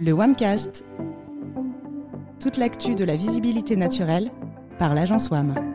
[0.00, 0.84] Le WAMcast.
[2.40, 4.28] Toute l'actu de la visibilité naturelle
[4.78, 5.67] par l'agence WAM.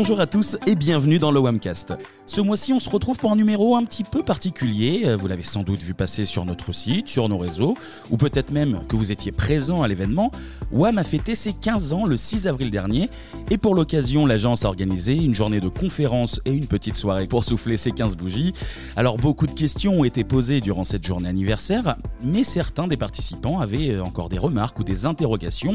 [0.00, 1.92] Bonjour à tous et bienvenue dans le WAMcast.
[2.24, 5.02] Ce mois-ci, on se retrouve pour un numéro un petit peu particulier.
[5.06, 7.74] Euh, vous l'avez sans doute vu passer sur notre site, sur nos réseaux,
[8.10, 10.30] ou peut-être même que vous étiez présent à l'événement.
[10.70, 13.10] WAM a fêté ses 15 ans le 6 avril dernier,
[13.50, 17.42] et pour l'occasion, l'agence a organisé une journée de conférences et une petite soirée pour
[17.42, 18.52] souffler ses 15 bougies.
[18.94, 23.58] Alors, beaucoup de questions ont été posées durant cette journée anniversaire, mais certains des participants
[23.58, 25.74] avaient euh, encore des remarques ou des interrogations.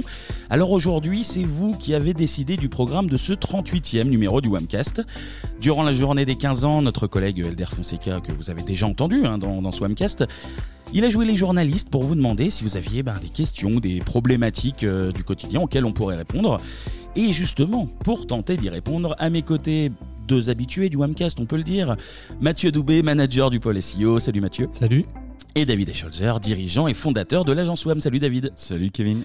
[0.49, 5.02] Alors aujourd'hui, c'est vous qui avez décidé du programme de ce 38e numéro du WAMcast.
[5.59, 9.26] Durant la journée des 15 ans, notre collègue Elder Fonseca, que vous avez déjà entendu
[9.26, 10.26] hein, dans, dans ce WAMcast,
[10.94, 13.99] il a joué les journalistes pour vous demander si vous aviez ben, des questions, des
[13.99, 16.57] problématiques euh, du quotidien auxquelles on pourrait répondre.
[17.16, 19.91] Et justement, pour tenter d'y répondre, à mes côtés,
[20.27, 21.95] deux habitués du WAMcast, on peut le dire,
[22.41, 24.20] Mathieu Doubé, manager du pôle SEO.
[24.20, 24.68] Salut Mathieu.
[24.71, 25.05] Salut.
[25.55, 27.99] Et David Escholzer, dirigeant et fondateur de l'agence WAM.
[27.99, 28.51] Salut David.
[28.55, 29.23] Salut Kevin.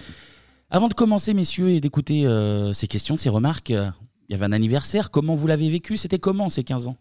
[0.71, 3.73] Avant de commencer, messieurs, et d'écouter euh, ces questions, ces remarques,
[4.29, 5.11] il y avait un anniversaire.
[5.11, 5.97] Comment vous l'avez vécu?
[5.97, 6.97] C'était comment ces 15 ans?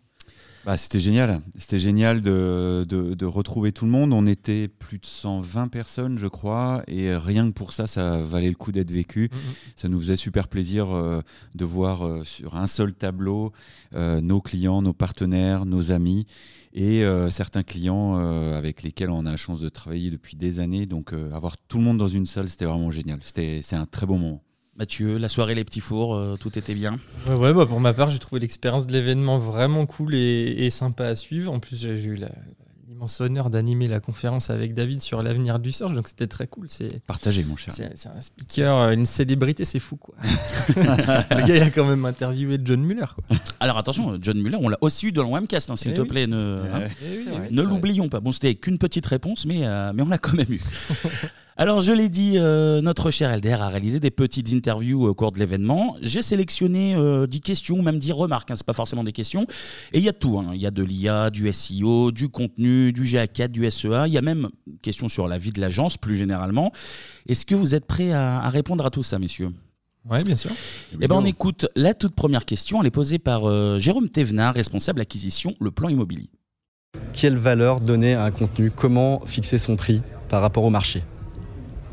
[0.64, 1.40] Bah, C'était génial.
[1.54, 4.12] C'était génial de, de, de, retrouver tout le monde.
[4.12, 6.82] On était plus de 120 personnes, je crois.
[6.88, 9.30] Et rien que pour ça, ça valait le coup d'être vécu.
[9.32, 9.72] Mm -hmm.
[9.76, 11.20] Ça nous faisait super plaisir euh,
[11.54, 13.52] de voir euh, sur un seul tableau
[13.94, 16.26] euh, nos clients, nos partenaires, nos amis
[16.72, 20.60] et euh, certains clients euh, avec lesquels on a la chance de travailler depuis des
[20.60, 20.86] années.
[20.86, 23.18] Donc euh, avoir tout le monde dans une salle, c'était vraiment génial.
[23.22, 24.42] C'est un très bon moment.
[24.78, 26.98] Mathieu, la soirée, les petits fours, euh, tout était bien
[27.28, 30.70] Ouais, ouais bah pour ma part, j'ai trouvé l'expérience de l'événement vraiment cool et, et,
[30.70, 31.52] sympa à suivre.
[31.52, 32.16] En plus, j'ai eu
[32.88, 36.68] l'immense honneur d'animer la conférence avec David sur l'avenir du surf, donc c'était très cool.
[37.08, 37.74] Partagé, mon cher.
[37.74, 39.96] C'est un speaker, une célébrité, c'est fou.
[39.96, 40.14] Quoi.
[40.76, 43.06] le gars, il a quand même interviewé John Muller.
[43.16, 43.36] Quoi.
[43.58, 46.02] Alors attention, John Muller, on l'a aussi eu dans le webcast, hein, s'il Eh te
[46.02, 46.06] oui.
[46.08, 46.26] plaît.
[46.28, 48.20] Ne, Eh hein, eh oui, ne l'oublions pas.
[48.20, 50.60] Bon, c'était qu'une petite réponse, mais, euh, mais on l'a quand même eu.
[51.60, 55.32] Alors, je l'ai dit, euh, notre cher Elder a réalisé des petites interviews au cours
[55.32, 55.96] de l'événement.
[56.02, 59.44] J'ai sélectionné euh, 10 questions, même 10 remarques, hein, c'est pas forcément des questions.
[59.92, 60.52] Et il y a tout, hein.
[60.54, 64.06] il y a de l'IA, du SEO, du contenu, du GA4, du SEA.
[64.06, 66.70] Il y a même une question sur la vie de l'agence, plus généralement.
[67.26, 69.50] Est-ce que vous êtes prêts à, à répondre à tout ça, messieurs?
[70.08, 70.52] Ouais, bien sûr.
[71.00, 72.80] Eh ben, on écoute la toute première question.
[72.80, 76.30] Elle est posée par euh, Jérôme Thévenard, responsable acquisition, le plan immobilier.
[77.12, 78.70] Quelle valeur donner à un contenu?
[78.70, 81.02] Comment fixer son prix par rapport au marché?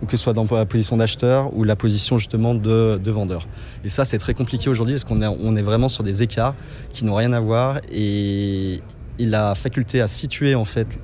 [0.06, 3.48] Que ce soit dans la position d'acheteur ou la position justement de, de vendeur.
[3.84, 6.56] Et ça, c'est très compliqué aujourd'hui parce qu'on est, vraiment sur des écarts
[6.92, 8.82] qui n'ont rien à voir et,
[9.18, 11.00] la faculté à situer en fait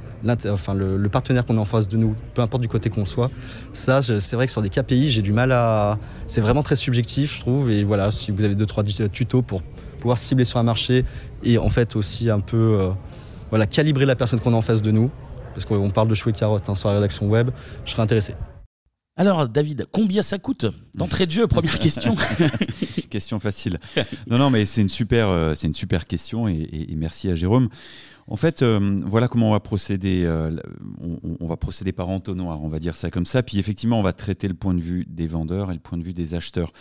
[0.49, 3.05] enfin, le, le partenaire qu'on a en face de nous, peu importe du côté qu'on
[3.05, 3.31] soit,
[3.71, 5.97] ça, c'est vrai que sur des KPI, j'ai du mal à.
[6.27, 7.71] C'est vraiment très subjectif, je trouve.
[7.71, 9.61] Et voilà, si vous avez deux trois tutos pour
[10.01, 11.05] pouvoir cibler sur un marché
[11.43, 12.89] et en fait aussi un peu euh,
[13.49, 15.09] voilà, calibrer la personne qu'on a en face de nous,
[15.53, 17.51] parce qu'on parle de chou et carotte hein, sur la rédaction web,
[17.85, 18.33] je serais intéressé.
[19.21, 20.65] Alors, David, combien ça coûte
[20.95, 22.15] d'entrée de jeu Première question.
[23.11, 23.79] question facile.
[24.25, 27.29] Non, non, mais c'est une super, euh, c'est une super question et, et, et, merci
[27.29, 27.69] à Jérôme.
[28.25, 30.23] En fait, euh, voilà comment on va procéder.
[30.25, 30.57] Euh,
[31.03, 33.43] on, on, va procéder par entonnoir, on va dire ça comme ça.
[33.43, 36.03] Puis effectivement, on va traiter le point de vue des vendeurs et le point de
[36.03, 36.73] vue des acheteurs.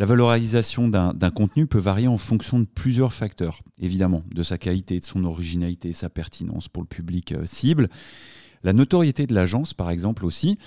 [0.00, 4.98] La valorisation d'un contenu peut varier en fonction de plusieurs facteurs, évidemment, de sa qualité,
[4.98, 7.88] de son originalité, sa pertinence pour le public cible.
[8.64, 10.58] La notoriété de l'agence, par exemple, aussi.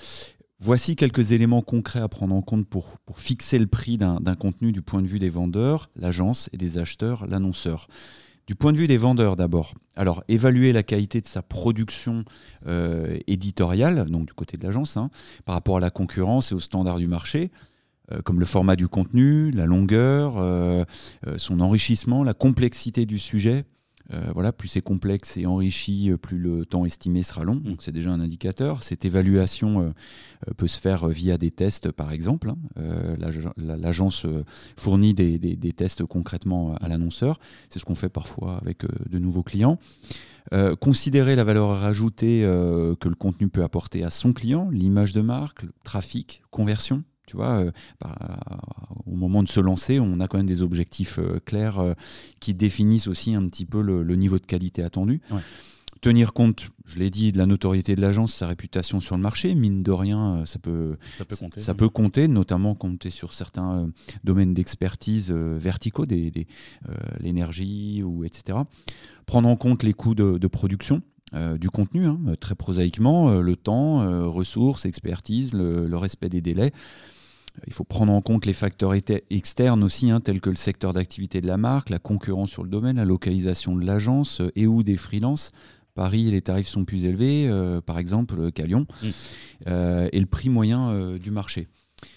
[0.64, 4.80] Voici quelques éléments concrets à prendre en compte pour, fixer le prix d'un contenu du
[4.80, 7.88] point de vue des vendeurs, l'agence, et des acheteurs, l'annonceur.
[8.46, 12.24] Du point de vue des vendeurs d'abord, alors évaluer la qualité de sa production
[12.68, 15.10] euh, éditoriale, donc du côté de l'agence, hein,
[15.44, 17.50] par rapport à la concurrence et aux standards du marché,
[18.12, 20.84] euh, comme le format du contenu, la longueur, euh,
[21.38, 23.64] son enrichissement, la complexité du sujet.
[24.12, 27.56] Euh, voilà, plus c'est complexe et enrichi, plus le temps estimé sera long.
[27.56, 28.82] Donc c'est déjà un indicateur.
[28.82, 29.90] Cette évaluation euh,
[30.56, 32.50] peut se faire via des tests, par exemple.
[32.50, 32.56] Hein.
[32.78, 33.16] Euh,
[33.56, 34.26] L'agence
[34.76, 37.38] fournit des, des, des, tests concrètement à l'annonceur.
[37.70, 39.78] C'est ce qu'on fait parfois avec euh, de nouveaux clients.
[40.52, 45.12] Euh, considérer la valeur ajoutée euh, que le contenu peut apporter à son client, l'image
[45.12, 47.04] de marque, le trafic, conversion.
[47.32, 48.14] Tu vois, euh, bah,
[49.06, 51.94] au moment de se lancer, on a quand même des objectifs euh, clairs euh,
[52.40, 55.22] qui définissent aussi un petit peu le, le niveau de qualité attendu.
[55.30, 55.40] Ouais.
[56.02, 59.54] Tenir compte, je l'ai dit, de la notoriété de l'agence, sa réputation sur le marché,
[59.54, 63.76] mine de rien, ça peut, ça peut compter, ça peut compter notamment compter sur certains
[63.76, 63.86] euh,
[64.24, 66.46] domaines d'expertise euh, verticaux, des, des,
[66.86, 68.58] euh, l'énergie ou etc.
[69.24, 71.00] Prendre en compte les coûts de, de production,
[71.58, 76.72] du contenu, hein, très prosaïquement, le temps, ressources, expertise, le, le, respect des délais.
[77.66, 81.40] Il faut prendre en compte les facteurs externes aussi, hein, tels que le secteur d'activité
[81.40, 84.82] de la marque, la concurrence sur le domaine, la localisation de l'agence euh, et ou
[84.82, 85.52] des freelances.
[85.94, 87.50] Paris, les tarifs sont plus élevés,
[87.84, 89.08] par exemple, qu'à Lyon, mm.
[90.10, 91.68] et le prix moyen du marché.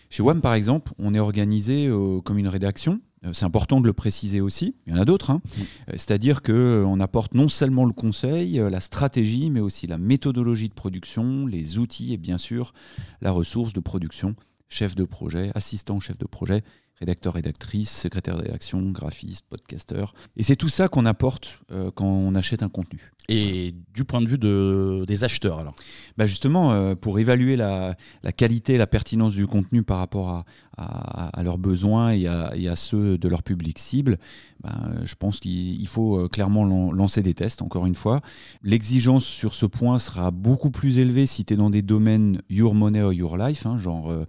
[0.09, 1.91] Chez WAM, par exemple, on est organisé
[2.23, 4.75] comme une rédaction euh, c'est important de le préciser aussi.
[4.85, 5.31] Il y en a d'autres.
[5.31, 5.41] Hein.
[5.45, 5.61] Mm.
[5.61, 10.69] Euh, c'est-à-dire qu'on euh, apporte non seulement le conseil, la stratégie, mais aussi la méthodologie
[10.69, 12.73] de production, les outils et bien sûr
[13.21, 14.35] la ressource de production,
[14.69, 16.63] chef de projet, assistant chef de projet,
[16.99, 20.13] rédacteur, rédactrice, secrétaire de rédaction, graphiste, podcasteur.
[20.37, 21.59] Et c'est tout ça qu'on apporte
[21.95, 23.11] quand on achète un contenu.
[23.27, 25.75] Et du point de vue de, des acheteurs, alors
[26.17, 27.95] bah Justement, euh, pour évaluer la,
[28.37, 30.43] qualité et la pertinence du contenu par rapport
[30.77, 34.19] à, leurs besoins et à, et à, ceux de leur public cible,
[34.61, 38.21] bah, je pense qu'il faut euh, clairement lancer des tests, encore une fois.
[38.61, 42.75] L'exigence sur ce point sera beaucoup plus élevée si tu es dans des domaines Your
[42.75, 44.25] Money or Your Life, hein, genre euh,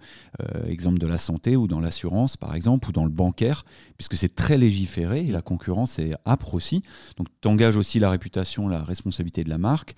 [0.65, 3.63] exemple de la santé ou dans l'assurance, par exemple, ou dans le bancaire,
[3.97, 6.81] puisque c'est très légiféré et la concurrence est âpre aussi.
[7.17, 9.95] Donc, tu engages aussi la réputation, la responsabilité de la marque.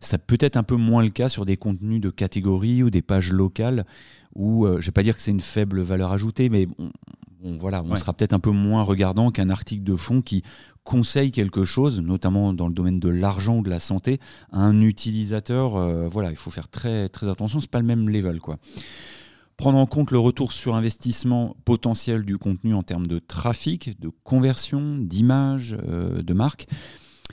[0.00, 3.02] Ça peut être un peu moins le cas sur des contenus de catégorie ou des
[3.02, 3.84] pages locales
[4.34, 6.68] où, euh, je ne vais pas dire que c'est une faible valeur ajoutée, mais
[7.42, 10.42] on, voilà, on sera peut-être un peu moins regardant qu'un article de fond qui
[10.84, 14.20] conseille quelque chose, notamment dans le domaine de l'argent ou de la santé,
[14.52, 15.76] à un utilisateur.
[15.76, 18.40] Euh, voilà, il faut faire très, très attention, c'est pas le même level.
[18.40, 18.58] quoi
[19.58, 24.08] prendre en compte le retour sur investissement potentiel du contenu en termes de trafic, de
[24.22, 26.68] conversion, d'image, euh, de marque.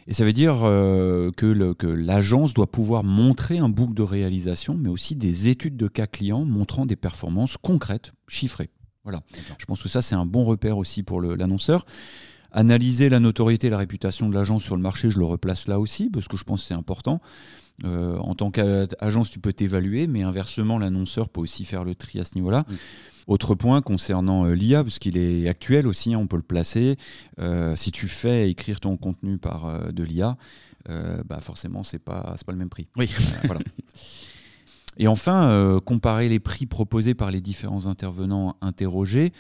[0.07, 4.89] Et ça veut dire euh, que l'agence doit pouvoir montrer un boucle de réalisation, mais
[4.89, 8.69] aussi des études de cas clients montrant des performances concrètes, chiffrées.
[9.03, 9.21] Voilà.
[9.57, 11.86] Je pense que ça, c'est un bon repère aussi pour l'annonceur.
[12.51, 15.80] Analyser la notoriété et la réputation de l'agence sur le marché, je le replace là
[15.80, 17.21] aussi, parce que je pense que c'est important.
[17.83, 22.19] Euh, en tant qu'agence, tu peux t'évaluer, mais inversement, l'annonceur peut aussi faire le tri
[22.19, 22.66] à ce niveau-là.
[23.27, 26.98] Autre point concernant euh, l'IA, parce qu'il est actuel aussi, hein, on peut le placer.
[27.39, 30.38] Euh, si tu fais écrire ton contenu par euh, de l'IA,
[31.27, 32.88] bah forcément, c'est pas, pas le même prix.
[32.95, 33.10] Oui.
[33.45, 33.62] voilà.
[34.98, 39.33] Et enfin, comparer les prix proposés par les différents intervenants interrogés.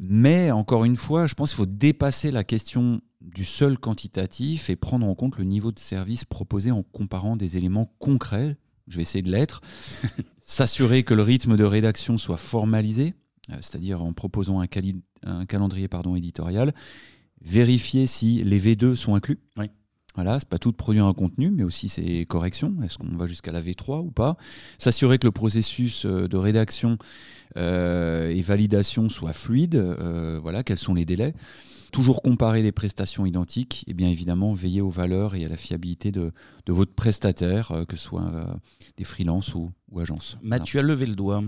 [0.00, 4.76] Mais encore une fois, je pense qu'il faut dépasser la question du seul quantitatif et
[4.76, 8.56] prendre en compte le niveau de service proposé en comparant des éléments concrets.
[8.88, 9.60] Je vais essayer de l'être.
[10.40, 13.14] S'assurer que le rythme de rédaction soit formalisé,
[13.50, 14.66] euh, c'est-à-dire en proposant un,
[15.46, 16.74] calendrier pardon, éditorial,
[17.42, 19.38] vérifier si les V2 sont inclus.
[19.56, 19.66] Oui.
[20.22, 22.74] Voilà, c'est pas tout de produire un contenu, mais aussi ses corrections.
[22.84, 24.36] Est-ce qu'on va jusqu'à la V3 ou pas?
[24.76, 26.98] S'assurer que le processus euh, de rédaction
[27.56, 29.76] euh, et validation soit fluide.
[30.42, 31.32] voilà, quels sont les délais?
[31.90, 36.12] Toujours comparer des prestations identiques et bien évidemment veiller aux valeurs et à la fiabilité
[36.12, 36.32] de,
[36.68, 38.30] votre prestataire, que ce soit
[38.96, 40.38] des freelances ou, ou agences.
[40.42, 41.42] Mathieu a levé le doigt.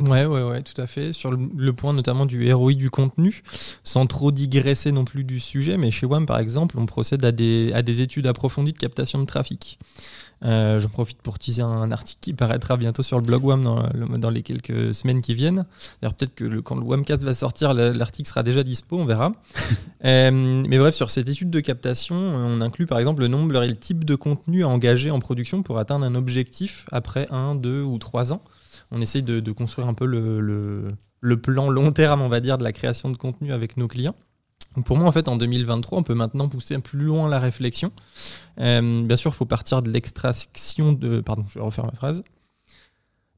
[0.00, 1.12] Ouais, ouais, ouais, tout à fait.
[1.12, 3.42] Sur le, point notamment du ROI du contenu,
[3.84, 7.32] sans trop digresser non plus du sujet, mais chez WAM par exemple, on procède à
[7.32, 9.78] des, à des études approfondies de captation de trafic.
[10.42, 13.82] Euh, J'en profite pour teaser un article qui paraîtra bientôt sur le blog WAM dans,
[14.16, 15.66] dans les quelques semaines qui viennent.
[16.00, 19.32] D'ailleurs, peut-être que le, quand le WAMcast va sortir, l'article sera déjà dispo, on verra.
[20.06, 23.68] euh, mais bref, sur cette étude de captation, on inclut par exemple le nombre et
[23.68, 27.82] le type de contenu à engager en production pour atteindre un objectif après un, deux
[27.82, 28.42] ou trois ans
[28.90, 32.72] on essaye de, construire un peu le, plan long terme, on va dire, de la
[32.72, 34.14] création de contenu avec nos clients.
[34.84, 37.92] pour moi, en fait, en 2023, on peut maintenant pousser plus loin la réflexion.
[38.58, 41.20] Euh, bien sûr, il faut partir de l'extraction de...
[41.20, 42.22] Pardon, je vais refaire ma phrase.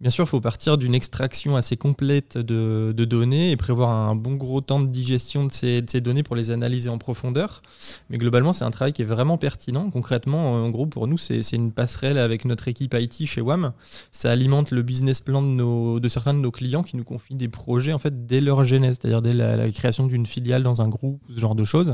[0.03, 4.35] Bien sûr, il faut partir d'une extraction assez complète de, données et prévoir un bon
[4.35, 7.63] gros temps de digestion de ces, données pour les analyser en profondeur.
[8.11, 9.91] Mais globalement, c'est un travail qui est vraiment pertinent.
[9.91, 13.75] Concrètement, en gros, pour nous, c'est une passerelle avec notre équipe IT chez WAM.
[14.11, 17.49] Ça alimente le business plan de, de certains de nos clients qui nous confient des
[17.49, 21.23] projets en fait dès leur genèse, c'est-à-dire dès la, création d'une filiale dans un groupe,
[21.33, 21.93] ce genre de choses.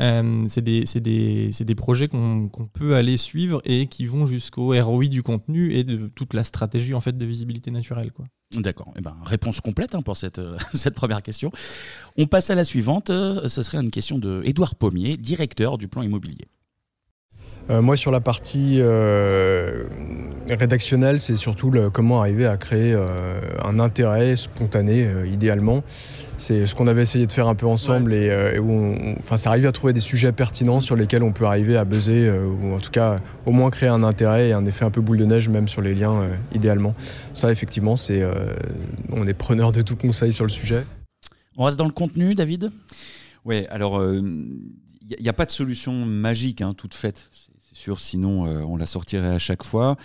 [0.00, 5.22] Euh, c'est des, des, projets qu'on peut aller suivre et qui vont jusqu'au ROI du
[5.22, 8.10] contenu et de toute la stratégie en fait de visibilité naturelle.
[8.56, 8.92] D'accord.
[8.96, 11.50] Eh ben, réponse complète hein, pour cette, euh, cette première question.
[12.16, 13.10] On passe à la suivante.
[13.10, 16.48] Euh, ce serait une question de Édouard Pommier, directeur du plan immobilier.
[17.70, 18.80] Euh, moi, sur la partie
[20.50, 22.96] rédactionnelle, c'est surtout le, comment arriver à créer
[23.64, 25.82] un intérêt spontané, idéalement.
[26.36, 29.50] C'est ce qu'on avait essayé de faire un peu ensemble et, où on, enfin, ça
[29.50, 32.80] arrive à trouver des sujets pertinents sur lesquels on peut arriver à buzzer ou en
[32.80, 33.16] tout cas
[33.46, 35.82] au moins créer un intérêt et un effet un peu boule de neige même sur
[35.82, 36.94] les liens, idéalement.
[37.32, 38.26] Ça, effectivement, c'est,
[39.12, 40.84] on est preneur de tout conseil sur le sujet.
[41.56, 42.72] On reste dans le contenu, David?
[43.44, 44.02] Oui, alors
[45.18, 47.31] il n'y a, pas de solution magique hein, toute faite, c'est
[48.00, 49.96] sinon euh, on la sortirait à chaque fois.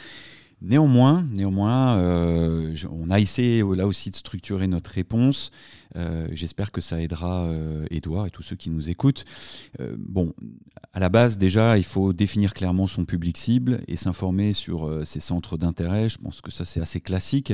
[0.61, 5.51] Néanmoins, néanmoins euh, on a essayé là aussi de structurer notre réponse.
[5.95, 9.23] Euh, j'espère que ça aidera euh, Edouard et tous ceux qui nous écoutent.
[9.99, 10.33] bon,
[10.93, 15.19] à la base, déjà, il faut définir clairement son public cible et s'informer sur ses
[15.19, 16.09] centres d'intérêt.
[16.09, 17.53] Je pense que ça, c'est assez classique.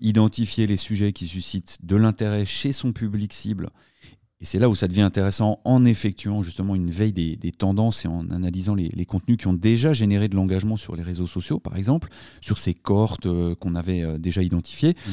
[0.00, 3.70] Identifier les sujets qui suscitent de l'intérêt chez son public cible
[4.40, 8.08] et c'est là où ça devient intéressant en effectuant justement une veille des, tendances et
[8.08, 11.76] en analysant les, contenus qui ont déjà généré de l'engagement sur les réseaux sociaux, par
[11.76, 12.08] exemple,
[12.42, 14.90] sur ces cohortes euh, qu'on avait euh, déjà identifiées.
[15.06, 15.10] Mm.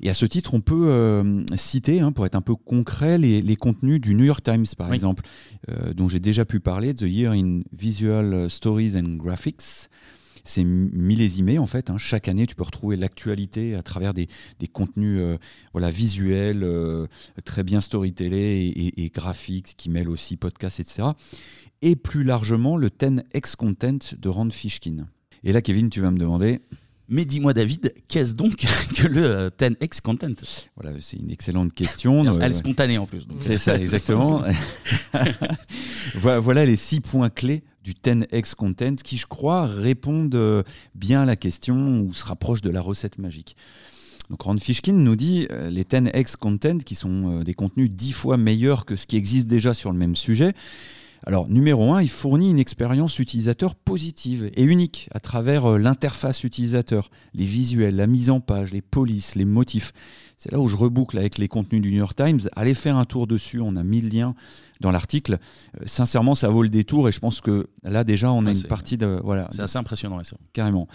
[0.00, 3.56] Et à ce titre, on peut euh, citer, hein, pour être un peu concret, les,
[3.56, 5.22] contenus du New York Times, par exemple,
[5.94, 9.88] dont j'ai déjà pu parler, The Year in Visual Stories and Graphics,
[10.44, 11.90] c'est millésimé en fait.
[11.90, 11.98] Hein.
[11.98, 14.28] Chaque année, tu peux retrouver l'actualité à travers des,
[14.72, 15.38] contenus euh,
[15.72, 17.06] voilà, visuels, euh,
[17.44, 21.08] très bien storytellés et, et, graphiques, qui mêlent aussi podcasts, etc.
[21.82, 25.06] Et plus largement, le 10x Content de Rand Fishkin.
[25.42, 26.60] Et là, Kevin, tu vas me demander.
[27.08, 28.56] Mais dis-moi, David, qu'est-ce donc
[28.96, 30.34] que le 10x Content?
[30.76, 32.24] Voilà, c'est une excellente question.
[32.40, 33.26] Elle est spontanée en plus.
[33.38, 34.42] C'est ça, exactement.
[36.14, 40.62] voilà les six points clés du 10x Content qui, je crois, répondent euh,
[40.94, 43.56] bien à la question ou se rapprochent de la recette magique.
[44.30, 48.12] Donc Rand Fishkin nous dit euh, les 10x Content, qui sont euh, des contenus dix
[48.12, 50.54] fois meilleurs que ce qui existe déjà sur le même sujet,
[51.26, 56.44] alors, numéro un, il fournit une expérience utilisateur positive et unique à travers euh, l'interface
[56.44, 59.92] utilisateur, les visuels, la mise en page, les polices, les motifs.
[60.36, 62.40] C'est là où je reboucle avec les contenus du New York Times.
[62.54, 64.34] Allez faire un tour dessus, on a mis le lien
[64.80, 65.38] dans l'article.
[65.80, 68.64] Euh, sincèrement, ça vaut le détour et je pense que là déjà, on a une
[68.64, 69.18] partie de...
[69.24, 70.36] Voilà, c'est assez impressionnant, ça.
[70.52, 70.88] Carrément.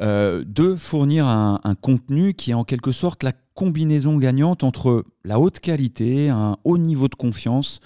[0.00, 5.04] Euh, deux, fournir un, un contenu qui est en quelque sorte la combinaison gagnante entre
[5.24, 7.80] la haute qualité, un haut niveau de confiance,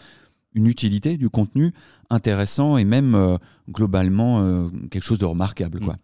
[0.56, 1.72] une utilité du contenu
[2.10, 3.36] intéressant et même euh,
[3.70, 5.80] globalement euh, quelque chose de remarquable.
[5.80, 5.94] Quoi.
[5.94, 5.98] Mm.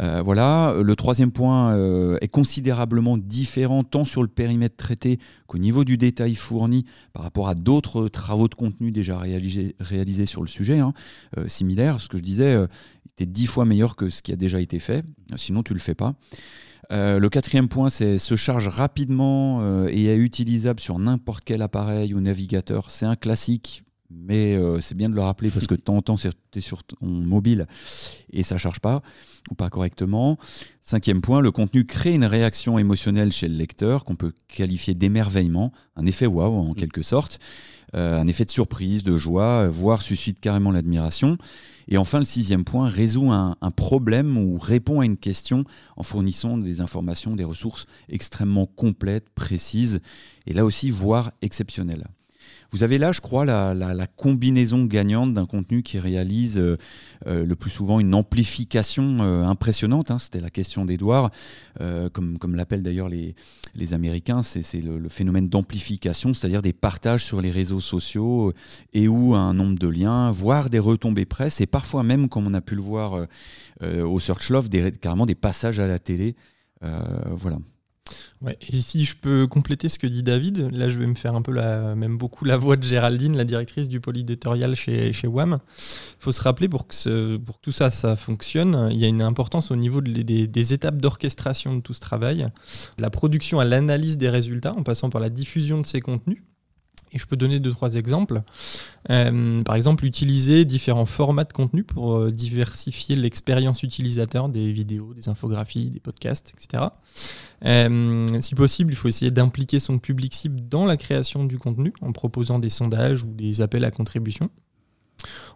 [0.00, 1.74] Euh, voilà, le troisième point
[2.20, 5.18] est considérablement différent tant sur le périmètre traité
[5.48, 10.26] qu'au niveau du détail fourni par rapport à d'autres travaux de contenu déjà réalisés, réalisés
[10.26, 10.92] sur le sujet, hein,
[11.48, 12.00] similaire.
[12.00, 12.56] Ce que je disais
[13.10, 15.04] était dix fois meilleur que ce qui a déjà été fait,
[15.34, 16.14] sinon tu le fais pas.
[16.90, 22.20] Le quatrième point, c'est se charge rapidement et est utilisable sur n'importe quel appareil ou
[22.20, 22.90] navigateur.
[22.90, 26.02] C'est un classique mais euh, c'est bien de le rappeler parce que de temps en
[26.02, 27.66] temps, tu es sur ton mobile
[28.32, 29.02] et ça charge pas
[29.50, 30.38] ou pas correctement.
[30.80, 35.72] Cinquième point, le contenu crée une réaction émotionnelle chez le lecteur qu'on peut qualifier d'émerveillement,
[35.96, 36.74] un effet waouh en mm.
[36.74, 37.38] quelque sorte,
[37.94, 41.36] euh, un effet de surprise, de joie, voire suscite carrément l'admiration.
[41.90, 45.64] Et enfin, le sixième point, résout un, un, problème ou répond à une question
[45.96, 50.00] en fournissant des informations, des ressources extrêmement complètes, précises,
[50.46, 52.06] et là aussi, voire exceptionnelles.
[52.70, 56.76] Vous avez là, je crois, la, combinaison gagnante d'un contenu qui réalise euh,
[57.26, 60.10] euh, le plus souvent une amplification euh, impressionnante.
[60.10, 61.30] Hein, C'était la question d'Edouard,
[62.12, 63.34] comme, l'appellent d'ailleurs les,
[63.74, 68.52] les Américains, c'est le, phénomène d'amplification, c'est-à-dire des partages sur les réseaux sociaux
[68.92, 72.54] et ou un nombre de liens, voire des retombées presse, et parfois même, comme on
[72.54, 73.26] a pu le voir
[73.82, 76.34] au Search Love, des, carrément des passages à la télé.
[76.82, 77.58] voilà.
[78.40, 81.34] Ouais, et si je peux compléter ce que dit David, là je vais me faire
[81.34, 84.16] un peu la, même beaucoup la voix de Géraldine, la directrice du pôle
[84.74, 85.58] chez, chez WAM.
[85.78, 89.22] Il faut se rappeler pour que, pour tout ça, ça fonctionne, il y a une
[89.22, 92.46] importance au niveau des, des, étapes d'orchestration de tout ce travail,
[92.98, 96.42] la production à l'analyse des résultats en passant par la diffusion de ces contenus.
[97.12, 98.42] Et je peux donner deux, trois exemples.
[99.10, 105.14] Euh, par exemple, utiliser différents formats de contenu pour euh, diversifier l'expérience utilisateur des vidéos,
[105.14, 106.84] des infographies, des podcasts, etc.
[107.64, 111.92] Euh, si possible, il faut essayer d'impliquer son public cible dans la création du contenu
[112.02, 114.50] en proposant des sondages ou des appels à contribution.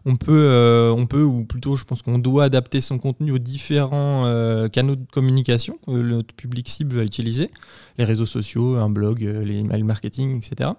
[0.04, 4.24] On peut, on peut, ou plutôt je pense qu'on doit adapter son contenu aux différents
[4.72, 7.52] canaux de communication que notre public cible va utiliser,
[7.96, 10.70] les réseaux sociaux, un blog, les email marketing, etc.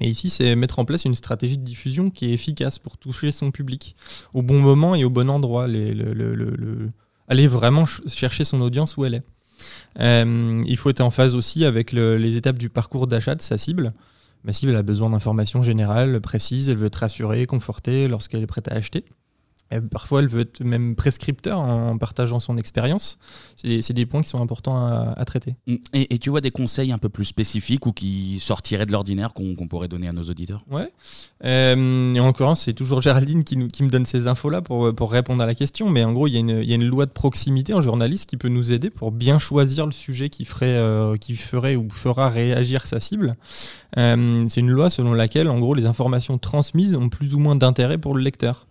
[0.00, 3.32] Et ici, c'est mettre en place une stratégie de diffusion qui est efficace pour toucher
[3.32, 3.96] son public
[4.32, 5.66] au bon moment et au bon endroit.
[7.28, 9.22] aller vraiment chercher son audience où elle est.
[9.98, 13.58] Euh, il faut être en phase aussi avec les étapes du parcours d'achat de sa
[13.58, 13.92] cible.
[14.44, 18.68] Ma cible a besoin d'informations générales, précises, elle veut être rassurée, confortée lorsqu'elle est prête
[18.68, 19.04] à acheter
[19.90, 23.18] parfois, elle veut être même prescripteur en partageant son expérience.
[23.56, 25.56] C'est des points qui sont importants à, traiter.
[25.66, 25.76] Mm.
[25.94, 29.68] Et, tu vois des conseils un peu plus spécifiques ou qui sortiraient de l'ordinaire qu'on
[29.68, 30.64] pourrait donner à nos auditeurs?
[30.70, 30.90] Ouais.
[31.44, 35.12] Euh, en l'occurrence, c'est toujours Géraldine qui, nous, qui, me donne ces infos-là pour, pour,
[35.12, 35.90] répondre à la question.
[35.90, 38.28] Mais en gros, il y, a une, y, a une loi de proximité en journaliste
[38.28, 41.88] qui peut nous aider pour bien choisir le sujet qui ferait, euh, qui ferait ou
[41.90, 43.36] fera réagir sa cible.
[43.96, 47.56] Euh, c'est une loi selon laquelle, en gros, les informations transmises ont plus ou moins
[47.56, 48.66] d'intérêt pour le lecteur.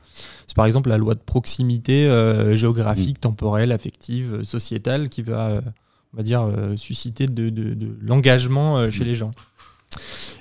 [0.47, 2.09] C'est par exemple la loi de proximité
[2.53, 5.61] géographique, temporelle, affective, sociétale qui va,
[6.13, 9.31] on va dire, susciter de, de l'engagement chez les gens.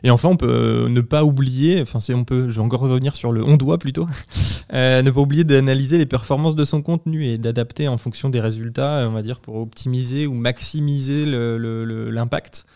[0.03, 3.17] Et enfin, on peut euh, ne pas oublier, enfin, on peut, je vais encore revenir
[3.17, 4.07] sur le on doit plutôt,
[4.73, 8.41] euh, ne pas oublier d'analyser les performances de son contenu et d'adapter en fonction des
[8.41, 12.67] résultats, on va dire, pour optimiser ou maximiser l'impact.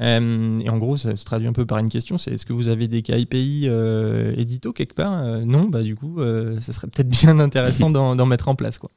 [0.00, 2.52] Euh, et en gros, ça se traduit un peu par une question c'est est-ce que
[2.52, 5.22] vous avez des KPI euh, édito quelque part?
[5.44, 6.20] Non, bah du coup,
[6.60, 8.78] ça serait peut-être bien intéressant d'en mettre en place.
[8.78, 8.90] Quoi.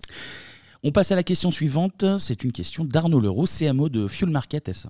[0.84, 2.06] On passe à la question suivante.
[2.18, 4.90] C'est une question d'Arnaud Leroux, CMO de Fuel Market SA.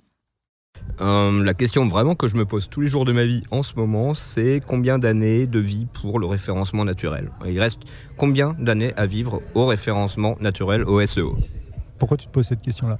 [1.00, 3.62] Euh, la question vraiment que je me pose tous les jours de ma vie en
[3.62, 7.30] ce moment, c'est combien d'années de vie pour le référencement naturel?
[7.44, 7.80] Il reste
[8.16, 11.36] combien d'années à vivre au référencement naturel, au SEO
[12.02, 12.98] pourquoi tu te poses cette question-là?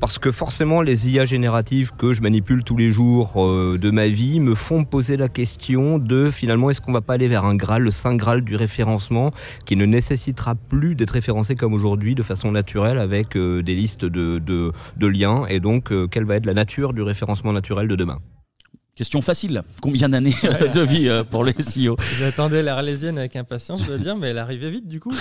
[0.00, 4.08] Parce que forcément, les IA génératives que je manipule tous les jours euh, de ma
[4.08, 7.56] vie me font poser la question de finalement, est-ce qu'on va pas aller vers un
[7.56, 9.32] Graal, le Saint Graal du référencement,
[9.66, 14.06] qui ne nécessitera plus d'être référencé comme aujourd'hui de façon naturelle avec euh, des listes
[14.06, 17.96] de, de, liens Et donc, euh, quelle va être la nature du référencement naturel de
[17.96, 18.16] demain?
[18.98, 19.62] Question facile.
[19.80, 20.34] Combien d'années
[20.74, 24.30] de vie euh, pour les CEO J'attendais la Arlésienne avec impatience, je dois dire, mais
[24.30, 25.14] elle arrivait vite du coup.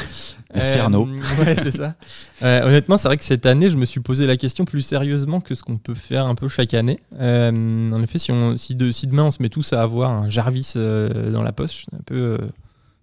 [0.51, 1.07] Merci Arnaud.
[1.07, 1.93] Euh, ouais, c'est ça.
[2.41, 5.41] Euh, honnêtement, c'est vrai que cette année, je me suis posé la question plus sérieusement
[5.41, 6.99] que ce qu'on peut faire un peu chaque année.
[7.19, 10.27] en effet, si, on, si, de, si, demain on se met tous à avoir un
[10.27, 12.39] Jarvis dans la poche, un peu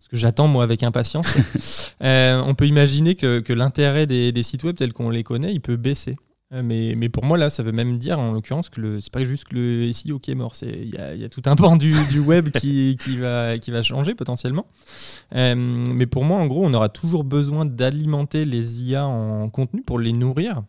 [0.00, 1.36] ce que j'attends moi avec impatience,
[2.00, 5.60] on peut imaginer que, que l'intérêt des, des, sites web tels qu'on les connaît, il
[5.60, 6.16] peut baisser.
[6.52, 9.24] Euh, mais, mais, pour moi, là, ça veut même dire, en l'occurrence, que c'est pas
[9.24, 10.54] juste que le SEO qui est mort.
[10.62, 14.14] Il y a, tout un pan du, du web qui, qui, va, qui va changer
[14.14, 14.66] potentiellement.
[15.34, 19.82] Euh, mais pour moi, en gros, on aura toujours besoin d'alimenter les IA en contenu
[19.82, 20.62] pour les nourrir.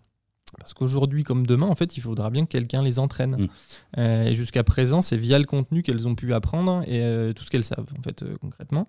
[0.59, 3.35] Parce qu'aujourd'hui, comme demain, en fait, il faudra bien que quelqu'un les entraîne.
[3.35, 3.47] Mm.
[3.97, 7.43] Euh, et jusqu'à présent, c'est via le contenu qu'elles ont pu apprendre et euh, tout
[7.43, 8.87] ce qu'elles savent, en fait, euh, concrètement.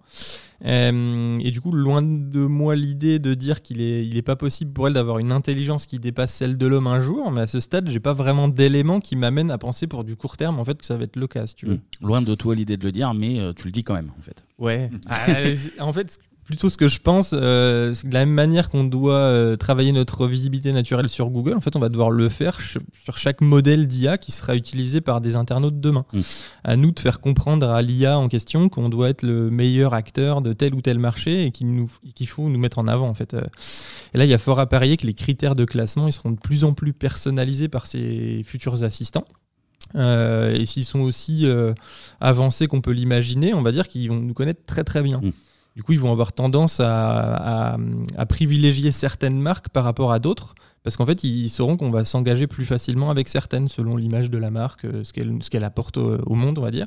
[0.65, 4.73] et du coup, loin de moi l'idée de dire qu'il n'est il est pas possible
[4.73, 7.61] pour elles d'avoir une intelligence qui dépasse celle de l'homme un jour, mais à ce
[7.61, 10.79] stade, j'ai pas vraiment d'éléments qui m'amènent à penser pour du court terme, en fait,
[10.79, 11.75] que ça va être le cas, si tu veux.
[11.75, 12.07] Mm.
[12.07, 14.45] Loin de toi l'idée de le dire, mais tu le dis quand même, en fait.
[14.59, 14.91] Ouais.
[15.09, 15.27] Ah,
[15.81, 18.85] en fait, plutôt ce que je pense, euh, c'est que de la même manière qu'on
[18.85, 22.61] doit euh, travailler notre visibilité naturelle sur Google, en fait, on va devoir le faire
[22.61, 26.07] sur chaque modèle d'IA qui sera utilisé par des internautes demain.
[26.13, 26.21] Mm.
[26.63, 30.41] À nous de faire comprendre à l'IA en question qu'on doit être le meilleur acteur
[30.41, 33.35] de tel ou tel marché et qu'il faut nous mettre en avant, en fait.
[33.35, 33.43] Euh.
[34.15, 36.31] Et là, il y a fort à parier que les critères de classement ils seront
[36.31, 39.25] de plus en plus personnalisés par ces futurs assistants.
[39.97, 41.47] et s'ils sont aussi
[42.21, 45.21] avancés qu'on peut l'imaginer, on va dire qu'ils vont nous connaître très très bien.
[45.21, 45.33] Mm.
[45.77, 47.77] Du coup, ils vont avoir tendance à,
[48.31, 52.47] privilégier certaines marques par rapport à d'autres, parce qu'en fait, ils sauront qu'on va s'engager
[52.47, 55.13] plus facilement avec certaines selon l'image de la marque, euh, ce
[55.51, 56.87] qu'elle apporte au, monde, on va dire.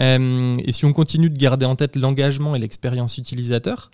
[0.00, 3.90] Euh, et si on continue de garder en tête l'engagement et l'expérience utilisateur,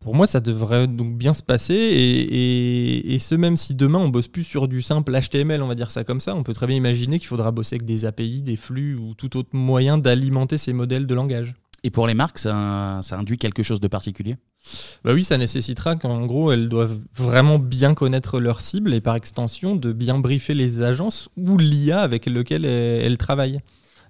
[0.00, 1.74] pour moi, ça devrait donc bien se passer.
[1.74, 5.92] Et, ce, même si demain on bosse plus sur du simple HTML, on va dire
[5.92, 8.56] ça comme ça, on peut très bien imaginer qu'il faudra bosser avec des API, des
[8.56, 11.54] flux ou tout autre moyen d'alimenter ces modèles de langage.
[11.82, 14.36] Et pour les marques, ça, induit quelque chose de particulier?
[15.04, 19.14] Bah oui, ça nécessitera qu'en gros, elles doivent vraiment bien connaître leur cible et par
[19.14, 23.60] extension de bien briefer les agences ou l'IA avec lequel elles, travaillent.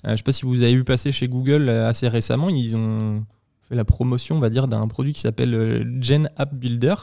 [0.04, 2.48] Euh, je ne sais pas si vous avez vu passer chez Google euh, assez récemment,
[2.48, 3.24] ils ont
[3.70, 6.94] la promotion, on va dire, d'un produit qui s'appelle euh, Gen App Builder.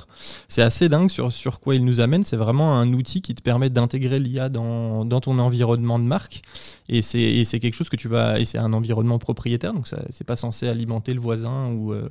[0.47, 2.23] C'est assez dingue sur, sur quoi il nous amène.
[2.23, 6.41] C'est vraiment un outil qui te permet d'intégrer l'IA dans, dans, ton environnement de marque.
[6.89, 8.39] Et c'est quelque chose que tu vas.
[8.39, 12.09] Et c'est un environnement propriétaire, donc c'est pas censé alimenter le voisin ou, euh,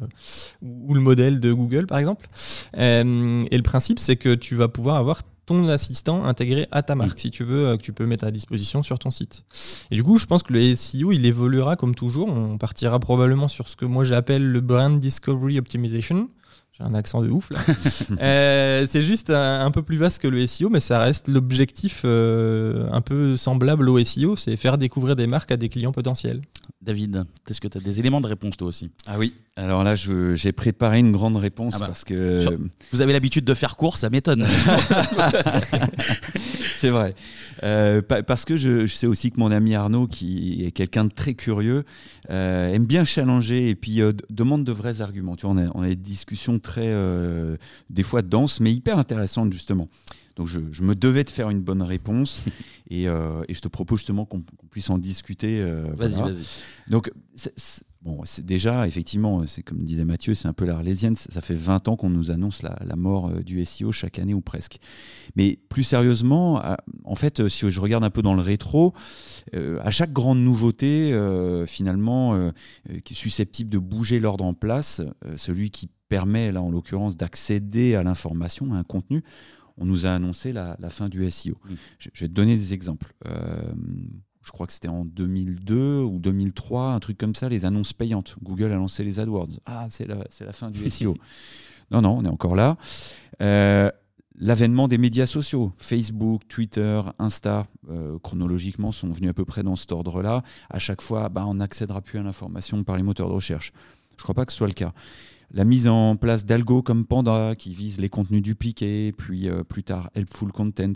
[0.63, 2.27] ou le modèle de Google, par exemple.
[2.77, 6.95] Euh, et le principe, c'est que tu vas pouvoir avoir ton assistant intégré à ta
[6.95, 7.21] marque, mm.
[7.21, 9.45] si tu veux, euh, que tu peux mettre à disposition sur ton site.
[9.91, 12.29] Et du coup, je pense que le SEO, il évoluera comme toujours.
[12.29, 16.29] On partira probablement sur ce que moi j'appelle le Brand Discovery Optimization.
[16.77, 17.59] J'ai un accent de ouf là.
[18.21, 22.89] Euh, c'est juste un, peu plus vaste que le SEO, mais ça reste l'objectif euh,
[22.93, 26.41] un peu semblable au SEO, c'est faire découvrir des marques à des clients potentiels.
[26.83, 28.91] David, est-ce que tu as des éléments de réponse toi aussi?
[29.07, 32.59] Ah oui, alors là j'ai préparé une grande réponse ah bah, parce que...
[32.93, 34.47] vous avez l'habitude de faire court, ça m'étonne.
[36.77, 37.15] c'est vrai.
[37.63, 41.35] Euh, parce que je, sais aussi que mon ami Arnaud, qui est quelqu'un de très
[41.35, 41.85] curieux,
[42.31, 45.37] euh, aime bien challenger et puis euh, demande de vrais arguments.
[45.37, 46.93] Tu vois, on a, des discussions très,
[47.91, 49.89] des fois denses, mais hyper intéressantes justement.
[50.37, 52.43] Donc je, me devais de faire une bonne réponse
[52.91, 55.65] et, je te propose justement qu'on puisse en discuter.
[55.97, 56.45] vas-y, vas-y.
[56.91, 57.11] Donc
[58.07, 61.17] Bon, déjà, effectivement, c'est comme disait Mathieu, c'est un peu l'arlésienne.
[61.17, 64.33] Ça fait 20 ans qu'on nous annonce la, la, mort euh, du SEO chaque année
[64.33, 64.79] ou presque.
[65.35, 66.63] Mais plus sérieusement,
[67.03, 68.93] en fait, si je regarde un peu dans le rétro,
[69.55, 72.53] euh, à chaque grande nouveauté, euh, finalement, euh,
[73.05, 75.03] qui est susceptible de bouger l'ordre en place,
[75.35, 79.25] celui qui permet, là en l'occurrence, d'accéder à l'information, à un contenu,
[79.79, 81.55] on nous a annoncé la, la fin du SEO.
[81.55, 81.75] Mmh.
[81.99, 83.13] Je, je, vais te donner des exemples
[84.47, 88.37] je crois que c'était en 2002 ou 2003, un truc comme ça, les annonces payantes.
[88.43, 89.59] Google a lancé les AdWords.
[89.67, 91.17] Ah, c'est la, la, fin du SEO.
[91.91, 92.77] non, non, on est encore là.
[93.43, 93.91] Euh,
[94.39, 99.77] L'avènement des médias sociaux, Facebook, Twitter, Insta, euh, chronologiquement, sont venus à peu près dans
[99.77, 100.43] cet ordre-là.
[100.69, 103.73] À chaque fois, bah, on n'accédera plus à l'information par les moteurs de recherche.
[104.11, 104.93] Je ne crois pas que ce soit le cas.
[105.53, 109.85] La mise en place d'algo comme Panda, qui vise les contenus dupliqués, puis euh, plus
[109.85, 110.93] tard Helpful Content,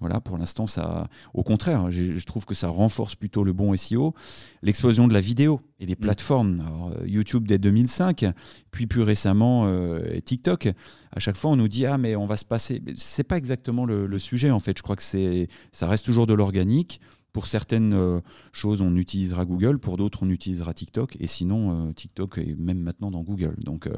[0.00, 4.14] voilà, pour l'instant, ça, au contraire, je, trouve que ça renforce plutôt le bon SEO.
[4.62, 5.96] L'explosion de la vidéo et des mm.
[5.96, 8.26] plateformes, euh, YouTube dès 2005,
[8.70, 10.68] puis plus récemment euh, TikTok.
[11.12, 12.82] À chaque fois, on nous dit ah mais on va se passer.
[12.96, 14.76] C'est pas exactement le, sujet en fait.
[14.76, 17.00] Je crois que c'est, ça reste toujours de l'organique.
[17.32, 18.20] Pour certaines euh,
[18.52, 23.10] choses, on utilisera Google, pour d'autres, on utilisera TikTok, et sinon, TikTok est même maintenant
[23.10, 23.56] dans Google.
[23.62, 23.90] Donc,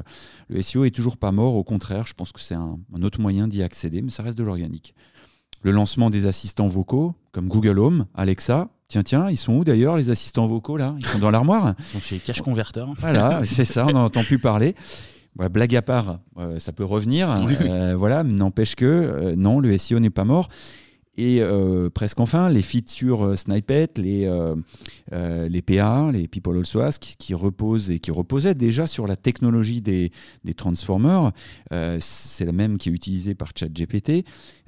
[0.49, 1.55] le SEO est toujours pas mort.
[1.55, 4.43] Au contraire, je pense que c'est un autre moyen d'y accéder, mais ça reste de
[4.43, 4.93] l'organique
[5.61, 8.69] le lancement des assistants vocaux comme Google Home, Alexa.
[8.87, 10.95] Tiens, tiens, ils sont où d'ailleurs les assistants vocaux là?
[10.97, 11.75] Ils sont dans l'armoire?
[11.93, 12.85] Sont chez Cache Converter.
[12.97, 14.73] Voilà, c'est ça, on n'en entend plus parler.
[15.35, 17.33] blague à part, euh, ça peut revenir.
[17.61, 20.47] Euh, voilà, n'empêche que euh, non, le SEO n'est pas mort.
[21.17, 21.41] Et
[21.93, 24.31] presque enfin, les features Snippet, les,
[25.11, 29.81] les PA, les People Also Ask, qui, reposent et qui reposaient déjà sur la technologie
[29.81, 30.13] des,
[30.45, 31.33] des transformers,
[31.99, 34.23] c'est la même qui est utilisée par ChatGPT.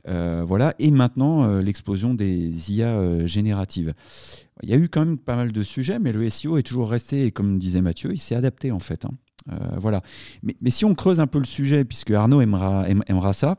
[0.07, 0.73] Euh, voilà.
[0.79, 3.93] Et maintenant, euh, l'explosion des IA euh, génératives.
[4.63, 6.89] Il y a eu quand même pas mal de sujets, mais le SEO est toujours
[6.89, 9.05] resté, et comme disait Mathieu, il s'est adapté en fait.
[9.05, 9.11] Hein.
[9.77, 10.01] voilà.
[10.43, 13.57] Mais, si on creuse un peu le sujet, puisque Arnaud aimera, aimera ça,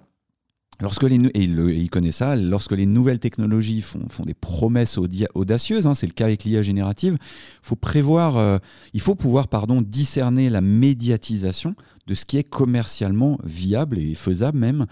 [0.81, 4.99] Lorsque les, et il, connaît ça, lorsque les nouvelles technologies font, font des promesses
[5.35, 7.19] audacieuses, hein, c'est le cas avec l'IA générative,
[7.63, 8.61] faut prévoir,
[8.93, 11.77] il faut pouvoir pardon, discerner la médiatisation
[12.09, 14.87] de ce qui est commercialement viable et faisable même.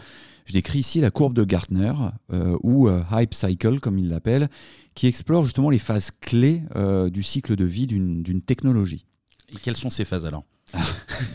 [0.50, 1.92] Je décris ici la courbe de Gartner,
[2.32, 4.50] euh, ou euh, Hype Cycle, comme il l'appelle,
[4.96, 9.06] qui explore justement les phases clés euh, du cycle de vie d'une technologie.
[9.54, 10.42] Et quelles sont ces phases alors?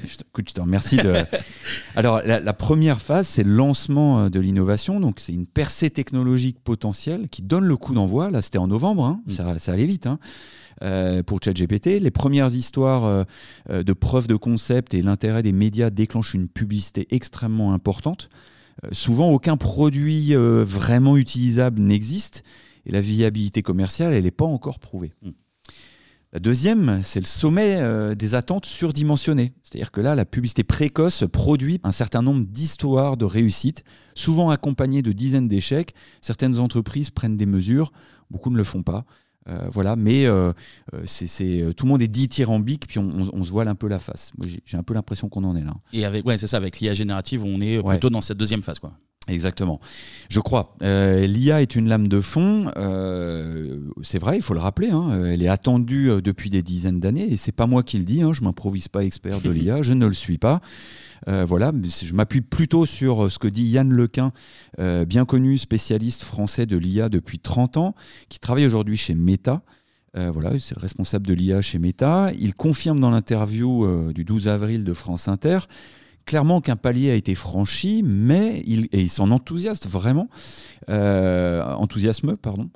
[0.05, 1.13] Je, te, je te remercie de.
[1.95, 4.99] Alors, la, première phase, c'est le lancement de l'innovation.
[4.99, 8.31] Donc, c'est une percée technologique potentielle qui donne le coup d'envoi.
[8.31, 9.21] Là, c'était en novembre, hein.
[9.27, 9.31] mm.
[9.31, 10.07] ça, ça, allait vite.
[10.07, 10.19] Hein.
[11.25, 12.01] pour ChatGPT.
[12.01, 13.25] Les premières histoires
[13.69, 18.29] de preuves de concept et l'intérêt des médias déclenchent une publicité extrêmement importante.
[18.83, 22.43] Euh, souvent, aucun produit euh, vraiment utilisable n'existe
[22.85, 25.13] et la viabilité commerciale, elle n'est pas encore prouvée.
[25.21, 25.31] Hmm.
[26.33, 29.53] La deuxième, c'est le sommet euh, des attentes surdimensionnées.
[29.63, 33.85] C'est-à-dire que là, la publicité précoce produit un certain nombre d'histoires de réussite,
[34.15, 35.93] souvent accompagnées de dizaines d'échecs.
[36.19, 37.93] Certaines entreprises prennent des mesures,
[38.29, 39.05] beaucoup ne le font pas.
[39.47, 40.53] Euh, voilà, mais euh,
[40.93, 44.31] euh, c'est tout le monde est dithyrambique, puis on, se voile un peu la face.
[44.65, 45.75] J'ai un peu l'impression qu'on en est là.
[45.93, 48.79] Et avec, ouais, c'est ça, avec l'IA générative, on est plutôt dans cette deuxième phase,
[48.79, 48.93] quoi.
[49.27, 49.79] Exactement.
[50.29, 50.75] Je crois.
[50.81, 52.71] L'IA est une lame de fond.
[54.03, 54.89] c'est vrai, il faut le rappeler.
[54.89, 58.21] Hein, elle est attendue depuis des dizaines d'années, et c'est pas moi qui le dis.
[58.21, 60.61] Hein, je m'improvise pas expert de l'IA, je ne le suis pas.
[61.27, 64.31] Euh, voilà, je m'appuie plutôt sur euh, ce que dit Yann Lequin,
[64.79, 67.95] euh, bien connu spécialiste français de l'IA depuis 30 ans,
[68.29, 69.61] qui travaille aujourd'hui chez Meta.
[70.13, 72.31] voilà, c'est le responsable de l'IA chez Meta.
[72.39, 75.59] Il confirme dans l'interview du 12 avril de France Inter
[76.25, 80.27] clairement qu'un palier a été franchi, mais il, et il s'en enthousiasme vraiment,
[80.87, 82.69] enthousiasme, pardon,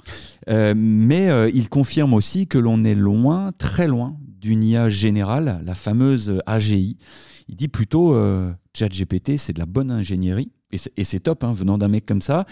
[0.48, 6.42] mais il confirme aussi que l'on est loin, très loin d'une IA générale, la fameuse
[6.46, 6.98] AGI,
[7.50, 10.52] il dit plutôt euh, ChatGPT, c'est de la bonne ingénierie.
[10.72, 12.46] Et c'est top, hein, venant d'un mec comme ça,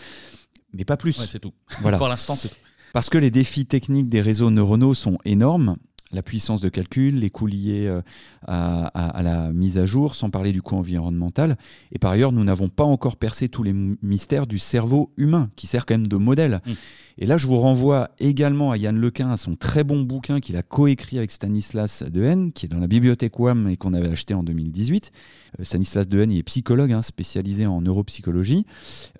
[0.73, 1.13] mais pas plus.
[1.13, 1.53] c'est tout.
[1.81, 1.97] Voilà.
[1.99, 2.55] Pour l'instant, c'est tout.
[2.93, 5.75] Parce que les défis techniques des réseaux neuronaux sont énormes.
[6.11, 8.01] La puissance de calcul, les coûts liés euh,
[8.47, 11.57] à, la mise à jour, sans parler du coût environnemental.
[11.91, 15.67] Et par ailleurs, nous n'avons pas encore percé tous les mystères du cerveau humain, qui
[15.67, 16.61] sert quand même de modèle.
[16.65, 16.71] Mmh.
[17.19, 20.55] Et là, je vous renvoie également à Yann Lequin, à son très bon bouquin qu'il
[20.55, 24.35] a coécrit avec Stanislas Dehaene, qui est dans la bibliothèque WAM et qu'on avait acheté
[24.35, 25.11] en 2018.
[25.59, 28.65] Euh, Stanislas Dehaene, il est psychologue, hein, spécialisé en neuropsychologie.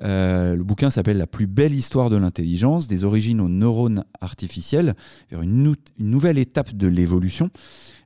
[0.01, 4.93] Euh, le bouquin s'appelle La plus belle histoire de l'intelligence, des origines aux neurones artificiels,
[5.31, 7.49] vers une, nouvelle étape de l'évolution.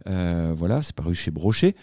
[0.07, 1.75] Euh, voilà, c'est paru chez Brochet.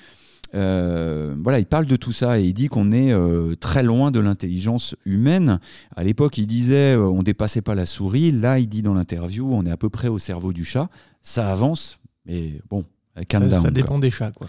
[0.54, 4.11] Euh, voilà, il parle de tout ça et il dit qu'on est euh, très loin
[4.11, 5.61] de l'intelligence humaine.
[5.94, 8.32] À l'époque, il disait euh, on dépassait pas la souris.
[8.32, 10.88] Là, il dit dans l'interview on est à peu près au cerveau du chat.
[11.22, 12.84] Ça avance, mais bon,
[13.18, 13.70] Euh, calm Ça, down, ça quoi.
[13.72, 14.46] dépend des chats, quoi.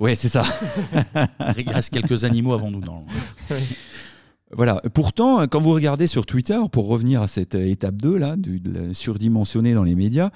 [0.00, 0.44] Ouais, c'est ça.
[1.58, 2.80] Il reste quelques animaux avant nous.
[2.80, 3.04] Dans...
[4.52, 4.80] Voilà.
[4.94, 8.60] Pourtant, quand vous regardez sur Twitter, pour revenir à cette euh, étape 2 là, du,
[8.60, 10.30] de la surdimensionné dans les médias,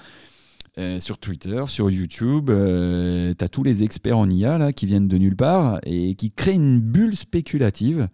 [0.78, 5.08] euh, sur Twitter, sur YouTube, tu as tous les experts en IA là, qui viennent
[5.08, 8.08] de nulle part et qui créent une bulle spéculative.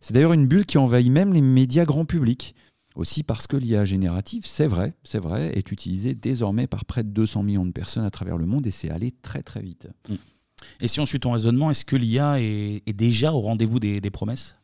[0.00, 2.54] C'est d'ailleurs une bulle qui envahit même les médias grand public.
[2.96, 7.08] Aussi parce que l'IA générative, c'est vrai, c'est vrai, est utilisée désormais par près de
[7.08, 9.88] 200 millions de personnes à travers le monde et c'est allé très très vite.
[10.80, 14.56] Et si on suit ton raisonnement, est-ce que l'IA est, déjà au rendez-vous des promesses?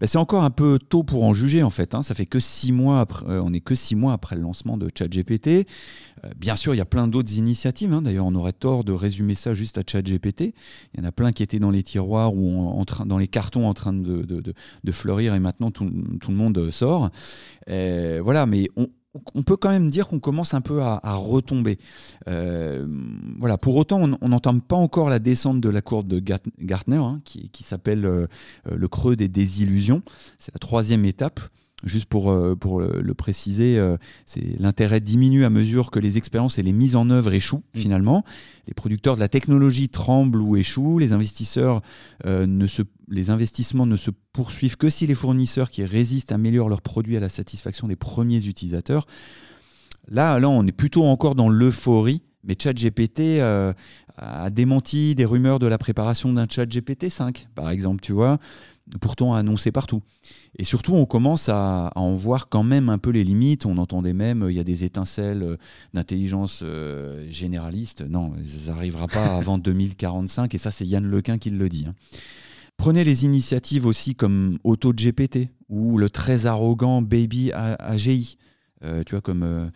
[0.00, 1.94] Ben, c'est encore un peu tôt pour en juger en fait.
[1.94, 2.02] hein.
[2.02, 4.76] Ça fait que six mois après, euh, on est que six mois après le lancement
[4.76, 5.66] de ChatGPT.
[6.24, 7.92] Euh, bien sûr, il y a plein d'autres initiatives.
[7.92, 8.02] hein.
[8.02, 10.54] D'ailleurs, on aurait tort de résumer ça juste à ChatGPT.
[10.94, 13.28] Il y en a plein qui étaient dans les tiroirs ou en, train, dans les
[13.28, 14.54] cartons en train de,
[14.92, 17.10] fleurir et maintenant tout, tout le monde sort.
[17.68, 18.88] Euh, voilà, mais on,
[19.34, 21.78] on peut quand même dire qu'on commence un peu à, retomber.
[22.28, 22.86] Euh,
[23.38, 26.96] voilà, pour autant, on n'entame pas encore la descente de la courbe de Gart- Gartner,
[26.96, 28.26] hein, qui, s'appelle euh,
[28.70, 30.02] le creux des désillusions.
[30.38, 31.40] C'est la troisième étape.
[31.82, 36.58] Juste pour, euh, pour le, préciser, euh, c'est l'intérêt diminue à mesure que les expériences
[36.58, 38.24] et les mises en œuvre échouent finalement.
[38.66, 40.98] Les producteurs de la technologie tremblent ou échouent.
[40.98, 41.82] Les investisseurs,
[42.24, 46.70] euh, ne se, les investissements ne se poursuivent que si les fournisseurs qui résistent améliorent
[46.70, 49.06] leurs produits à la satisfaction des premiers utilisateurs.
[50.08, 52.22] Là, là, on est plutôt encore dans l'euphorie.
[52.44, 53.72] Mais ChatGPT euh,
[54.16, 58.38] a démenti des rumeurs de la préparation d'un ChatGPT 5, par exemple, tu vois,
[59.00, 60.02] pourtant annoncé partout.
[60.58, 63.66] Et surtout, on commence à, à en voir quand même un peu les limites.
[63.66, 65.56] On entendait même, euh, il y a des étincelles euh,
[65.94, 68.02] d'intelligence euh, généraliste.
[68.02, 71.86] Non, ça n'arrivera pas avant 2045, et ça, c'est Yann Lequin qui le dit.
[71.88, 71.94] hein.
[72.76, 78.36] Prenez les initiatives aussi comme AutoGPT ou le très arrogant Baby AGI,
[78.84, 79.68] euh, tu vois, comme euh,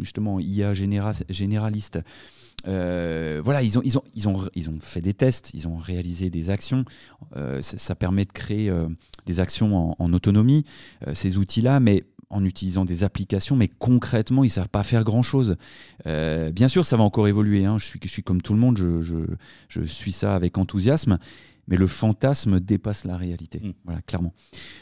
[0.00, 2.00] justement IA généra- généraliste.
[2.66, 5.76] Euh, voilà, ils ont, ils, ont, ils, ont, ils ont fait des tests, ils ont
[5.76, 6.84] réalisé des actions.
[7.36, 8.88] Euh, ça, ça permet de créer euh,
[9.26, 10.64] des actions en, en autonomie,
[11.06, 15.02] euh, ces outils-là, mais en utilisant des applications, mais concrètement, ils ne savent pas faire
[15.02, 15.56] grand-chose.
[16.06, 17.64] Euh, bien sûr, ça va encore évoluer.
[17.64, 17.78] hein.
[17.78, 19.16] Je, suis, je suis comme tout le monde, je, je,
[19.68, 21.16] je suis ça avec enthousiasme,
[21.68, 23.62] mais le fantasme dépasse la réalité.
[23.84, 24.34] Voilà, clairement.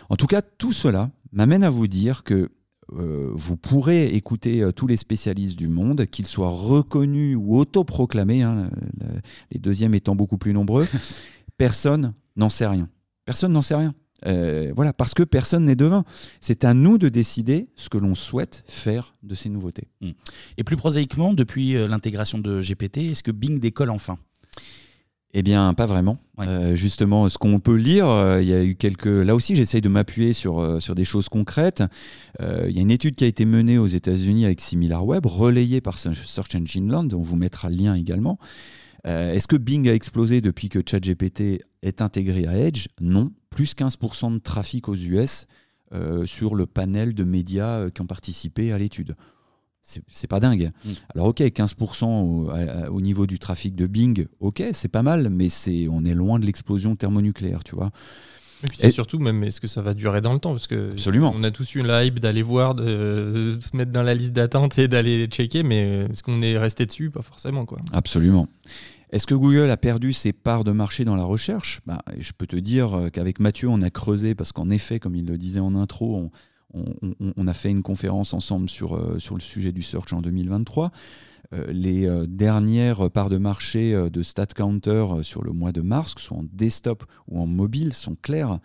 [0.08, 2.50] En tout cas, tout cela m'amène à vous dire que
[2.92, 8.42] euh, vous pourrez écouter euh, tous les spécialistes du monde, qu'ils soient reconnus ou autoproclamés,
[8.42, 8.70] hein,
[9.00, 9.20] le-
[9.50, 10.86] les deuxièmes étant beaucoup plus nombreux.
[11.58, 12.88] personne n'en sait rien.
[13.24, 13.94] Personne n'en sait rien.
[14.26, 16.04] Euh, voilà, parce que personne n'est devin.
[16.40, 19.88] C'est à nous de décider ce que l'on souhaite faire de ces nouveautés.
[20.00, 20.12] Hmm.
[20.56, 24.16] Et plus prosaïquement, depuis l'intégration de GPT, est-ce que Bing décolle enfin?
[25.38, 26.16] Eh bien, pas vraiment.
[26.38, 29.04] Euh, justement, ce qu'on peut lire, euh, il y a eu quelques.
[29.04, 31.82] Là aussi, j'essaye de m'appuyer sur, euh, sur des choses concrètes.
[32.40, 35.98] Il y a une étude qui a été menée aux États-Unis avec SimilarWeb, relayée par
[35.98, 38.38] Search Engine Land, on vous mettra le lien également.
[39.04, 42.88] Est-ce que Bing a explosé depuis que ChatGPT est intégré à Edge?
[43.00, 43.30] Non.
[43.50, 45.46] Plus 15% de trafic aux US
[46.24, 49.16] sur le panel de médias qui ont participé à l'étude.
[50.08, 50.72] C'est pas dingue.
[51.14, 55.86] Alors ok, 15% au, niveau du trafic de Bing, ok, c'est pas mal, mais c'est
[55.88, 57.90] on est loin de l'explosion thermonucléaire, tu vois.
[58.64, 60.50] Et puis Et- surtout même est-ce que ça va durer dans le temps?
[60.50, 61.32] Parce que Absolument.
[61.36, 64.32] on a tous eu la hype d'aller voir, de, de se mettre dans la liste
[64.32, 67.10] d'attente et d'aller checker, mais est-ce qu'on est resté dessus?
[67.10, 67.78] Pas forcément quoi.
[67.92, 68.48] Absolument.
[69.10, 71.80] Est-ce que Google a perdu ses parts de marché dans la recherche?
[71.86, 75.14] Bah, Je peux te dire euh, qu'avec Mathieu, on a creusé parce qu'en effet, comme
[75.14, 76.30] il le disait en intro, on,
[76.74, 76.84] on-
[77.20, 80.20] on- on a fait une conférence ensemble sur, euh, sur le sujet du search en
[80.20, 80.90] 2023.
[81.54, 86.20] Euh, les euh, dernières parts de marché de StatCounter sur le mois de mars, que
[86.20, 88.58] ce soit en desktop ou en mobile, sont claires.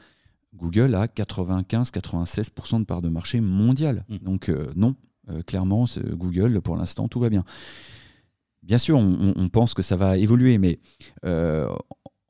[0.55, 4.03] Google a 95-96% de parts de marché mondiale.
[4.21, 4.95] Donc euh, non,
[5.29, 7.43] euh, clairement, Google, pour l'instant, tout va bien.
[8.63, 10.79] Bien sûr, on, on- on pense que ça va évoluer, mais
[11.25, 11.67] euh,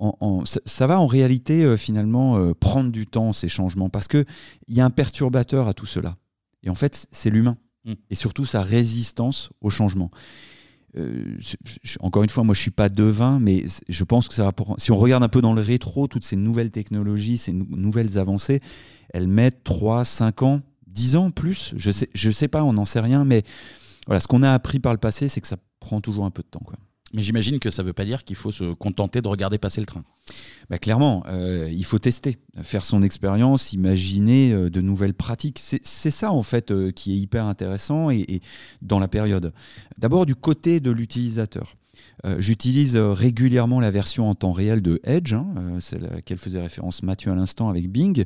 [0.02, 3.90] en- en- ça, ça va en réalité euh, finalement euh, prendre du temps ces changements
[3.90, 4.26] parce que
[4.68, 6.18] il y a un perturbateur à tout cela.
[6.64, 7.94] Et en fait, c'est l'humain Mm.
[8.12, 10.10] et surtout sa résistance au changement.
[10.98, 14.34] Euh, je- je- encore une fois, moi je suis pas devin, mais je pense que
[14.34, 14.52] ça va.
[14.52, 17.66] pour- Si on regarde un peu dans le rétro, toutes ces nouvelles technologies, ces nou-
[17.70, 18.60] nouvelles avancées,
[19.14, 21.74] elles mettent 3, 5 ans, 10 ans plus.
[21.78, 23.44] Je sais, je sais pas, on n'en sait rien, mais
[24.06, 26.44] voilà, ce qu'on a appris par le passé, c'est que ça prend toujours un peu
[26.44, 26.60] de temps.
[26.66, 26.76] Quoi.
[27.14, 29.82] Mais j'imagine que ça ne veut pas dire qu'il faut se contenter de regarder passer
[29.82, 30.04] le train.
[30.70, 35.60] Bah, clairement, euh, il faut tester, faire son expérience, imaginer euh, de nouvelles pratiques.
[35.60, 38.42] C'est ça en fait euh, qui est hyper intéressant et,
[38.82, 39.54] dans la période.
[39.98, 41.76] D'abord du côté de l'utilisateur.
[42.38, 45.46] J'utilise régulièrement la version en temps réel de Edge, hein,
[45.80, 48.26] celle à laquelle faisait référence Mathieu à l'instant avec Bing.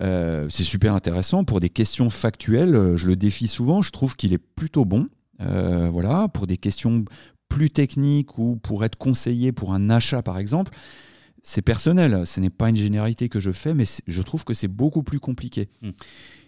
[0.00, 2.96] C'est super intéressant pour des questions factuelles.
[2.96, 3.82] Je le défie souvent.
[3.82, 5.06] Je trouve qu'il est plutôt bon.
[5.40, 7.04] Voilà, pour des questions
[7.54, 10.72] plus technique ou pour être conseillé pour un achat par exemple,
[11.44, 12.26] c'est personnel.
[12.26, 15.20] Ce n'est pas une généralité que je fais, mais je trouve que c'est beaucoup plus
[15.20, 15.68] compliqué.
[15.80, 15.90] Mm.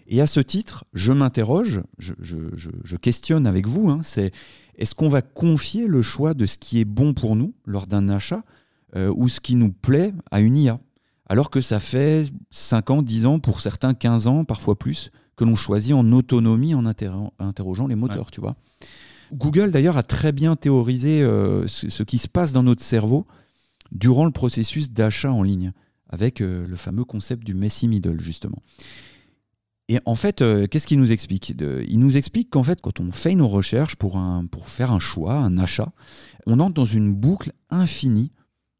[0.08, 4.32] Et à ce titre, je m'interroge, je, questionne avec vous, hein, c'est
[4.78, 8.08] est-ce qu'on va confier le choix de ce qui est bon pour nous lors d'un
[8.08, 8.42] achat
[8.96, 10.80] euh, ou ce qui nous plaît à une IA
[11.28, 15.44] alors que ça fait 5 ans, 10 ans, pour certains 15 ans, parfois plus, que
[15.44, 18.54] l'on choisit en autonomie en interrogeant les moteurs, tu vois?
[19.32, 23.26] Google d'ailleurs a très bien théorisé euh, ce, qui se passe dans notre cerveau
[23.92, 25.72] durant le processus d'achat en ligne,
[26.08, 28.58] avec euh, le fameux concept du messy middle justement.
[29.88, 33.12] Et en fait, euh, qu'est-ce qu'il nous explique Il nous explique qu'en fait, quand on
[33.12, 35.92] fait nos recherches pour, pour faire un choix, un achat,
[36.46, 38.30] on entre dans une boucle infinie,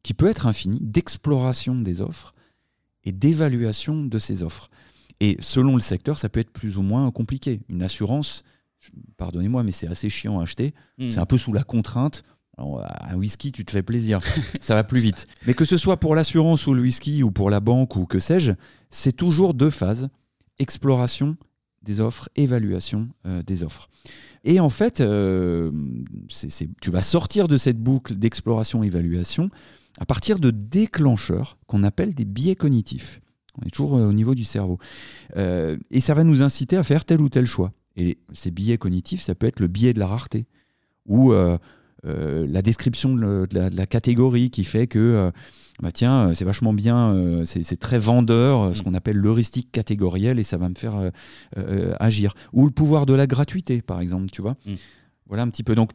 [0.03, 2.33] qui peut être infinie, d'exploration des offres
[3.03, 4.69] et d'évaluation de ces offres.
[5.19, 7.61] Et selon le secteur, ça peut être plus ou moins compliqué.
[7.69, 8.43] Une assurance,
[9.17, 10.73] pardonnez-moi, mais c'est assez chiant à acheter.
[10.97, 11.09] Hmm.
[11.09, 12.23] C'est un peu sous la contrainte.
[12.57, 14.19] un whisky, tu te fais plaisir.
[14.61, 15.27] ça va plus vite.
[15.45, 18.19] Mais que ce soit pour l'assurance ou le whisky ou pour la banque ou que
[18.19, 18.53] sais-je,
[18.89, 20.09] c'est toujours deux phases
[20.59, 21.37] exploration
[21.83, 23.89] des offres, évaluation euh, des offres.
[24.43, 25.71] Et en fait, euh,
[26.81, 29.49] tu vas sortir de cette boucle d'exploration-évaluation
[29.99, 33.21] à partir de déclencheurs qu'on appelle des biais cognitifs.
[33.59, 34.79] On est toujours euh, au niveau du cerveau.
[35.35, 37.71] et ça va nous inciter à faire tel ou tel choix.
[37.97, 40.45] Et ces biais cognitifs, ça peut être le biais de la rareté,
[41.05, 45.31] ou la description de la, catégorie qui fait que
[45.81, 48.83] bah tiens, euh, c'est vachement bien, euh, c'est très vendeur, euh, ce mm.
[48.83, 51.11] qu'on appelle l'heuristique catégorielle, et ça va me faire
[51.99, 52.33] agir.
[52.53, 54.55] Ou le pouvoir de la gratuité, par exemple, tu vois.
[54.65, 54.73] Mm.
[55.27, 55.75] Voilà un petit peu.
[55.75, 55.91] Donc,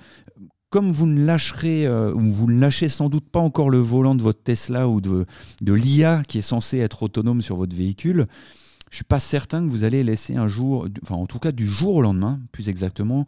[0.71, 4.23] comme vous ne lâcherez, ou vous ne lâchez sans doute pas encore le volant de
[4.23, 5.27] votre Tesla ou de,
[5.61, 8.27] de l'IA qui est censé être autonome sur votre véhicule,
[8.93, 11.67] je suis pas certain que vous allez laisser un jour, enfin en tout cas du
[11.67, 13.27] jour au lendemain, plus exactement,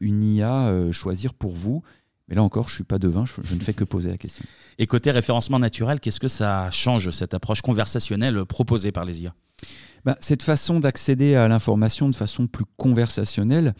[0.00, 1.82] une IA choisir pour vous
[2.30, 4.16] mais là encore, je ne suis pas devin, je, je, ne fais que poser la
[4.16, 4.44] question.
[4.78, 9.34] Et côté référencement naturel, qu'est-ce que ça change, cette approche conversationnelle proposée par les IA
[10.04, 13.74] bah, Cette façon d'accéder à l'information de façon plus conversationnelle,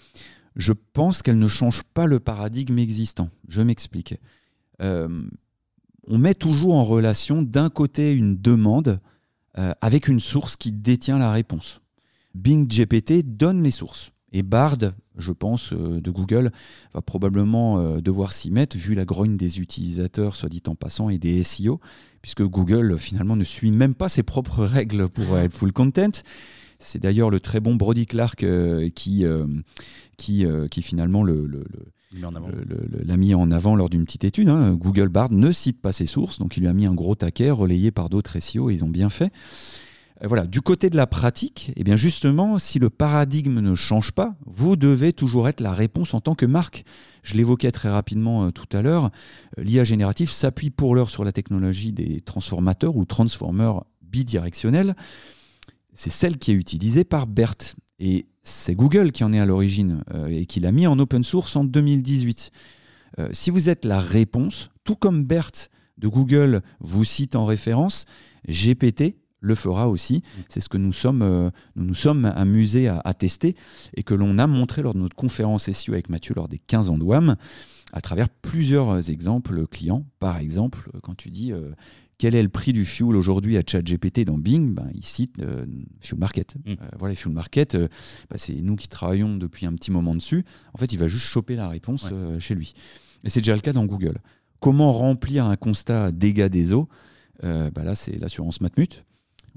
[0.56, 3.30] je pense qu'elle ne change pas le paradigme existant.
[3.46, 4.16] Je m'explique.
[4.82, 5.22] Euh,
[6.08, 8.98] on met toujours en relation d'un côté une demande
[9.58, 11.80] euh, avec une source qui détient la réponse.
[12.34, 14.12] Bing GPT donne les sources.
[14.32, 14.78] Et Bard,
[15.18, 16.52] je pense, euh, de Google,
[16.94, 21.10] va probablement euh, devoir s'y mettre, vu la grogne des utilisateurs, soit dit en passant,
[21.10, 21.80] et des SEO,
[22.22, 26.22] puisque Google, finalement, ne suit même pas ses propres règles pour full content.
[26.78, 28.46] C'est d'ailleurs le très bon Brody Clark
[28.94, 29.24] qui,
[30.16, 31.64] qui, finalement le,
[32.12, 34.49] l'a mis en avant lors d'une petite étude.
[34.49, 34.73] Hein.
[34.73, 37.51] Google Bard ne cite pas ses sources, donc il lui a mis un gros taquet
[37.51, 39.33] relayé par d'autres SEO et ils ont bien fait.
[40.23, 44.12] Euh, voilà, du côté de la pratique, eh bien justement, si le paradigme ne change
[44.12, 46.85] pas, vous devez toujours être la réponse en tant que marque.
[47.23, 49.11] Je l'évoquais très rapidement euh, tout à l'heure,
[49.59, 54.96] euh, l'IA générative s'appuie pour l'heure sur la technologie des transformateurs ou transformers bidirectionnels.
[55.92, 57.77] C'est celle qui est utilisée par BERT.
[57.99, 61.57] Et c'est Google qui en est à l'origine et qui l'a mis en open source
[61.57, 62.50] en 2018.
[63.33, 68.07] si vous êtes la réponse, tout comme BERT de Google vous cite en référence,
[68.48, 70.22] GPT le fera aussi.
[70.48, 73.57] C'est ce que nous sommes, euh, nous, sommes amusés à, tester
[73.94, 76.90] et que l'on a montré lors de notre conférence SEO avec Mathieu lors des 15
[76.90, 77.37] ans de WAM
[77.92, 80.05] à travers plusieurs exemples clients.
[80.18, 81.70] Par exemple, quand tu dis euh,
[82.20, 85.64] quel est le prix du fuel aujourd'hui à ChatGPT dans Bing, ben, il cite euh,
[86.00, 86.54] Fuel Market.
[86.66, 86.74] Mm.
[86.98, 87.76] voilà, Fuel Market,
[88.28, 90.44] bah, c'est nous qui travaillons depuis un petit moment dessus.
[90.74, 92.74] En fait, il va juste choper la réponse chez lui.
[93.24, 94.18] Et c'est déjà le cas dans Google.
[94.61, 96.88] Comment remplir un constat dégâts des eaux
[97.42, 99.02] bah Là, c'est l'assurance Matmut.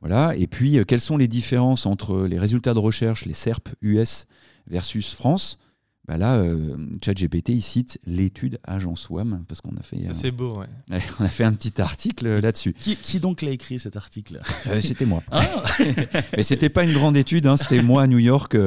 [0.04, 0.36] Voilà.
[0.36, 4.28] Et puis, euh, quelles sont les différences entre les résultats de recherche, les SERP US
[4.68, 5.58] versus France
[6.06, 9.98] bah là, euh, ChatGPT, il cite l'étude Agence WAM, parce qu'on a fait.
[10.12, 10.60] C'est beau,
[10.92, 11.00] ouais.
[11.20, 12.74] On a fait un petit article euh, là-dessus.
[12.74, 14.42] Qui, donc l'a écrit cet article?
[14.82, 15.24] C'était moi.
[15.32, 15.64] Ah
[16.36, 18.58] Mais c'était pas une grande étude, hein, c'était moi à New York,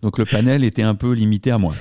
[0.00, 1.74] donc le panel était un peu limité à moi.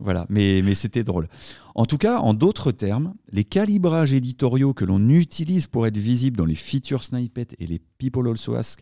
[0.00, 1.28] Voilà, mais, mais c'était drôle.
[1.76, 6.36] En tout cas, en d'autres termes, les calibrages éditoriaux que l'on utilise pour être visible
[6.36, 8.80] dans les feature snippets et les people also ask,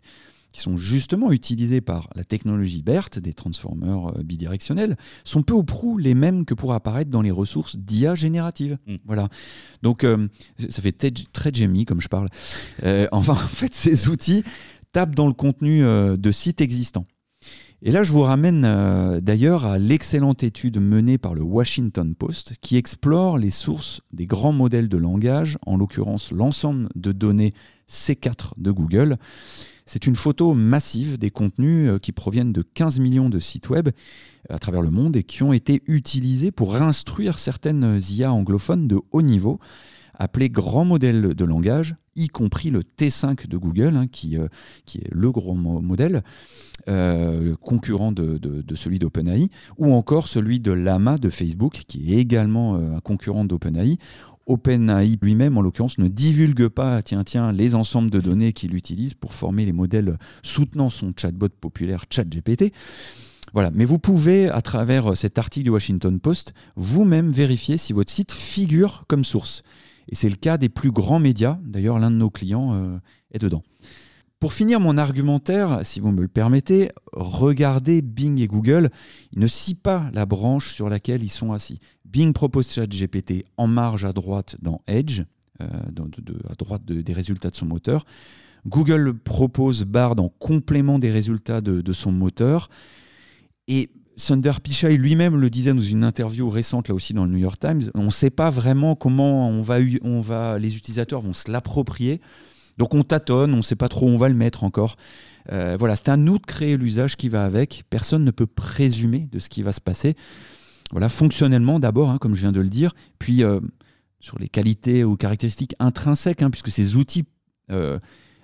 [0.56, 5.62] qui sont justement utilisés par la technologie BERT, des transformers euh, bidirectionnels, sont peu ou
[5.62, 8.78] prou les mêmes que pour apparaître dans les ressources d'IA générative.
[8.86, 8.94] Mm.
[9.04, 9.28] Voilà.
[9.82, 10.28] Donc, euh,
[10.68, 10.92] ça fait
[11.32, 12.28] très Jamie comme je parle.
[12.84, 14.42] Euh, enfin, en fait, ces outils
[14.92, 17.06] tapent dans le contenu de sites existants.
[17.82, 22.54] Et là, je vous ramène euh, d'ailleurs à l'excellente étude menée par le Washington Post
[22.62, 27.52] qui explore les sources des grands modèles de langage, en l'occurrence l'ensemble de données
[27.90, 29.18] C4 de Google.
[29.86, 33.88] C'est une photo massive des contenus euh, qui proviennent de 15 millions de sites web
[34.50, 39.00] à travers le monde et qui ont été utilisés pour instruire certaines IA anglophones de
[39.12, 39.58] haut niveau
[40.18, 44.48] appelés grands modèles de langage, y compris le T5 de Google, hein, qui, euh,
[44.86, 46.22] qui, est le grand modèle,
[46.88, 52.76] euh, concurrent de, celui d'OpenAI, ou encore celui de Lama de Facebook, qui est également
[52.76, 53.98] euh, un concurrent d'OpenAI.
[54.46, 57.00] OpenAI lui-même, en l'occurrence, ne divulgue pas
[57.52, 62.72] les ensembles de données qu'il utilise pour former les modèles soutenant son chatbot populaire ChatGPT.
[63.52, 63.70] Voilà.
[63.74, 68.32] Mais vous pouvez, à travers cet article du Washington Post, vous-même vérifier si votre site
[68.32, 69.62] figure comme source.
[70.08, 71.58] Et c'est le cas des plus grands médias.
[71.64, 72.98] D'ailleurs, l'un de nos clients euh,
[73.32, 73.62] est dedans.
[74.38, 78.90] Pour finir mon argumentaire, si vous me le permettez, regardez Bing et Google.
[79.32, 81.80] Ils ne cient pas la branche sur laquelle ils sont assis.
[82.04, 85.22] Bing propose ChatGPT en marge à droite dans Edge,
[85.62, 85.66] euh,
[86.50, 88.04] à droite des résultats de son moteur.
[88.66, 92.68] Google propose Bard en complément des résultats de, de son moteur.
[93.68, 97.38] Et Sundar Pichai lui-même le disait dans une interview récente là aussi dans le New
[97.38, 101.34] York Times, on ne sait pas vraiment comment on va, on va, les utilisateurs vont
[101.34, 102.20] se l'approprier.
[102.78, 104.96] Donc on tâtonne, on ne sait pas trop où on va le mettre encore.
[105.52, 107.84] Euh, voilà, c'est à nous de créer l'usage qui va avec.
[107.90, 110.14] Personne ne peut présumer de ce qui va se passer.
[110.92, 113.60] Voilà, fonctionnellement d'abord, hein, comme je viens de le dire, puis euh,
[114.20, 117.24] sur les qualités ou caractéristiques intrinsèques, hein, puisque ces outils,
[117.70, 117.98] euh,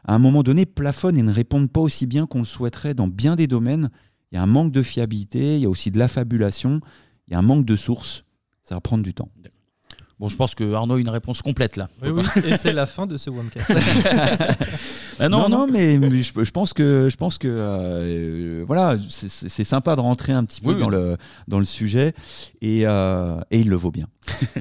[0.04, 3.06] à un moment donné, plafonnent et ne répondent pas aussi bien qu'on le souhaiterait dans
[3.06, 3.90] bien des domaines
[4.32, 6.80] il y a un manque de fiabilité, il y a aussi de l'affabulation,
[7.28, 8.24] il y a un manque de sources.
[8.62, 9.30] Ça va prendre du temps.
[10.20, 11.88] Bon, je pense que Arnaud a une réponse complète là.
[12.02, 13.72] Oui, oui, et c'est la fin de ce OneCast.
[15.20, 20.00] Ah non, non, mais je, pense que, je pense que euh, voilà, c'est sympa de
[20.00, 22.14] rentrer un petit peu dans, Le, dans le sujet
[22.60, 24.06] et, euh, et, il le vaut bien.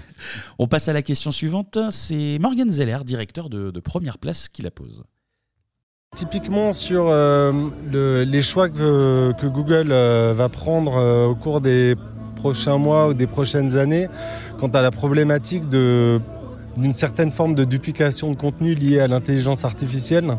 [0.60, 1.80] On passe à la question suivante.
[1.90, 5.04] C'est Morgan Zeller, directeur de, de Première Place, qui la pose.
[6.14, 7.54] Typiquement sur euh,
[7.90, 11.96] les choix que, Google euh, va prendre euh, au cours des
[12.42, 14.08] prochains mois ou des prochaines années,
[14.58, 20.38] quant à la problématique d'une certaine forme de duplication de contenu liée à l'intelligence artificielle,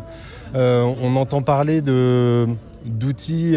[0.54, 3.56] on entend parler d'outils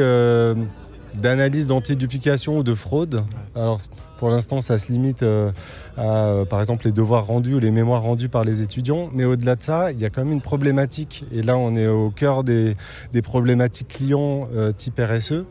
[1.22, 3.24] d'analyse d'anti-duplication ou de fraude.
[3.56, 3.80] Alors
[4.18, 5.52] pour l'instant, ça se limite euh,
[5.98, 9.10] à, euh, par exemple, les devoirs rendus ou les mémoires rendues par les étudiants.
[9.14, 11.26] Mais au-delà de ça, il y a quand même une problématique.
[11.32, 12.76] Et là, on est au cœur des,
[13.24, 15.46] productions clients euh, type RSE.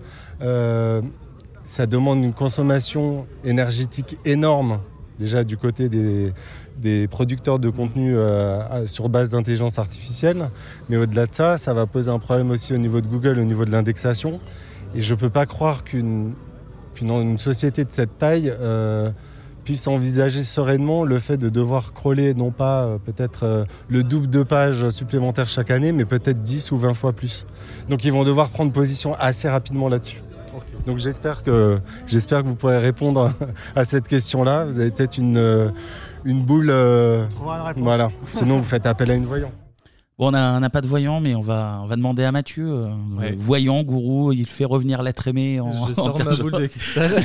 [1.64, 4.78] Ça demande une consommation énergétique énorme
[5.18, 8.16] déjà du côté des, producteurs de contenu
[8.86, 10.50] sur base d'intelligence artificielle.
[10.88, 13.44] Mais au-delà de ça, ça va poser un problème aussi au niveau de Google, au
[13.44, 14.40] niveau de l'indexation.
[14.94, 16.34] Et je ne peux pas croire qu'une
[17.36, 19.10] société de cette taille euh,
[19.64, 24.28] puisse envisager sereinement le fait de devoir crawler non pas euh, peut-être euh, le double
[24.28, 27.46] de pages supplémentaires chaque année, mais peut-être 10 ou 20 fois plus.
[27.88, 30.22] Donc ils vont devoir prendre position assez rapidement là-dessus.
[30.86, 33.32] Donc j'espère que, j'espère que vous pourrez répondre
[33.76, 34.64] à cette question-là.
[34.64, 35.72] Vous avez peut-être une,
[36.24, 36.72] une boule.
[37.76, 38.10] voilà.
[38.32, 39.63] Sinon vous faites appel à une voyance.
[40.16, 42.68] Bon, on n'a pas de voyant, mais on va, on va demander à Mathieu.
[42.68, 45.88] Euh, voyant, gourou, il fait revenir l'être aimé en.
[45.88, 47.10] Je sors ma boule de cristal.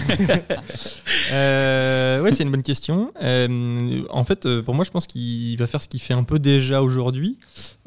[1.32, 3.12] euh, ouais, c'est une bonne question.
[3.22, 6.24] Euh, en fait, euh, pour moi, je pense qu'il va faire ce qu'il fait un
[6.24, 7.38] peu déjà aujourd'hui,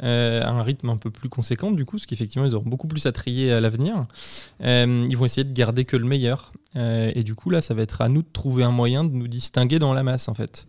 [0.00, 3.04] à un rythme un peu plus conséquent, du coup, parce qu'effectivement, ils auront beaucoup plus
[3.06, 4.02] à trier à l'avenir.
[4.60, 6.52] ils vont essayer de garder que le meilleur.
[6.74, 9.28] Et du coup, là, ça va être à nous de trouver un moyen de nous
[9.28, 10.66] distinguer dans la masse, en fait.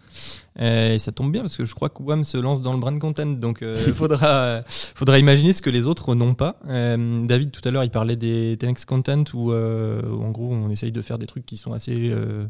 [0.60, 3.00] et ça tombe bien parce que je crois que WAM se lance dans le brand
[3.00, 6.60] content, donc il faudra faudra, imaginer ce que les autres n'ont pas.
[6.68, 10.70] Euh, David, tout à l'heure, il parlait des Tenex Content où, euh, en gros, on
[10.70, 12.46] essaye de faire des trucs qui sont assez euh,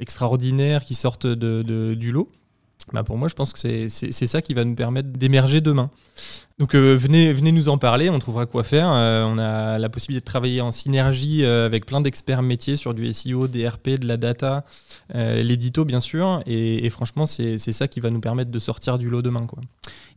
[0.00, 2.30] extraordinaires, qui sortent de, du lot.
[2.92, 5.90] Bah pour moi, je pense que c'est ça qui va nous permettre d'émerger demain.
[6.58, 8.88] Donc venez, venez nous en parler, on trouvera quoi faire.
[8.88, 13.46] on a la possibilité de travailler en synergie avec plein d'experts métiers sur du SEO,
[13.46, 14.64] des RP, de la data,
[15.14, 16.42] l'édito bien sûr.
[16.46, 19.46] Et, et franchement, c'est ça qui va nous permettre de sortir du lot demain.
[19.46, 19.60] Quoi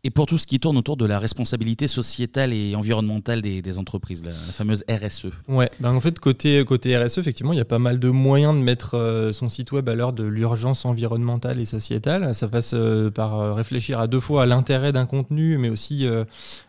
[0.04, 4.24] et pour tout ce qui tourne autour de la responsabilité sociétale et environnementale des, entreprises,
[4.24, 5.28] la, fameuse RSE.
[5.48, 8.56] Ouais, ben en fait, côté, côté RSE, effectivement, il y a pas mal de moyens
[8.56, 12.34] de mettre euh, son site web à l'heure de l'urgence environnementale et sociétale.
[12.34, 16.08] Ça passe euh, par euh, réfléchir à deux fois à l'intérêt d'un contenu, mais aussi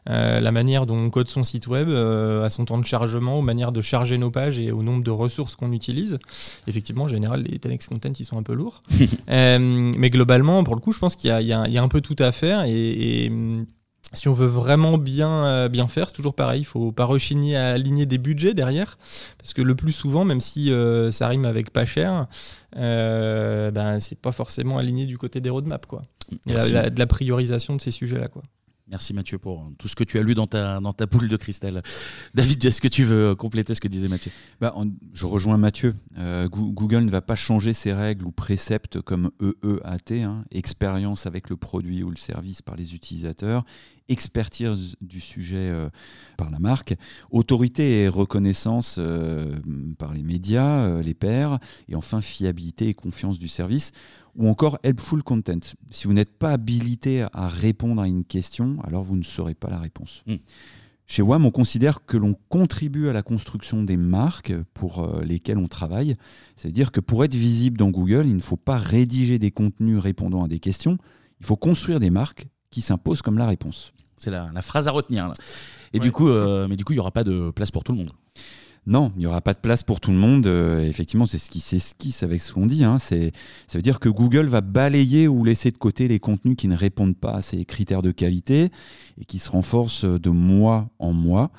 [0.06, 3.72] la manière dont on code son site web, à son temps de chargement, aux manières
[3.72, 6.18] de charger nos pages et au nombre de ressources qu'on utilise.
[6.66, 8.82] Effectivement, en général, les Telex Content, ils sont un peu lourds.
[9.28, 12.30] mais globalement, pour le coup, je pense qu'il y, y, a un peu tout à
[12.30, 13.66] faire et Hum,
[14.14, 16.60] si on veut vraiment bien, euh, bien faire, c'est toujours pareil.
[16.60, 18.98] Il faut pas rechigner à aligner des budgets derrière.
[19.38, 22.26] Parce que le plus souvent, même si euh, ça rime avec pas cher,
[22.76, 25.86] euh, ben, c'est pas forcément aligné du côté des roadmaps.
[25.86, 26.02] Quoi.
[26.46, 28.28] Il y a de la priorisation de ces sujets-là.
[28.28, 28.42] Quoi.
[28.92, 30.78] Merci Mathieu pour tout ce que tu as lu dans ta,
[31.10, 31.82] boule de cristal.
[32.34, 34.30] David, est-ce que tu veux compléter ce que disait Mathieu?
[34.60, 34.74] Bah,
[35.14, 35.94] Je rejoins Mathieu.
[36.18, 41.48] Euh, Google ne va pas changer ses règles ou préceptes comme EEAT, hein, expérience avec
[41.48, 43.64] le produit ou le service par les utilisateurs,
[44.10, 45.88] expertise du sujet euh,
[46.36, 46.94] par la marque,
[47.30, 49.58] autorité et reconnaissance euh,
[49.98, 53.92] par les médias, les pairs, et enfin fiabilité et confiance du service
[54.36, 55.60] ou encore helpful content.
[55.90, 59.68] Si vous n'êtes pas habilité à répondre à une question, alors vous ne saurez pas
[59.68, 60.22] la réponse.
[60.26, 60.36] Hmm.
[61.06, 65.58] Chez WAM, on considère que l'on contribue à la construction des marques pour euh, lesquelles
[65.58, 66.14] on travaille.
[66.56, 70.44] C'est-à-dire que pour être visible dans Google, il ne faut pas rédiger des contenus répondant
[70.44, 70.96] à des questions,
[71.40, 73.92] il faut construire des marques qui s'imposent comme la réponse.
[74.16, 75.32] C'est la, phrase à retenir.
[75.92, 77.92] Et du coup, euh, mais du coup, il n'y aura pas de place pour tout
[77.92, 78.12] le monde.
[78.84, 80.46] Non, il n'y aura pas de place pour tout le monde.
[80.48, 82.82] Euh, effectivement, c'est ce qui s'esquisse avec ce qu'on dit.
[82.82, 82.98] Hein.
[82.98, 83.16] Ça
[83.74, 87.16] veut dire que Google va balayer ou laisser de côté les contenus qui ne répondent
[87.16, 88.70] pas à ces critères de qualité
[89.20, 91.52] et qui se renforcent de mois en mois.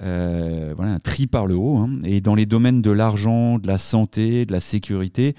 [0.00, 1.76] Euh, voilà, un tri par le haut.
[1.76, 2.00] Hein.
[2.04, 5.34] Et dans les domaines de l'argent, de la santé, de la sécurité,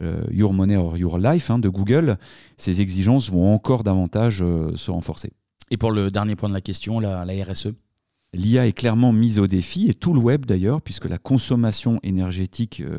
[0.00, 2.16] euh, Your Money or Your Life hein, de Google,
[2.56, 5.30] ces exigences vont encore davantage se renforcer.
[5.70, 7.68] Et pour le dernier point de la question, la RSE
[8.34, 12.80] L'IA est clairement mise au défi, et tout le web d'ailleurs, puisque la consommation énergétique
[12.80, 12.98] euh,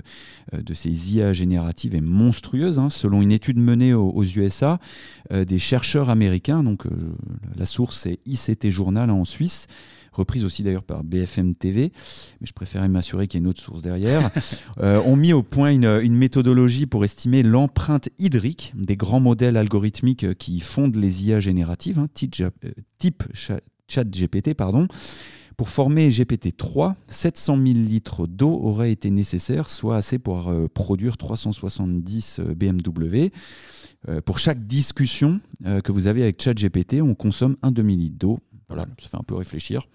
[0.53, 2.77] euh, de ces IA génératives est monstrueuse.
[2.77, 2.91] Hein.
[2.91, 4.77] Selon une étude menée aux, USA,
[5.31, 6.84] euh, des chercheurs américains, donc
[7.55, 9.65] la source est ICT Journal hein, en Suisse,
[10.11, 11.91] reprise aussi d'ailleurs par BFM TV,
[12.39, 14.29] mais je préférais m'assurer qu'il y ait une autre source derrière,
[14.79, 20.38] ont mis au point une, une méthodologie pour estimer l'empreinte hydrique des grands modèles algorithmiques
[20.38, 22.36] qui fondent les IA génératives, hein, type,
[22.99, 23.23] type
[23.88, 24.88] chat GPT, pardon.
[25.57, 31.17] Pour former GPT-3, 700 000 litres d'eau auraient été nécessaires, soit assez pour euh, produire
[31.17, 33.31] 370 euh, BMW.
[34.09, 35.39] Euh, pour chaque discussion
[35.84, 38.39] que vous avez avec ChatGPT, on consomme un demi-litre d'eau.
[38.67, 39.88] Voilà, ça fait un peu réfléchir.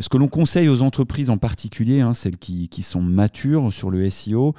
[0.00, 3.90] Ce que l'on conseille aux entreprises en particulier, hein, celles qui, qui, sont matures sur
[3.90, 4.54] le SEO,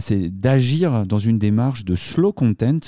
[0.00, 2.80] c'est d'agir dans une démarche de slow content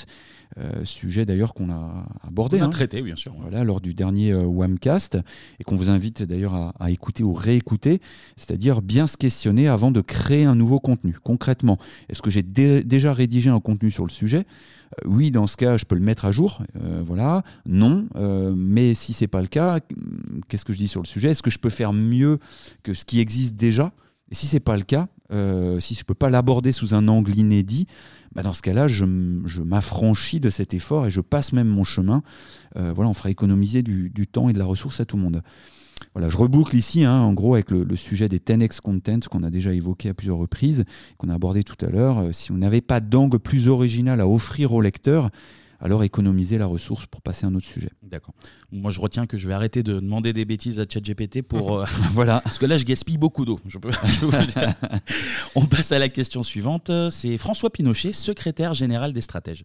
[0.57, 2.57] euh, sujet d'ailleurs qu'on a abordé.
[2.59, 2.69] On a hein.
[2.69, 3.35] traité, bien sûr.
[3.39, 5.19] Voilà, lors du dernier euh, WAMcast,
[5.59, 8.01] et qu'on vous invite d'ailleurs à, écouter ou réécouter,
[8.35, 11.15] c'est-à-dire bien se questionner avant de créer un nouveau contenu.
[11.23, 11.77] Concrètement,
[12.09, 14.47] est-ce que j'ai déjà rédigé un contenu sur le sujet?
[14.99, 16.63] Euh, oui, dans ce cas, je peux le mettre à jour.
[17.05, 17.43] voilà.
[17.67, 18.07] Non.
[18.55, 19.79] mais si c'est pas le cas,
[20.47, 21.29] qu'est-ce que je dis sur le sujet?
[21.29, 22.39] Est-ce que je peux faire mieux
[22.81, 23.91] que ce qui existe déjà?
[24.31, 27.87] Et si c'est pas le cas, si je peux pas l'aborder sous un angle inédit,
[28.33, 32.21] bah, dans ce cas-là, je, m'affranchis de cet effort et je passe même mon chemin.
[32.77, 35.41] Euh, voilà, on fera économiser du, temps et de la ressource à tout le monde.
[36.13, 39.49] Voilà, je reboucle ici, hein, en gros, avec le, sujet des 10x content qu'on a
[39.49, 40.85] déjà évoqué à plusieurs reprises,
[41.17, 42.19] qu'on a abordé tout à l'heure.
[42.19, 45.29] Euh, si on n'avait pas d'angle plus original à offrir au lecteur,
[45.79, 47.89] alors économiser la ressource pour passer à un autre sujet.
[48.03, 48.33] D'accord.
[48.71, 51.69] Moi, je retiens que je vais arrêter de demander des bêtises à ChatGPT pour.
[51.79, 52.41] Euh, voilà.
[52.43, 53.59] Parce que là, je gaspille beaucoup d'eau.
[55.55, 56.91] On passe à la question suivante.
[57.11, 59.63] C'est François Pinochet, secrétaire général des stratèges.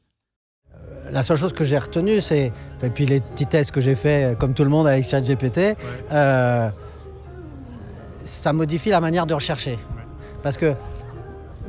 [0.74, 2.52] Euh, la seule chose que j'ai retenue, c'est.
[2.82, 5.76] Et puis les petits tests que j'ai fait, comme tout le monde avec ChatGPT,
[6.12, 6.70] euh,
[8.24, 9.78] ça modifie la manière de rechercher.
[10.42, 10.74] Parce que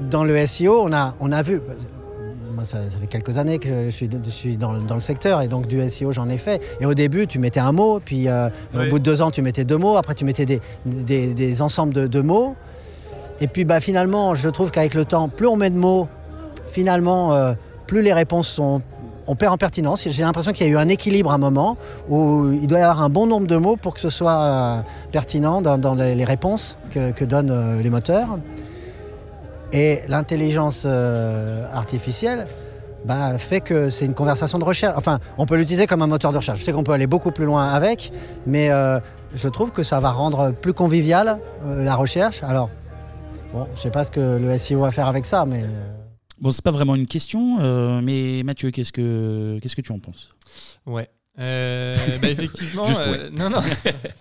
[0.01, 1.61] dans le SEO, on a, on a vu,
[2.63, 6.29] ça, fait quelques années que je suis, dans, le secteur et donc du SEO j'en
[6.29, 6.61] ai fait.
[6.79, 9.41] Et au début tu mettais un mot, puis euh, au bout de deux ans tu
[9.41, 10.45] mettais deux mots, après tu mettais
[10.85, 12.55] des, ensembles de, mots.
[13.41, 16.07] Et puis bah, finalement je trouve qu'avec le temps, plus on met de mots,
[16.65, 17.53] finalement euh,
[17.87, 18.81] plus les réponses sont
[19.27, 20.07] on perd en pertinence.
[20.07, 21.77] J'ai l'impression qu'il y a eu un équilibre à un moment
[22.09, 24.81] où il doit y avoir un bon nombre de mots pour que ce soit euh,
[25.11, 28.37] pertinent dans, les, réponses que donnent les moteurs.
[29.75, 32.47] Et l'intelligence euh, artificielle
[33.03, 34.95] bah, fait que c'est une conversation de recherche.
[34.97, 36.59] Enfin, on peut l'utiliser comme un moteur de recherche.
[36.59, 38.13] Je sais qu'on peut aller beaucoup plus loin avec,
[38.47, 38.99] mais euh,
[39.33, 42.41] je trouve que ça va rendre plus convivial euh, la recherche.
[42.41, 42.69] Alors,
[43.53, 45.65] bon, je ne sais pas ce que le SEO va faire avec ça, mais...
[46.39, 50.29] Bon, c'est pas vraiment une question, mais Mathieu, qu'est-ce que, qu'est-ce que tu en penses?
[50.85, 51.09] Ouais.
[51.37, 53.59] Euh, bah, effectivement, euh, non, non.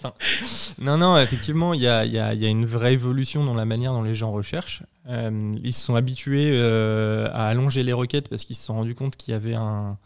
[0.79, 3.65] non, non, effectivement, il y a, y, a, y a, une vraie évolution dans la
[3.65, 4.83] manière dont les gens recherchent.
[5.09, 9.17] Euh, ils se sont habitués à allonger les requêtes parce qu'ils se sont rendus compte
[9.17, 9.97] qu'il y avait un,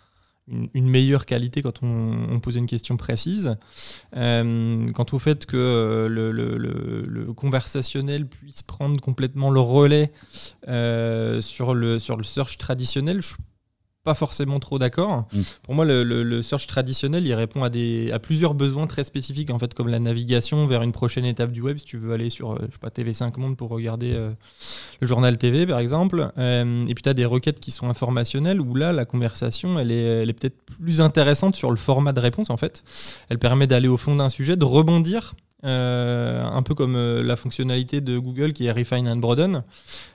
[0.75, 3.57] une, meilleure qualité quand on, posait une question précise.
[4.13, 10.13] quant au fait que le, le, le, conversationnel puisse prendre complètement le relais
[11.41, 13.35] sur, le, sur le search traditionnel, je
[14.09, 15.27] pas forcément trop d'accord.
[15.35, 15.41] Mm.
[15.65, 19.05] Pour moi, le, le- le search traditionnel, il répond à, des, à plusieurs besoins très
[19.05, 21.77] spécifiques, en fait, comme la navigation vers une prochaine étape du web.
[21.77, 24.31] Si tu veux aller sur euh, je sais pas, TV5 Monde pour regarder euh,
[25.01, 26.33] le journal TV, par exemple.
[26.39, 29.93] Euh, et puis, tu as des requêtes qui sont informationnelles où là, la conversation, elle
[29.93, 32.83] est, elle est peut-être plus intéressante sur le format de réponse, en fait.
[33.29, 35.35] Elle permet d'aller au fond d'un sujet, de rebondir.
[35.65, 39.65] Euh, un peu comme euh, la fonctionnalité de Google qui est Refine and Broaden.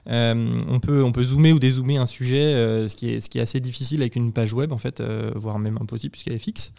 [0.09, 3.37] Euh, on, peut, on peut zoomer ou dézoomer un sujet, ce, qui est, ce qui
[3.39, 5.01] est assez difficile avec une page web, en fait,
[5.35, 6.73] voire même impossible puisqu'elle est fixe.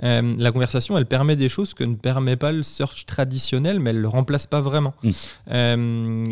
[0.00, 3.96] La conversation, elle permet des choses que ne permet pas le search traditionnel, mais elle
[3.96, 4.94] ne le remplace pas vraiment.
[5.02, 5.10] Mm.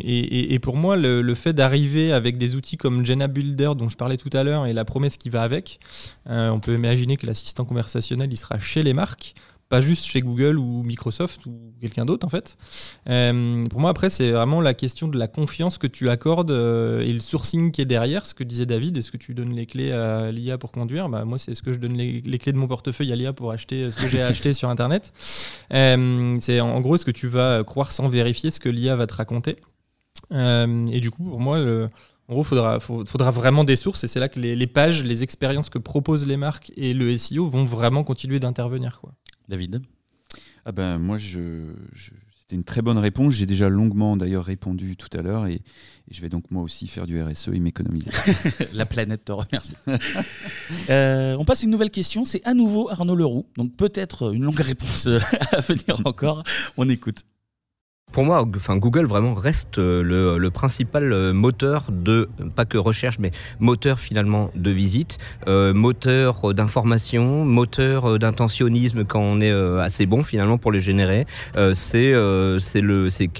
[0.04, 3.72] Et, et- et pour moi, le, le fait d'arriver avec des outils comme Jenna Builder,
[3.76, 5.78] dont je parlais tout à l'heure, et la promesse qui va avec,
[6.26, 9.34] on peut imaginer que l'assistant conversationnel, il sera chez les marques
[9.72, 12.58] pas juste chez Google ou Microsoft ou quelqu'un d'autre en fait.
[13.08, 17.00] Euh, pour moi après c'est vraiment la question de la confiance que tu accordes euh,
[17.00, 19.64] et le sourcing qui est derrière, ce que disait David, est-ce que tu donnes les
[19.64, 21.08] clés à l'IA pour conduire?
[21.08, 23.32] Bah, Moi c'est ce que je donne les, les clés de mon portefeuille à l'IA
[23.32, 25.10] pour acheter ce que j'ai acheté sur Internet.
[25.72, 28.94] Euh, c'est en, en gros est-ce que tu vas croire sans vérifier ce que l'IA
[28.94, 29.56] va te raconter?
[30.32, 31.88] Euh, Et du coup pour moi le,
[32.28, 35.22] en gros, il faudra vraiment des sources et c'est là que les, les pages, les
[35.22, 39.00] expériences que proposent les marques et le SEO vont vraiment continuer d'intervenir.
[39.00, 39.12] quoi.
[39.52, 39.82] David?
[40.64, 43.34] Ah ben moi, je, je- c'était une très bonne réponse.
[43.34, 45.62] J'ai déjà longuement d'ailleurs répondu tout à l'heure et, et
[46.10, 48.10] je vais donc moi aussi faire du RSE et m'économiser.
[48.72, 49.74] La planète te remercie.
[50.90, 52.24] Euh, on passe à une nouvelle question.
[52.24, 53.46] C'est à nouveau Arnaud Leroux.
[53.56, 55.18] Donc peut-être une longue réponse euh,
[55.52, 56.42] à venir encore.
[56.78, 57.24] On écoute.
[58.12, 63.18] Pour moi, enfin, Google vraiment reste euh, le, principal euh, moteur de, pas que recherche,
[63.18, 65.16] mais moteur finalement de visite,
[65.48, 71.26] euh, moteur d'information, moteur d'intentionnisme quand on est assez bon finalement pour les générer.
[71.72, 72.14] C'est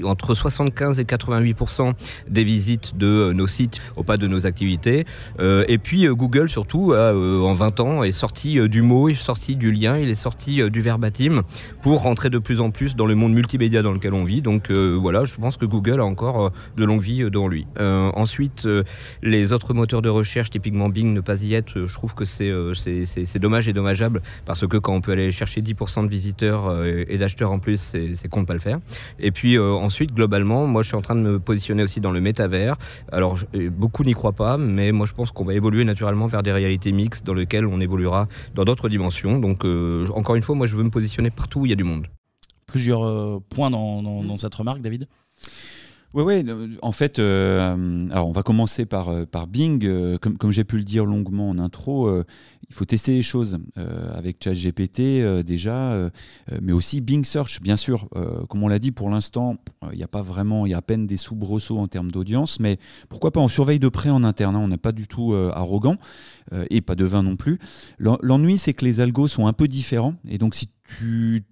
[0.04, 1.92] entre 75 et 88%
[2.28, 5.04] des visites de nos sites au pas de nos activités.
[5.40, 9.70] Et puis Google surtout, a, en 20 ans, est sorti du mot, est sorti du
[9.70, 11.42] lien, il est sorti du verbatim
[11.82, 14.40] pour rentrer de plus en plus dans le monde multimédia dans lequel on vit.
[14.40, 17.48] Donc euh, voilà, je pense que Google a encore euh, de longue vie euh, devant
[17.48, 17.66] lui.
[17.78, 18.68] Euh, ensuite,
[19.22, 23.38] les autres moteurs de recherche, typiquement Bing, ne pas y être, je trouve que c'est
[23.38, 27.50] dommage et dommageable parce que quand on peut aller chercher 10% de visiteurs et d'acheteurs
[27.50, 27.78] en plus,
[28.12, 28.78] c'est con de pas le faire.
[29.18, 32.20] Et puis ensuite, globalement, moi je suis en train de me positionner aussi dans le
[32.20, 32.76] métavers.
[33.10, 33.38] Alors
[33.70, 36.92] beaucoup n'y croient pas, mais moi je pense qu'on va évoluer naturellement vers des réalités
[36.92, 39.38] mixtes dans lesquelles on évoluera dans d'autres dimensions.
[39.38, 39.64] Donc
[40.14, 42.06] encore une fois, moi je veux me positionner partout où il y a du monde.
[42.72, 45.06] Plusieurs euh, points dans, cette remarque, David?
[46.14, 46.42] Ouais, ouais.
[46.48, 49.10] euh, En fait, euh, alors on va commencer par,
[49.46, 50.18] Bing.
[50.18, 52.10] Comme j'ai pu le dire longuement en intro,
[52.70, 56.10] il faut tester les choses avec ChatGPT déjà,
[56.62, 58.08] mais aussi Bing Search, bien sûr.
[58.48, 59.56] Comme on l'a dit, pour l'instant,
[59.92, 62.58] il n'y a pas vraiment, il y a à peine des soubresauts en termes d'audience,
[62.58, 62.78] mais
[63.10, 64.56] pourquoi pas On surveille de près en interne.
[64.56, 65.96] on n'est pas du tout arrogant
[66.70, 67.58] et pas devin non plus.
[67.98, 70.68] L'en- L'ennui, c'est que les algos sont un peu différents, et donc si
[70.98, 71.44] tu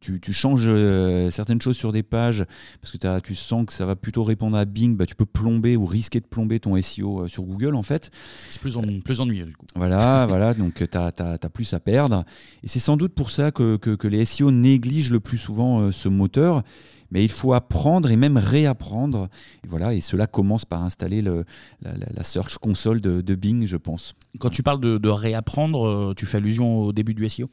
[0.00, 2.44] tu, tu changes euh, certaines choses sur des pages
[2.80, 5.76] parce que tu sens que ça va plutôt répondre à Bing, bah, tu peux plomber
[5.76, 8.10] ou risquer de plomber ton SEO euh, sur Google en fait.
[8.50, 9.66] C'est plus, en- plus ennuyeux du coup.
[9.74, 12.24] Voilà, voilà donc tu as, plus à perdre.
[12.62, 15.80] Et c'est sans doute pour ça que, que- que les SEO négligent le plus souvent
[15.80, 16.62] euh, ce moteur.
[17.10, 19.28] Mais il faut apprendre et même réapprendre.
[19.64, 21.44] Et voilà, et cela commence par installer le-
[21.82, 24.14] la, Search Console de, de Bing, je pense.
[24.40, 27.48] Quand tu parles de, de réapprendre, euh, tu fais allusion au début du SEO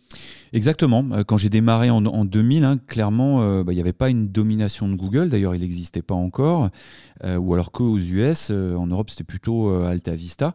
[0.54, 1.06] Exactement.
[1.14, 4.10] Euh, Quand j'ai démarré en, en 2000, hein, clairement, euh, bah, il n'y avait pas
[4.10, 5.30] une domination de Google.
[5.30, 6.70] D'ailleurs, il n'existait pas encore.
[7.24, 10.54] Euh, ou alors qu'aux US, euh, en Europe, c'était plutôt Alta Vista.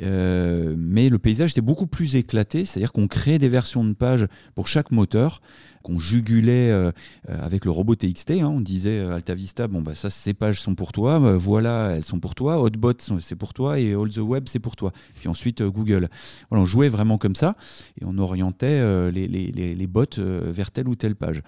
[0.00, 2.64] Mais le paysage était beaucoup plus éclaté.
[2.64, 5.40] C'est-à-dire qu'on créait des versions de pages pour chaque moteur
[5.82, 6.90] qu'on jugulait euh,
[7.28, 8.32] euh, avec le robot TXT.
[8.32, 8.46] hein.
[8.46, 12.34] On disait euh, Alta Vista, bah ces pages sont pour toi, voilà elles sont pour
[12.34, 14.92] toi, Hotbot c'est pour toi et All the Web c'est pour toi.
[15.18, 16.08] Puis ensuite Google.
[16.50, 17.56] On jouait vraiment comme ça
[18.00, 21.42] et on orientait les, bots vers telle ou telle page.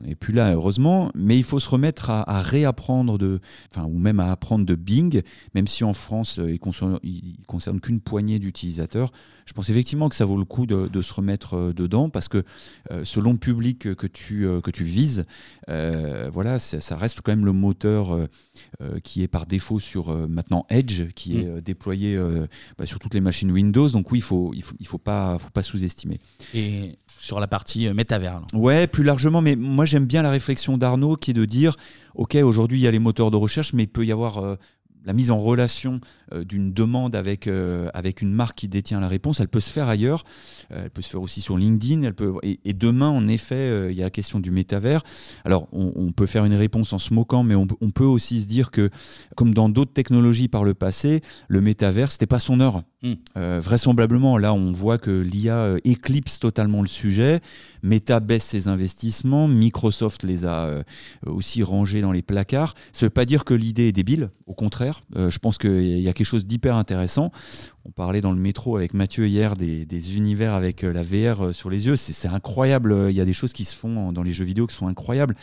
[0.00, 3.40] On n'est plus là, heureusement, mais il faut se remettre à, à réapprendre de,
[3.72, 5.22] enfin, ou même à apprendre de Bing,
[5.54, 9.10] même si en France, euh, il concerne, il concerne qu'une poignée d'utilisateurs.
[9.46, 12.28] Je pense effectivement que ça vaut le coup de, de se remettre euh, dedans parce
[12.28, 12.42] que
[12.90, 15.24] euh, selon le public que tu, euh, que tu vises,
[15.68, 18.26] euh, voilà, ça, ça reste quand même le moteur
[19.04, 21.60] qui est par défaut sur maintenant Edge, qui est Mm.
[21.60, 22.18] déployé
[22.78, 23.88] bah, sur toutes les machines Windows.
[23.88, 26.18] Donc oui, il faut, il faut, il faut pas, faut pas sous-estimer.
[26.54, 28.36] Et sur la partie euh, métavers.
[28.36, 28.46] alors.
[28.54, 31.76] Ouais, plus largement, mais moi j'aime bien la réflexion d'Arnaud qui est de dire,
[32.14, 34.56] ok, aujourd'hui il y a les moteurs de recherche, mais il peut y avoir euh,
[35.04, 36.00] la mise en relation
[36.32, 37.48] euh, d'une demande avec,
[37.94, 40.24] avec une marque qui détient la réponse, elle peut se faire ailleurs,
[40.70, 44.02] elle peut se faire aussi sur LinkedIn, elle peut, et, demain en effet il y
[44.02, 45.02] a la question du métavers.
[45.44, 48.48] Alors on, peut faire une réponse en se moquant, mais on, on peut aussi se
[48.48, 48.90] dire que
[49.36, 52.82] comme dans d'autres technologies par le passé, le métavers c'était pas son heure.
[53.06, 53.14] Mm.
[53.36, 57.40] Euh, vraisemblablement, là, on voit que l'IA euh, éclipse totalement le sujet.
[57.82, 59.48] Meta baisse ses investissements.
[59.48, 60.82] Microsoft les a euh,
[61.26, 62.74] aussi rangés dans les placards.
[62.92, 64.30] Ça ne veut pas dire que l'idée est débile.
[64.46, 67.32] Au contraire, je pense qu'il y a quelque chose d'hyper intéressant.
[67.84, 71.86] On parlait dans le métro avec Mathieu hier des, univers avec la VR sur les
[71.86, 71.96] yeux.
[71.96, 73.06] C'est incroyable.
[73.10, 75.34] Il y a des choses qui se font dans les jeux vidéo qui sont incroyables.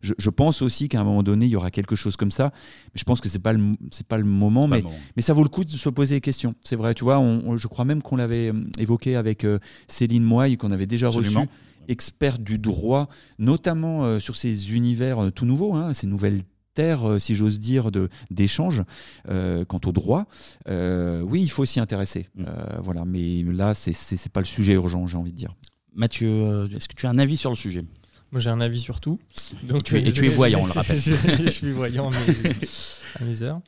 [0.00, 2.52] Je, je pense aussi qu'à un moment donné, il y aura quelque chose comme ça.
[2.94, 3.74] Mais je pense que c'est pas le
[4.08, 4.66] pas le moment.
[4.68, 4.82] Mais,
[5.16, 6.54] mais ça vaut le coup de se poser des questions.
[6.64, 6.94] C'est vrai.
[6.94, 10.56] Tu vois, on- on- je crois même qu'on l'avait euh, évoqué avec euh, Céline Moy,
[10.56, 11.40] qu'on avait déjà Absolument.
[11.40, 11.50] reçu,
[11.88, 16.42] experte du droit, notamment euh, sur ces univers euh, tout nouveaux, hein, ces nouvelles
[16.74, 18.82] terres, euh, si j'ose dire, de- d'échange
[19.28, 20.26] euh, quant au droit.
[20.68, 22.28] Oui, il faut s'y intéresser.
[22.36, 22.44] Mm.
[22.82, 25.54] Voilà, mais là, c'est c'est pas le sujet urgent, j'ai envie de dire.
[25.94, 27.84] Mathieu, est-ce que tu as un avis sur le sujet?
[28.30, 29.18] Moi, j'ai un avis sur tout.
[29.62, 31.00] Donc, Tu es- et tu es voyant, on le rappelle.
[31.00, 31.12] je,
[31.44, 32.50] je suis voyant mes,
[33.18, 33.60] à mes heures.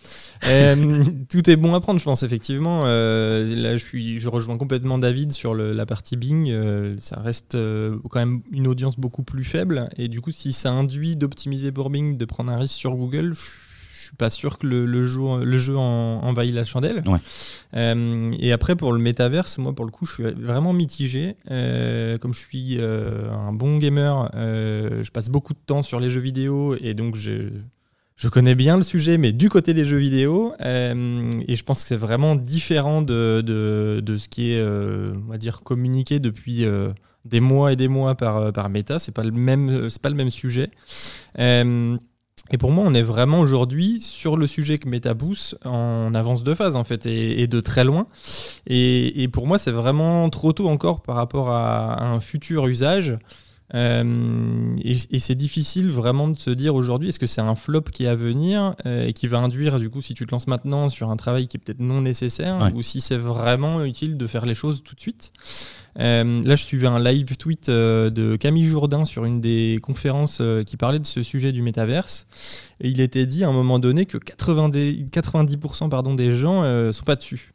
[0.46, 2.82] Euh, tout est bon à prendre, je pense, effectivement.
[2.84, 6.50] Euh, là, je, suis, je rejoins complètement David sur le- la partie Bing.
[6.50, 9.88] Euh, ça reste euh, quand même une audience beaucoup plus faible.
[9.96, 13.32] Et du coup, si ça induit d'optimiser pour Bing, de prendre un risque sur Google,
[13.32, 13.40] je
[14.00, 17.02] je suis pas sûr que le, le jeu, le jeu en, envahit la chandelle.
[17.06, 17.18] Ouais.
[17.76, 21.36] Euh, et après, pour le métaverse, moi, pour le coup, je suis vraiment mitigé.
[21.50, 26.08] Euh, comme je suis euh, un bon gamer, je passe beaucoup de temps sur les
[26.08, 27.50] jeux vidéo et donc je,
[28.16, 30.54] je connais bien le sujet, mais du côté des jeux vidéo.
[30.60, 35.36] et je pense que c'est vraiment différent de, de, de ce qui est, on va
[35.36, 36.64] dire, communiqué depuis.
[37.26, 40.16] des mois et des mois par, par Meta, c'est pas le même, c'est pas le
[40.16, 40.70] même sujet.
[42.52, 46.42] Et pour moi, on est vraiment aujourd'hui sur le sujet que Meta pousse en avance
[46.42, 48.06] de phase en fait et, et de très loin.
[48.66, 52.66] Et, et pour moi, c'est vraiment trop tôt encore par rapport à, à un futur
[52.66, 53.16] usage.
[53.72, 57.82] Euh, et et c'est difficile vraiment de se dire aujourd'hui est-ce que c'est un flop
[57.82, 60.48] qui est à venir euh, et qui va induire du coup si tu te lances
[60.48, 62.72] maintenant sur un travail qui est peut-être non nécessaire Ouais.
[62.74, 65.32] ou si c'est vraiment utile de faire les choses tout de suite.
[65.98, 70.38] Euh, là, je suivais un live tweet euh, de Camille Jourdain sur une des conférences
[70.40, 72.26] euh, qui parlait de ce sujet du métaverse.
[72.80, 76.92] Et il était dit à un moment donné que 90%, 90% pardon, des gens euh,
[76.92, 77.52] sont pas dessus.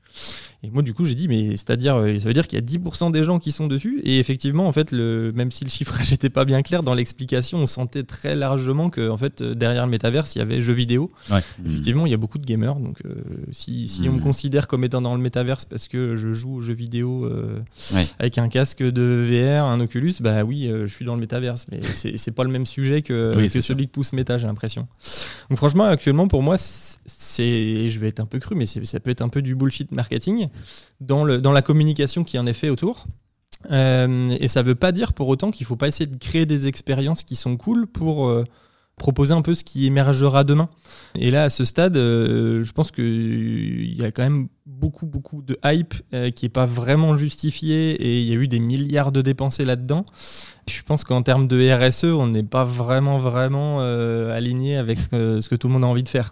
[0.66, 2.66] Et moi, du coup, j'ai dit, mais c'est-à-dire, euh, ça veut dire qu'il y a
[2.66, 4.02] 10% des gens qui sont dessus.
[4.04, 7.60] Et effectivement, en fait, le, même si le chiffrage n'était pas bien clair dans l'explication,
[7.60, 10.74] on sentait très largement que, en fait, euh, derrière le métaverse, il y avait jeux
[10.74, 11.12] vidéo.
[11.32, 11.40] Ouais.
[11.66, 12.76] Effectivement, il y a beaucoup de gamers.
[12.76, 13.14] Donc, euh,
[13.52, 14.24] si, si on me Mhm.
[14.24, 17.60] considère comme étant dans le métaverse parce que je joue aux jeux vidéo euh,
[17.94, 18.06] Ouais.
[18.20, 21.66] avec un casque de VR, un Oculus, bah oui, euh, je suis dans le métaverse.
[21.72, 24.88] Mais c'est pas le même sujet que, Oui, que celui que pousse Meta, j'ai l'impression.
[25.56, 29.22] Franchement, actuellement, pour moi, c'est- je vais être un peu cru, mais ça peut être
[29.22, 30.48] un peu du bullshit marketing
[31.02, 33.06] dans, la communication qui en est fait autour.
[33.72, 36.68] Euh, et ça veut pas dire pour autant qu'il faut pas essayer de créer des
[36.68, 38.44] expériences qui sont cool pour euh,
[38.98, 40.70] proposer un peu ce qui émergera demain.
[41.16, 45.42] Et là, à ce stade, euh, je pense qu'il y a quand même beaucoup, beaucoup
[45.42, 49.12] de hype euh, qui n'est pas vraiment justifié et il y a eu des milliards
[49.12, 50.06] de dépensés là-dedans.
[50.70, 55.10] Je pense qu'en termes de RSE, on n'est pas vraiment, vraiment euh, aligné avec ce
[55.48, 56.32] que, tout le monde a envie de faire.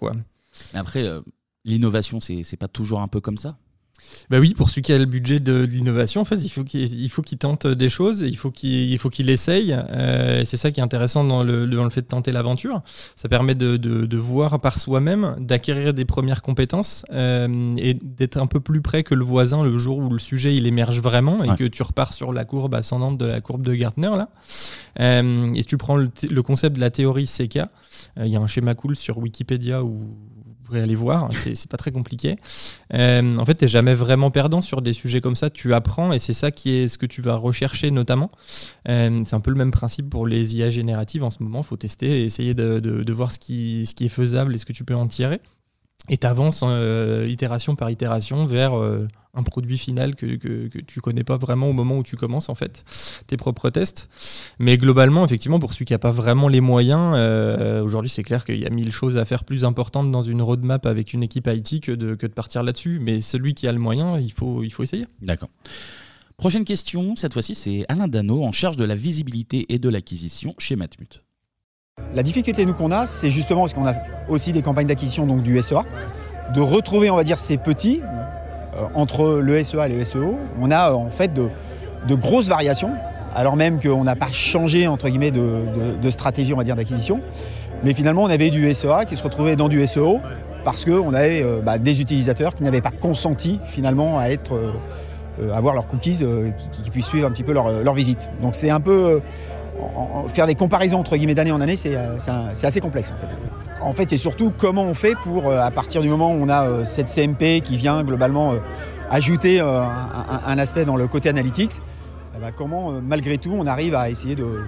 [0.74, 1.06] Après,
[1.66, 3.58] l'innovation, c'est pas toujours un peu comme ça
[4.30, 6.64] Bah oui, pour celui qui a le budget de, de l'innovation, en fait, il faut
[7.22, 9.74] qu'il tente des choses, il faut qu'il essaye.
[9.92, 12.82] Euh, c'est ça qui est intéressant dans le, dans le fait de tenter l'aventure.
[13.16, 18.38] Ça permet de, de- de voir par soi-même, d'acquérir des premières compétences euh, et d'être
[18.38, 21.44] un peu plus près que le voisin le jour où le sujet il émerge vraiment
[21.44, 21.58] et Ouais.
[21.58, 24.30] que tu repars sur la courbe ascendante de la courbe de Gartner là.
[25.00, 27.60] Euh, et si tu prends le, le concept de la théorie CK,
[28.18, 30.16] il y a un schéma cool sur Wikipédia où
[30.74, 32.36] pourrez aller voir, c'est pas très compliqué.
[32.94, 35.50] Euh, en fait, tu jamais vraiment perdant sur des sujets comme ça.
[35.50, 38.32] Tu apprends et c'est ça qui est ce que tu vas rechercher notamment.
[38.90, 41.60] Euh, c'est un peu le même principe pour les IA génératives en ce moment.
[41.62, 44.56] Il faut tester et essayer de, de- de voir ce qui, ce qui est faisable
[44.56, 45.40] et ce que tu peux en tirer.
[46.10, 46.64] Et tu avances
[47.28, 51.70] itération par itération vers euh, un produit final que, que, que tu connais pas vraiment
[51.70, 52.84] au moment où tu commences en fait
[53.26, 54.10] tes propres tests.
[54.60, 58.46] Mais globalement, effectivement, pour celui qui n'a pas vraiment les moyens, euh, aujourd'hui c'est clair
[58.46, 61.48] qu'il y a mille choses à faire plus importantes dans une roadmap avec une équipe
[61.52, 63.00] IT que de, que de partir là-dessus.
[63.02, 65.06] Mais celui qui a le moyen, il faut, il faut essayer.
[65.22, 65.50] D'accord.
[66.38, 70.54] Prochaine question, cette fois-ci, c'est Alain Dano en charge de la visibilité et de l'acquisition
[70.58, 71.24] chez Matmut.
[72.16, 73.94] La difficulté nous qu'on a, c'est justement parce qu'on a
[74.30, 75.84] aussi des campagnes d'acquisition donc du SEA,
[76.54, 78.02] de retrouver on va ces petits
[78.76, 80.38] euh, entre le SEA et le SEO.
[80.62, 81.50] On a en fait de,
[82.16, 82.92] grosses variations,
[83.34, 87.20] alors même qu'on n'a pas changé entre guillemets de, stratégie on va d'acquisition.
[87.84, 90.20] Mais finalement on avait du SEA qui se retrouvait dans du SEO
[90.64, 94.72] parce qu'on avait euh, bah, des utilisateurs qui n'avaient pas consenti finalement à euh,
[95.52, 96.24] avoir leurs cookies
[96.72, 98.30] qui, puissent suivre un petit peu leur, leur visite.
[98.44, 99.20] Donc c'est un peu
[99.96, 102.18] en- en- faire des comparaisons entre guillemets d'année en année, c'est euh,
[102.54, 103.28] c'est assez complexe en fait.
[103.82, 106.50] En fait, c'est surtout comment on fait pour, euh, à partir du moment où on
[106.50, 108.58] a euh, cette CMP qui vient globalement euh,
[109.10, 111.74] ajouter euh, un, un aspect dans le côté analytics,
[112.36, 114.62] eh ben, comment euh, malgré tout on arrive à essayer de,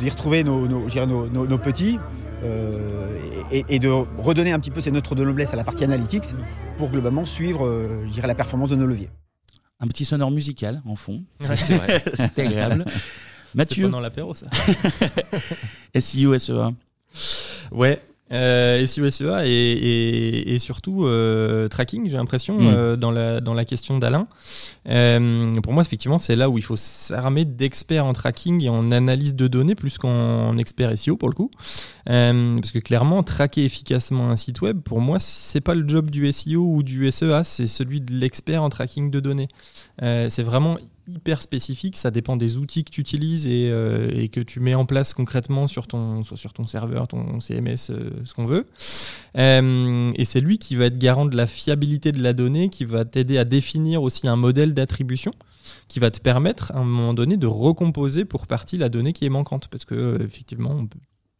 [0.00, 1.98] d'y retrouver nos, nos, je dirais nos- nos- nos petits
[2.42, 3.16] euh,
[3.52, 6.34] et, et de redonner un petit peu ces neutres de noblesse à la partie analytics
[6.76, 9.10] pour globalement suivre euh, je dirais, la performance de nos leviers.
[9.80, 11.22] Un petit sonore musical en fond.
[11.48, 11.56] Ouais.
[11.56, 12.04] C'est vrai.
[12.14, 12.84] C'est agréable.
[13.58, 13.84] Mathieu.
[13.86, 14.46] pendant l'apéro, ça.
[15.98, 16.52] SEO, SEA.
[17.72, 18.00] Ouais.
[18.32, 22.66] Euh, SEO, SEA et, et- et surtout euh, tracking, j'ai l'impression, Mm.
[22.66, 24.26] euh, dans, la, dans la question d'Alain.
[24.88, 28.90] Euh, pour moi, effectivement, c'est là où il faut s'armer d'experts en tracking et en
[28.92, 31.50] analyse de données plus qu'en expert SEO pour le coup.
[32.08, 36.10] Euh, parce que clairement, traquer efficacement un site web, pour moi, c'est pas le job
[36.10, 39.48] du SEO ou du SEA, c'est celui de l'expert en tracking de données.
[40.02, 44.40] Euh, c'est vraiment hyper spécifique, ça dépend des outils que tu utilises et, euh, que
[44.40, 48.46] tu mets en place concrètement sur ton, sur ton serveur, ton CMS, euh, ce qu'on
[48.46, 48.66] veut.
[49.36, 52.84] Euh, et c'est lui qui va être garant de la fiabilité de la donnée, qui
[52.84, 55.32] va t'aider à définir aussi un modèle d'attribution
[55.88, 59.24] qui va te permettre à un moment donné de recomposer pour partie la donnée qui
[59.24, 59.68] est manquante.
[59.68, 60.98] Parce que effectivement on peut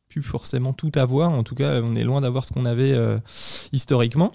[0.08, 1.30] plus forcément tout avoir.
[1.30, 2.94] En tout cas on est loin d'avoir ce qu'on avait
[3.72, 4.32] historiquement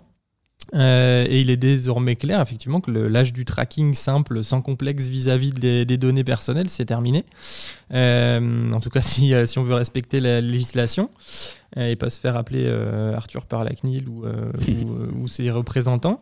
[0.75, 5.51] euh, et il est désormais clair, effectivement, que l'âge du tracking simple, sans complexe vis-à-vis
[5.51, 7.25] des, données personnelles, c'est terminé.
[7.93, 11.09] Euh, en tout cas, si, euh, si on veut respecter la législation
[11.75, 15.27] et pas se faire appeler euh, Arthur par la CNIL ou, euh, ou, euh, ou
[15.27, 16.19] ses représentants.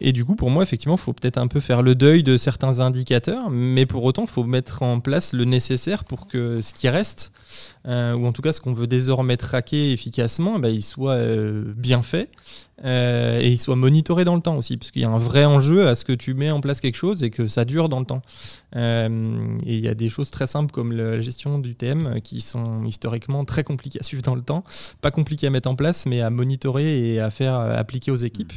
[0.00, 2.36] Et du coup, pour moi, effectivement, il faut peut-être un peu faire le deuil de
[2.36, 6.74] certains indicateurs, mais pour autant, il faut mettre en place le nécessaire pour que ce
[6.74, 7.32] qui reste,
[7.86, 11.72] euh, ou en tout cas ce qu'on veut désormais traquer efficacement, bah, il soit euh,
[11.76, 12.30] bien fait
[12.84, 15.44] euh, et il soit monitoré dans le temps aussi, parce qu'il y a un vrai
[15.44, 18.00] enjeu à ce que tu mets en place quelque chose et que ça dure dans
[18.00, 18.22] le temps.
[18.76, 22.40] Euh, et il y a des choses très simples comme la gestion du TM qui
[22.40, 24.64] sont historiquement très compliquées à suivre dans le temps,
[25.00, 28.16] pas compliquées à mettre en place, mais à monitorer et à faire euh, appliquer aux
[28.16, 28.52] équipes.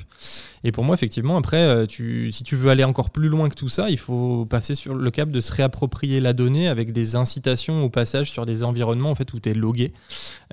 [0.63, 3.55] Et pour moi, effectivement, après, euh, tu, si tu veux aller encore plus loin que
[3.55, 7.15] tout ça, il faut passer sur le cap de se réapproprier la donnée avec des
[7.15, 9.93] incitations au passage sur des environnements en fait, où tu es logué.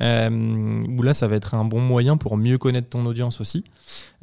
[0.01, 3.65] Euh, où là, ça va être un bon moyen pour mieux connaître ton audience aussi.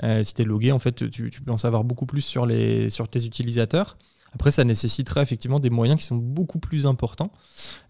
[0.04, 2.46] Euh, si tu es logué, en fait, tu, tu peux en savoir beaucoup plus sur,
[2.46, 3.98] les, sur tes utilisateurs.
[4.34, 7.32] Après, ça nécessitera effectivement des moyens qui sont beaucoup plus importants.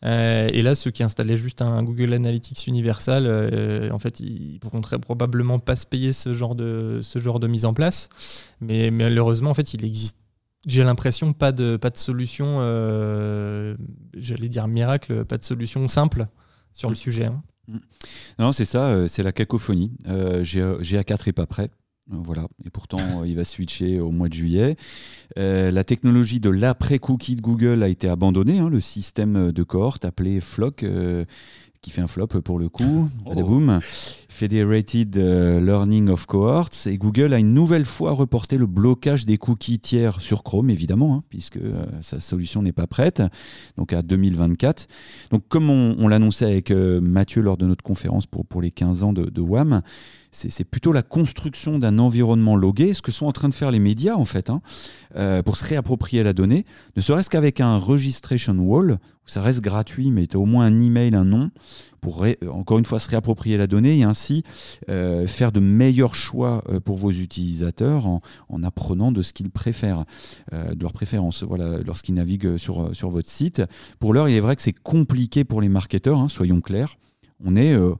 [0.03, 4.57] Euh, et là, ceux qui installaient juste un Google Analytics Universal, euh, en fait, ils
[4.59, 8.09] pourront très probablement pas se payer ce genre de, ce genre de mise en place.
[8.59, 10.17] Mais, malheureusement, en fait, il existe,
[10.67, 13.75] j'ai l'impression, pas de, pas de solution, euh,
[14.15, 16.27] j'allais dire miracle, pas de solution simple
[16.73, 17.25] sur le sujet.
[17.25, 17.43] hein.
[18.39, 19.91] Non, c'est ça, euh, c'est la cacophonie.
[20.07, 21.69] Euh, G- GA4 est pas prêt.
[22.09, 24.75] Euh, Voilà, et pourtant euh, il va switcher au mois de juillet.
[25.37, 30.05] Euh, la technologie de l'après-cookie de Google a été abandonnée, hein, le système de cohorte
[30.05, 30.85] appelé Flock,
[31.81, 33.09] qui fait un flop pour le coup.
[34.29, 39.37] Federated euh, Learning of Cohorts, et Google a une nouvelle fois reporté le blocage des
[39.37, 43.21] cookies tiers sur Chrome, évidemment, hein, puisque euh, sa solution n'est pas prête,
[43.77, 44.87] donc à 2024.
[45.31, 48.71] Donc comme on, on l'annonçait avec euh, Mathieu lors de notre conférence pour, pour les
[48.71, 49.81] 15 ans de, de WAM,
[50.31, 53.79] c'est plutôt la construction d'un environnement logué, ce que sont en train de faire les
[53.79, 54.61] médias en fait, hein,
[55.15, 56.65] euh, pour se réapproprier la donnée,
[56.95, 58.99] ne serait-ce qu'avec un registration wall,
[59.31, 61.51] ça reste gratuit, mais tu as au moins un email, un nom,
[62.01, 64.43] pour ré- encore une fois se réapproprier la donnée et ainsi
[64.89, 69.49] euh, faire de meilleurs choix euh, pour vos utilisateurs en, en apprenant de ce qu'ils
[69.51, 70.03] préfèrent,
[70.51, 73.61] euh, de leurs préférences, voilà, lorsqu'ils naviguent sur, sur votre site.
[73.99, 76.95] Pour l'heure, il est vrai que c'est compliqué pour les marketeurs, hein, soyons clairs.
[77.43, 77.93] On est euh,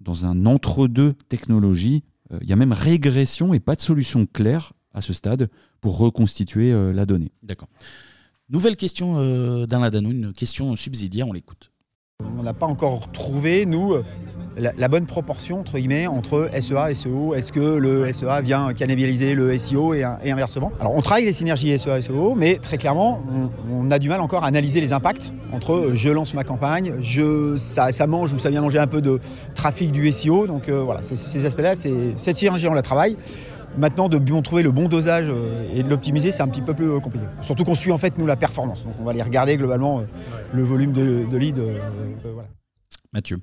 [0.00, 2.02] dans un entre-deux technologie.
[2.32, 5.98] Euh, Il y a même régression et pas de solution claire à ce stade pour
[5.98, 7.32] reconstituer euh, la donnée.
[7.42, 7.68] D'accord.
[8.50, 11.70] Nouvelle question euh, Danou, une question subsidiaire, on l'écoute.
[12.38, 13.94] On n'a pas encore trouvé, nous,
[14.56, 17.34] la, la bonne proportion entre guillemets entre SEA et SEO.
[17.34, 20.72] Est-ce que le SEA vient cannibaliser le SEO et, inversement?
[20.80, 23.22] Alors on travaille les synergies SEA et SEO, mais très clairement,
[23.70, 26.94] on, a du mal encore à analyser les impacts entre euh, je lance ma campagne,
[27.02, 29.20] je, ça, mange ou ça vient manger un peu de
[29.54, 30.46] trafic du SEO.
[30.46, 33.16] Donc euh, voilà, ces aspects-là, cette synergie, on la travaille.
[33.78, 36.74] Maintenant, de bien trouver le bon dosage euh, et de l'optimiser, c'est un petit peu
[36.74, 37.24] plus euh, compliqué.
[37.42, 38.84] Surtout qu'on suit en fait nous la performance.
[38.84, 40.02] Donc on va aller regarder globalement euh,
[40.52, 41.24] le volume de,
[42.32, 42.48] voilà.
[43.12, 43.38] Mathieu.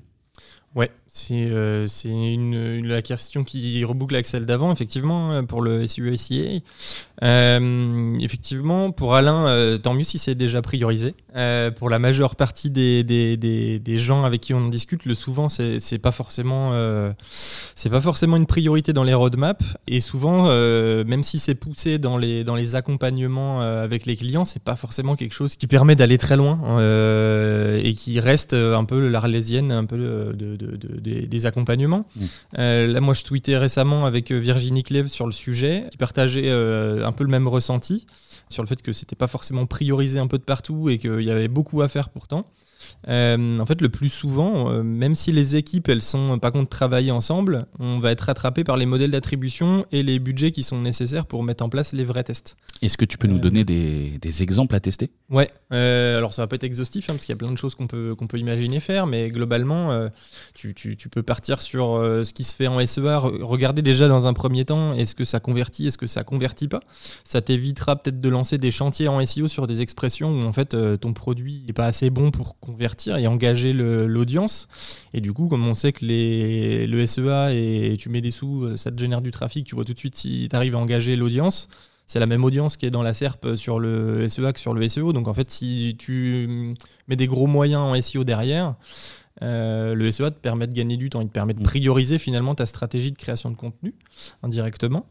[0.75, 5.61] Ouais, c'est euh, c'est une, une- la question qui reboucle avec celle d'avant, effectivement, pour
[5.61, 6.63] le SEA.
[7.23, 11.15] Euh, effectivement, pour Alain, euh, tant mieux si c'est déjà priorisé.
[11.35, 15.15] Euh, pour la majeure partie des, des, des, des, gens avec qui on discute, le
[15.15, 16.71] souvent c'est c'est pas forcément
[17.75, 22.17] c'est pas forcément une priorité dans les roadmaps et souvent même si c'est poussé dans
[22.17, 26.17] les dans les accompagnements avec les clients, c'est pas forcément quelque chose qui permet d'aller
[26.17, 26.79] très loin
[27.83, 32.05] et qui reste un peu l'arlésienne un peu de, de, de- des- accompagnements.
[32.15, 32.23] Mm.
[32.59, 36.49] Euh, là, moi, je tweetais récemment avec Virginie Clève sur le sujet, qui partageait
[37.05, 38.05] un peu le même ressenti
[38.49, 41.31] sur le fait que c'était pas forcément priorisé un peu de partout et qu'il y
[41.31, 42.47] avait beaucoup à faire pourtant.
[43.07, 46.69] Euh, en fait, le plus souvent, euh, même si les équipes elles sont pas contre
[46.69, 50.81] travailler ensemble, on va être rattrapé par les modèles d'attribution et les budgets qui sont
[50.81, 52.57] nécessaires pour mettre en place les vrais tests.
[52.81, 55.11] Est-ce que tu peux nous donner des, des exemples à tester?
[55.29, 57.57] Ouais, euh, alors ça va pas être exhaustif hein, parce qu'il y a plein de
[57.57, 60.09] choses qu'on peut, qu'on peut imaginer faire, mais globalement, euh,
[60.53, 63.81] tu, tu- tu peux partir sur euh, ce qui se fait en SEA, re- regarder
[63.81, 66.79] déjà dans un premier temps, est-ce que ça convertit, est-ce que ça convertit pas?
[67.23, 70.73] Ça t'évitera peut-être de lancer des chantiers en SEO sur des expressions où en fait
[70.73, 74.67] euh, ton produit n'est pas assez bon pour convertir et engager l'audience.
[75.13, 78.65] Et du coup, comme on sait que les, le SEA et tu mets des sous,
[78.65, 80.79] euh, ça te génère du trafic, tu vois tout de suite si tu arrives à
[80.79, 81.69] engager l'audience
[82.07, 84.87] c'est la même audience qui est dans la SERP sur le SEA que sur le
[84.87, 85.11] SEO.
[85.11, 86.75] Donc en fait, si tu
[87.07, 88.75] mets des gros moyens en SEO derrière,
[89.41, 91.21] euh, le SEA te permet de gagner du temps.
[91.21, 93.93] Il te permet de prioriser finalement ta stratégie de création de contenu
[94.43, 95.05] indirectement.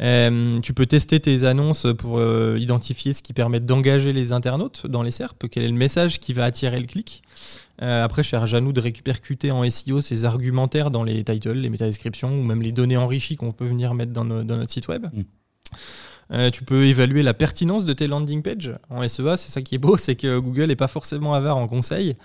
[0.00, 4.86] Euh, tu peux tester tes annonces pour euh, identifier ce qui permet d'engager les internautes
[4.88, 7.22] dans les SERP, quel est le message qui va attirer le clic?
[7.80, 11.70] Euh, après, charge à nous de répercuter en SEO ces argumentaires dans les titles, les
[11.70, 14.88] métadescriptions ou même les données enrichies qu'on peut venir mettre dans, nos- dans notre site
[14.88, 15.06] web.
[16.32, 18.74] Euh, tu peux évaluer la pertinence de tes landing pages.
[18.88, 21.68] En SEA, c'est ça qui est beau, c'est que Google n'est pas forcément avare en
[21.68, 22.16] conseils,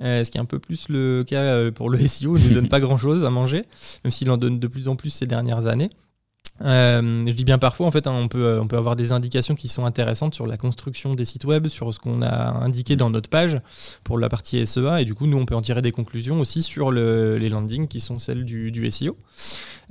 [0.00, 2.54] euh, ce qui est un peu plus le cas euh, pour le SEO, il ne
[2.54, 3.64] donne pas grand-chose à manger,
[4.04, 5.90] même s'il en donne de plus en plus ces dernières années.
[6.60, 9.12] Euh, je dis bien parfois, en fait, hein, on, peut, euh, on peut avoir des
[9.12, 12.94] indications qui sont intéressantes sur la construction des sites web, sur ce qu'on a indiqué
[12.94, 13.60] dans notre page
[14.04, 16.62] pour la partie SEA, et du coup, nous, on peut en tirer des conclusions aussi
[16.62, 19.16] sur le- les landings qui sont celles du, SEO.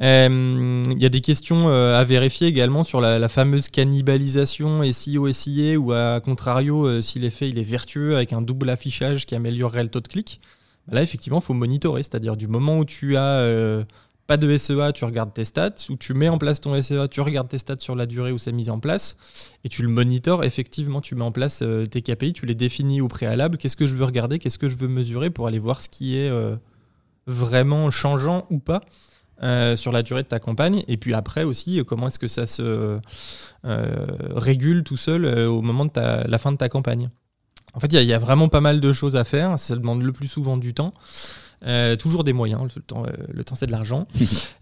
[0.02, 5.78] Euh, Il y a des questions à vérifier également sur la, fameuse cannibalisation SEO SIA
[5.78, 10.00] ou à contrario si l'effet est vertueux avec un double affichage qui améliorerait le taux
[10.02, 10.42] de clic.
[10.92, 13.86] Là effectivement il faut monitorer, c'est-à-dire du moment où tu as
[14.32, 17.20] pas de SEA, tu regardes tes stats, où tu mets en place ton SEA, tu
[17.20, 19.18] regardes tes stats sur la durée où c'est mis en place,
[19.66, 23.02] et tu le monitores, effectivement, tu mets en place euh, tes KPI, tu les définis
[23.02, 25.82] au préalable, qu'est-ce que je veux regarder, qu'est-ce que je veux mesurer pour aller voir
[25.82, 26.56] ce qui est euh,
[27.28, 28.80] vraiment changeant ou pas
[29.44, 30.86] euh, sur la durée de ta campagne?
[30.88, 33.02] Et puis après aussi, comment est-ce que ça se
[33.66, 37.10] régule tout seul au moment de la fin de ta campagne?
[37.74, 39.60] En fait, il y y, a vraiment pas mal de choses à faire.
[39.60, 40.94] Ça demande le plus souvent du temps.
[41.66, 44.08] Euh, toujours des moyens, le temps, euh, le temps c'est de l'argent.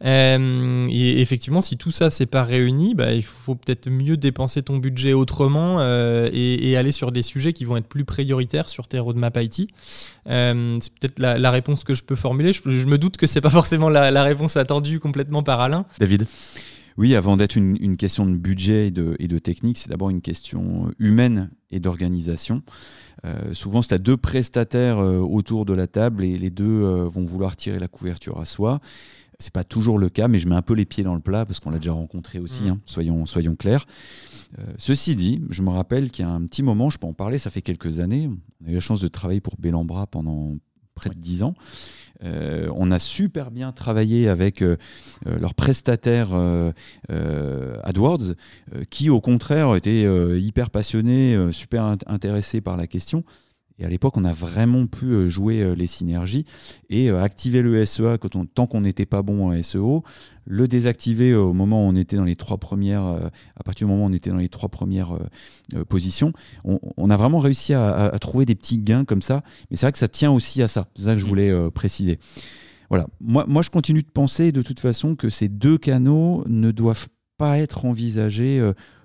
[0.06, 4.64] Euh, et effectivement, si tout ça c'est pas réuni, bah, il faut peut-être mieux dépenser
[4.64, 8.70] ton budget autrement euh, et, et aller sur des sujets qui vont être plus prioritaires
[8.70, 9.70] sur tes roadmaps IT.
[10.30, 12.54] Euh, c'est peut-être la, la réponse que je peux formuler.
[12.54, 15.86] Je, je me doute que c'est pas forcément la, la réponse attendue complètement par Alain.
[16.00, 16.26] David?
[17.00, 20.10] Oui, avant d'être une, une question de budget et de, et de technique, c'est d'abord
[20.10, 22.62] une question humaine et d'organisation.
[23.24, 27.08] Euh, souvent, c'est à deux prestataires euh, autour de la table et les deux euh,
[27.08, 28.82] vont vouloir tirer la couverture à soi.
[29.40, 31.46] C'est pas toujours le cas, mais je mets un peu les pieds dans le plat
[31.46, 32.68] parce qu'on l'a déjà rencontré aussi, Mm.
[32.68, 33.86] hein, soyons, soyons clairs.
[34.60, 37.14] Euh, ceci dit, je me rappelle qu'il y a un petit moment, je peux en
[37.14, 38.30] parler, ça fait quelques années,
[38.62, 40.58] on a eu la chance de travailler pour Bellambra pendant
[40.96, 41.54] près de dix ans.
[42.24, 44.76] Euh, on a super bien travaillé avec euh,
[45.28, 46.72] euh, leurs prestataires euh,
[47.12, 48.34] euh, AdWords,
[48.90, 53.24] qui au contraire étaient euh, hyper passionnés, euh, super int- intéressés par la question.
[53.80, 56.46] Et à l'époque, on a vraiment pu euh, jouer euh, les synergies
[56.90, 60.04] et euh, activer le SEA quand on- tant qu'on n'était pas bon en SEO,
[60.46, 64.06] le désactiver au moment où on était dans les trois premières, à partir du moment
[64.06, 65.18] où on était dans les trois premières
[65.88, 66.34] positions.
[66.64, 69.44] On, on a vraiment réussi à, à- à trouver des petits gains comme ça.
[69.70, 70.88] Mais c'est vrai que ça tient aussi à ça.
[70.96, 72.20] C'est ça que je voulais euh, préciser.
[72.90, 73.06] Voilà.
[73.22, 77.10] Moi, moi, je continue de penser de toute façon que ces deux canaux ne doivent
[77.38, 78.60] pas être envisagés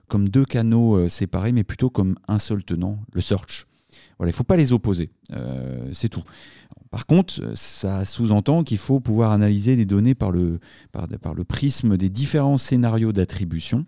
[0.09, 3.66] comme deux canaux séparés, mais plutôt comme un seul tenant, le search.
[4.18, 5.10] Voilà, il ne faut pas les opposer.
[5.32, 6.22] Euh, c'est tout.
[6.90, 10.60] Par contre, ça sous-entend qu'il faut pouvoir analyser les données par le,
[10.92, 13.84] par, le prisme des différents scénarios d'attribution.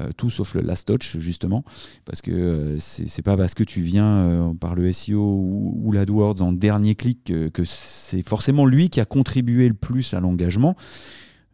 [0.00, 1.64] Euh, tout sauf le last touch justement
[2.04, 6.42] parce que euh, c'est pas parce que tu viens euh, par le SEO ou, l'AdWords
[6.42, 10.76] en dernier clic que c'est forcément lui qui a contribué le plus à l'engagement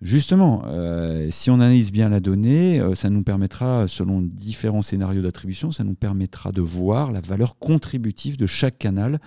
[0.02, 5.22] Justement, euh, si on analyse bien la donnée, euh, ça nous permettra, selon différents scénarios
[5.22, 9.20] d'attribution, ça nous permettra de voir la valeur contributive de chaque canal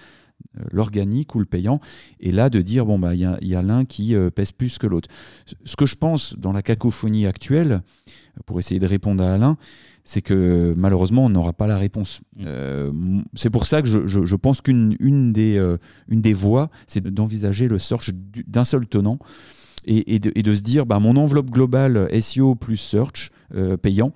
[0.72, 1.80] l'organique ou le payant,
[2.20, 4.52] et là de dire bon bah il y a, y a l'un qui euh, pèse
[4.52, 5.08] plus que l'autre.
[5.64, 7.82] Ce que je pense dans la cacophonie actuelle,
[8.46, 9.58] pour essayer de répondre à Alain,
[10.04, 12.20] c'est que malheureusement on n'aura pas la réponse.
[12.42, 15.78] Euh, m- c'est pour ça que je, je- je pense qu'une une des, euh,
[16.10, 19.20] une des voies, c'est d'envisager le search du- d'un seul tenant
[19.86, 24.14] et, de, se dire bah, mon enveloppe globale SEO plus search euh, payant,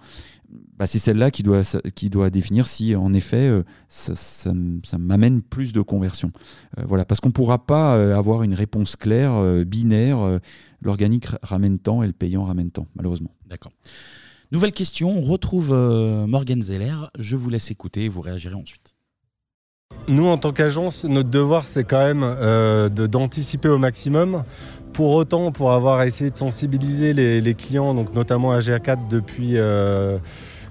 [0.78, 1.62] bah, c'est celle-là qui doit,
[1.96, 6.32] qui doit définir si en effet euh, ça, ça m'amène plus de conversion.
[6.78, 9.34] Euh, voilà, parce qu'on ne pourra pas euh, avoir une réponse claire,
[9.66, 10.40] binaire,
[10.82, 13.32] l'organique ra- ramène tant et le payant ramène tant, malheureusement.
[13.48, 13.72] D'accord.
[14.52, 15.74] Nouvelle question, on retrouve
[16.28, 16.96] Morgan Zeller.
[17.20, 18.96] Je vous laisse écouter et vous réagirez ensuite.
[20.10, 24.44] Nous, en tant qu'agence, notre devoir, c'est quand même euh, d'anticiper au maximum.
[24.92, 30.18] Pour autant, pour avoir essayé de sensibiliser les, clients, notamment à GA4 depuis euh,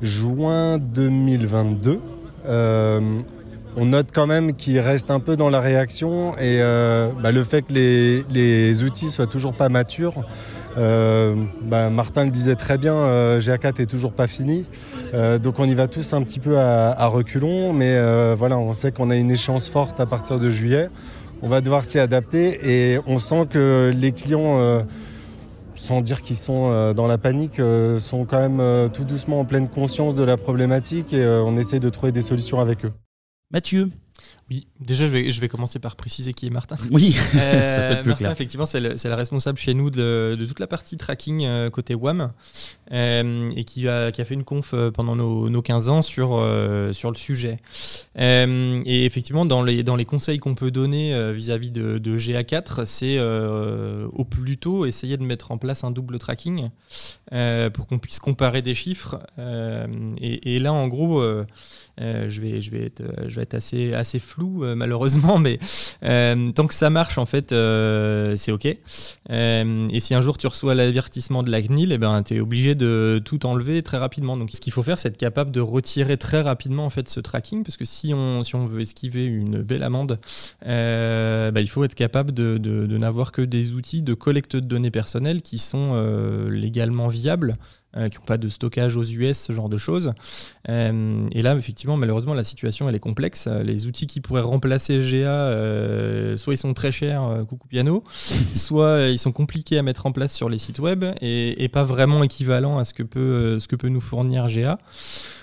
[0.03, 2.01] juin 2022,
[2.47, 3.21] euh,
[3.77, 7.63] on note quand même qu'ils restent un peu dans la réaction et bah, le fait
[7.63, 10.25] que les, les outils soient toujours pas matures.
[10.79, 14.65] Euh, bah, Martin le disait très bien, euh, GA4 est toujours pas fini.
[15.13, 17.97] Euh, donc on y va tous un petit peu à, reculons, mais
[18.35, 20.89] voilà, on sait qu'on a une échéance forte à partir de juillet.
[21.43, 24.85] On va devoir s'y adapter et on sent que les clients,
[25.77, 27.61] sans dire qu'ils sont dans la panique,
[27.99, 31.89] sont quand même tout doucement en pleine conscience de la problématique et on essaie de
[31.89, 32.93] trouver des solutions avec eux.
[33.51, 33.89] Mathieu
[34.51, 36.77] Oui, déjà je vais, je vais commencer par préciser qui est Martin.
[36.91, 38.33] Oui, Euh, ça peut être plus Martin, clair.
[38.33, 41.95] effectivement, c'est le, le responsable chez nous de, de toute la partie tracking euh, côté
[41.95, 42.33] WAM
[42.93, 46.29] euh, et qui a, qui a fait une conf pendant nos, nos 15 ans sur,
[46.93, 47.59] sur le sujet.
[48.17, 53.19] Et effectivement, dans les, dans les conseils qu'on peut donner vis-à-vis de, de GA4, c'est
[53.21, 56.71] au plus tôt essayer de mettre en place un double tracking
[57.31, 59.19] pour qu'on puisse comparer des chiffres.
[60.21, 61.23] Et, et là, en gros,
[62.01, 65.39] euh, je, vais, je, vais être, euh, je vais être assez, assez flou, euh, malheureusement,
[65.39, 65.59] mais
[66.53, 67.51] tant que ça marche, en fait,
[68.37, 68.67] c'est OK.
[68.67, 72.75] Et si un jour tu reçois l'avertissement de la CNIL, eh ben, tu es obligé
[72.75, 74.37] de tout enlever très rapidement.
[74.37, 77.21] Donc, ce qu'il faut faire, c'est être capable de retirer très rapidement en fait, ce
[77.21, 80.19] tracking, parce que si on, si on veut esquiver une belle amende,
[80.63, 85.43] bah, il faut être capable de, n'avoir que des outils de collecte de données personnelles
[85.43, 87.57] qui sont légalement viables.
[87.97, 90.13] Euh, qui n'ont pas de stockage aux US, ce genre de choses.
[90.69, 93.47] Euh, et là, effectivement, malheureusement, la situation elle est complexe.
[93.47, 98.05] Les outils qui pourraient remplacer GA, euh, soit ils sont très chers, coucou piano,
[98.55, 101.83] soit ils sont compliqués à mettre en place sur les sites web et, et pas
[101.83, 104.79] vraiment équivalents à ce que peut, ce que peut nous fournir GA.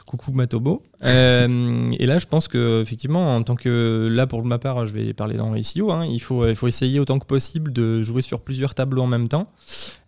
[0.06, 0.84] Coucou Matobo.
[1.04, 4.94] Euh, et là, je pense que effectivement, en tant que là pour ma part, je
[4.94, 5.92] vais parler dans SEO.
[5.92, 9.08] hein, il faut il faut essayer autant que possible de jouer sur plusieurs tableaux en
[9.08, 9.48] même temps.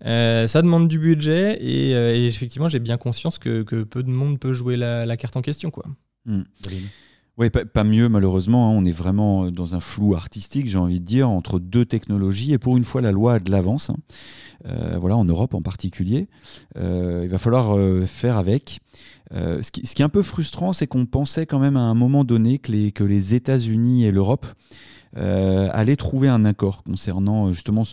[0.06, 4.04] Euh, ça demande du budget et, euh, et effectivement, j'ai bien conscience que, que peu
[4.04, 5.86] de monde peut jouer la, la carte en question, quoi.
[6.26, 6.44] Hmm.
[7.40, 8.70] Oui, pas, pas mieux malheureusement.
[8.72, 8.76] hein.
[8.76, 12.54] On est vraiment dans un flou artistique, j'ai envie de dire, entre deux technologies.
[12.54, 13.90] Et pour une fois, la loi a de l'avance.
[13.92, 13.98] hein.
[14.66, 16.28] Euh, voilà, en Europe en particulier.
[16.78, 18.80] Euh, il va falloir euh, faire avec.
[19.34, 22.24] Euh, ce, qui, est un peu frustrant, c'est qu'on pensait quand même à un moment
[22.24, 24.46] donné que les, que les États-Unis et l'Europe
[25.16, 27.84] euh, allaient trouver un accord concernant euh, justement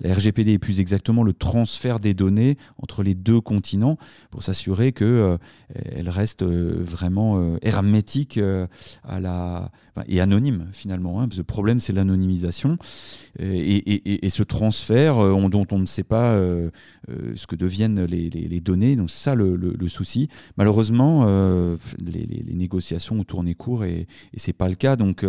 [0.00, 3.98] la RGPD et plus exactement le transfert des données entre les deux continents
[4.30, 5.36] pour s'assurer que euh,
[5.94, 8.38] elle reste vraiment hermétique
[9.02, 9.70] à la
[10.08, 11.20] et anonyme finalement.
[11.20, 12.78] hein, le problème c'est l'anonymisation
[13.38, 16.36] et, ce transfert on- dont on ne sait pas
[17.08, 18.96] ce que deviennent les, données.
[18.96, 20.28] Donc ça le, souci.
[20.56, 21.26] Malheureusement,
[21.98, 24.96] les, négociations ont tourné court et, et c'est pas le cas.
[24.96, 25.24] Donc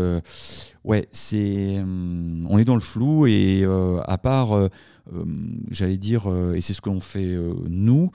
[0.86, 4.70] ouais, c'est hum, on est dans le flou et euh, à part euh,
[5.14, 5.24] euh,
[5.70, 8.12] j'allais dire, euh, et c'est ce qu'on fait nous,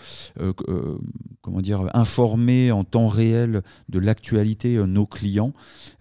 [1.40, 5.52] comment dire, informer en temps réel de l'actualité nos clients,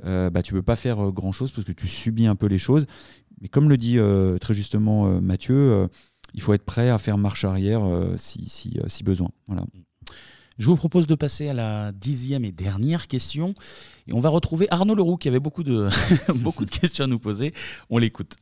[0.03, 2.85] bah, tu peux pas faire euh, grand-chose parce que tu subis un peu les choses.
[3.41, 3.97] Mais comme le dit
[4.41, 5.87] très justement Mathieu,
[6.33, 7.81] il faut être prêt à faire marche arrière
[8.17, 9.29] si, si, si besoin.
[9.47, 9.63] Voilà.
[10.59, 13.55] Je vous propose de passer à la dixième et dernière question.
[14.07, 15.87] Et on va retrouver Arnaud Leroux qui avait beaucoup de,
[16.35, 17.53] beaucoup de questions à nous poser.
[17.89, 18.35] On l'écoute.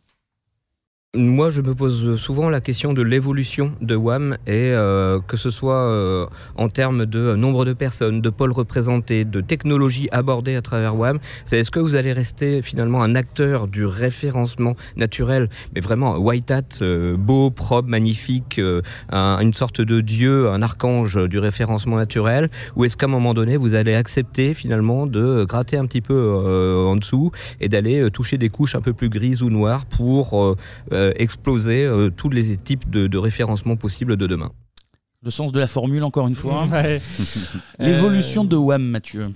[1.16, 5.50] Moi, je me pose souvent la question de l'évolution de WAM et euh, que ce
[5.50, 6.26] soit euh,
[6.58, 11.20] en termes de nombre de personnes, de pôles représentés, de technologies abordées à travers WAM.
[11.46, 16.52] C'est est-ce que vous allez rester finalement un acteur du référencement naturel, mais vraiment white
[16.52, 21.96] hat, euh, beau, propre, magnifique, euh, un- une sorte de dieu, un archange du référencement
[21.96, 26.02] naturel, ou est-ce qu'à un moment donné, vous allez accepter finalement de gratter un petit
[26.02, 27.32] peu euh, en dessous
[27.62, 30.56] et d'aller toucher des couches un peu plus grises ou noires pour
[31.16, 34.52] exploser euh, tous les types de, de référencement possibles de demain.
[35.24, 36.66] Le sens de la formule, encore une fois.
[36.68, 37.02] Ouais.
[37.80, 39.30] L'évolution Euh, de WAM, Mathieu.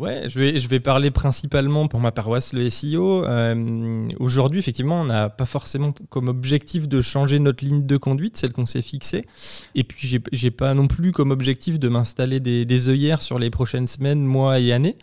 [0.00, 3.22] Ouais, je vais, je vais parler principalement pour ma paroisse, le SEO.
[3.26, 8.38] Euh, Aujourd'hui, effectivement, on n'a pas forcément comme objectif de changer notre ligne de conduite,
[8.38, 9.26] celle qu'on s'est fixée.
[9.74, 13.50] Et puis, j'ai- pas non plus comme objectif de m'installer des, des œillères sur les
[13.50, 14.96] prochaines semaines, mois et années.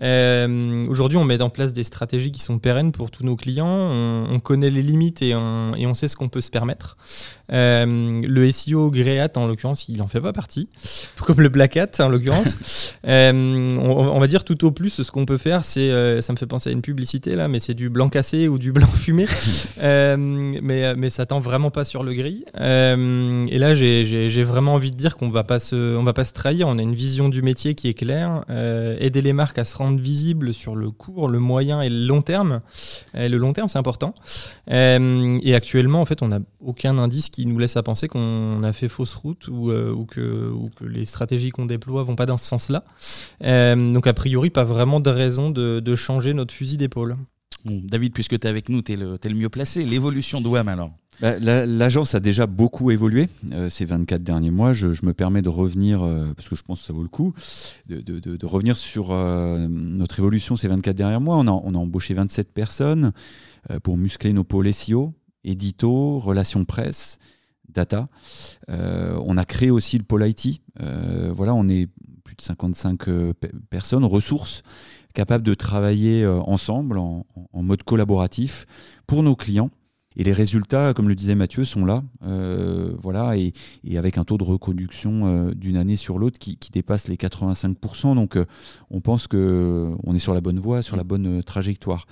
[0.00, 3.66] Euh, Aujourd'hui, on met en place des stratégies qui sont pérennes pour tous nos clients.
[3.66, 6.96] On, on connaît les limites et on, et on sait ce qu'on peut se permettre.
[7.52, 10.68] Euh, le SEO Great, en l'occurrence, il en fait pas partie,
[11.18, 12.94] comme le Black Hat, en l'occurrence.
[13.08, 16.38] On, on va dire tout au plus, ce qu'on peut faire, c'est, euh, ça me
[16.38, 19.26] fait penser à une publicité là, mais c'est du blanc cassé ou du blanc fumé,
[19.82, 22.44] Euh, mais, mais ça tend vraiment pas sur le gris.
[22.58, 26.24] Euh, et là, j'ai, vraiment envie de dire qu'on va pas se, on va pas
[26.24, 26.66] se trahir.
[26.68, 29.76] On a une vision du métier qui est claire, euh, aider les marques à se
[29.76, 32.60] rendre visibles sur le court, le moyen et le long terme.
[33.16, 34.14] Euh, le long terme, c'est important.
[34.70, 38.62] Euh, et actuellement, en fait, on n'a aucun indice qui nous laisse à penser qu'on
[38.62, 42.16] a fait fausse route ou, euh, ou, que, ou que les stratégies qu'on déploie vont
[42.16, 42.84] pas dans ce sens-là.
[43.44, 47.16] Euh, donc, a priori, pas vraiment de raison de, de changer notre fusil d'épaule.
[47.64, 49.84] Bon, David, puisque tu es avec nous, tu es, le t'es le mieux placé.
[49.84, 50.90] L'évolution de WAM alors?
[51.20, 54.72] Bah, la- L'agence a déjà beaucoup évolué euh, ces 24 derniers mois.
[54.72, 57.08] Je, je me permets de revenir, euh, parce que je pense que ça vaut le
[57.08, 57.32] coup,
[57.86, 61.36] de, de- de- de revenir sur euh, notre évolution ces 24 derniers mois.
[61.38, 63.12] On a, on a embauché 27 personnes
[63.82, 65.12] pour muscler nos pôles SEO,
[65.42, 67.18] édito, relations presse,
[67.68, 68.08] data.
[68.68, 70.60] On a créé aussi le pôle IT.
[70.78, 71.88] Voilà, on est
[72.36, 74.62] plus de 55 euh, pe- personnes, ressources,
[75.14, 78.66] capables de travailler euh, ensemble en- mode collaboratif
[79.06, 79.70] pour nos clients.
[80.18, 82.02] Et les résultats, comme le disait Mathieu, sont là.
[82.24, 83.52] Euh, voilà, et,
[83.98, 88.14] avec un taux de reconduction d'une année sur l'autre qui, dépasse les 85%.
[88.14, 88.38] Donc,
[88.90, 92.06] on pense qu'on est sur la bonne voie, sur la bonne trajectoire.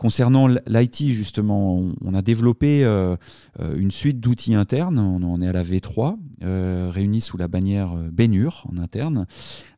[0.00, 3.16] Concernant l'IT, justement, on, on a développé euh,
[3.60, 4.98] euh, une suite d'outils internes.
[4.98, 9.26] On en est à la V3, euh, réunis sous la bannière Bénure en interne.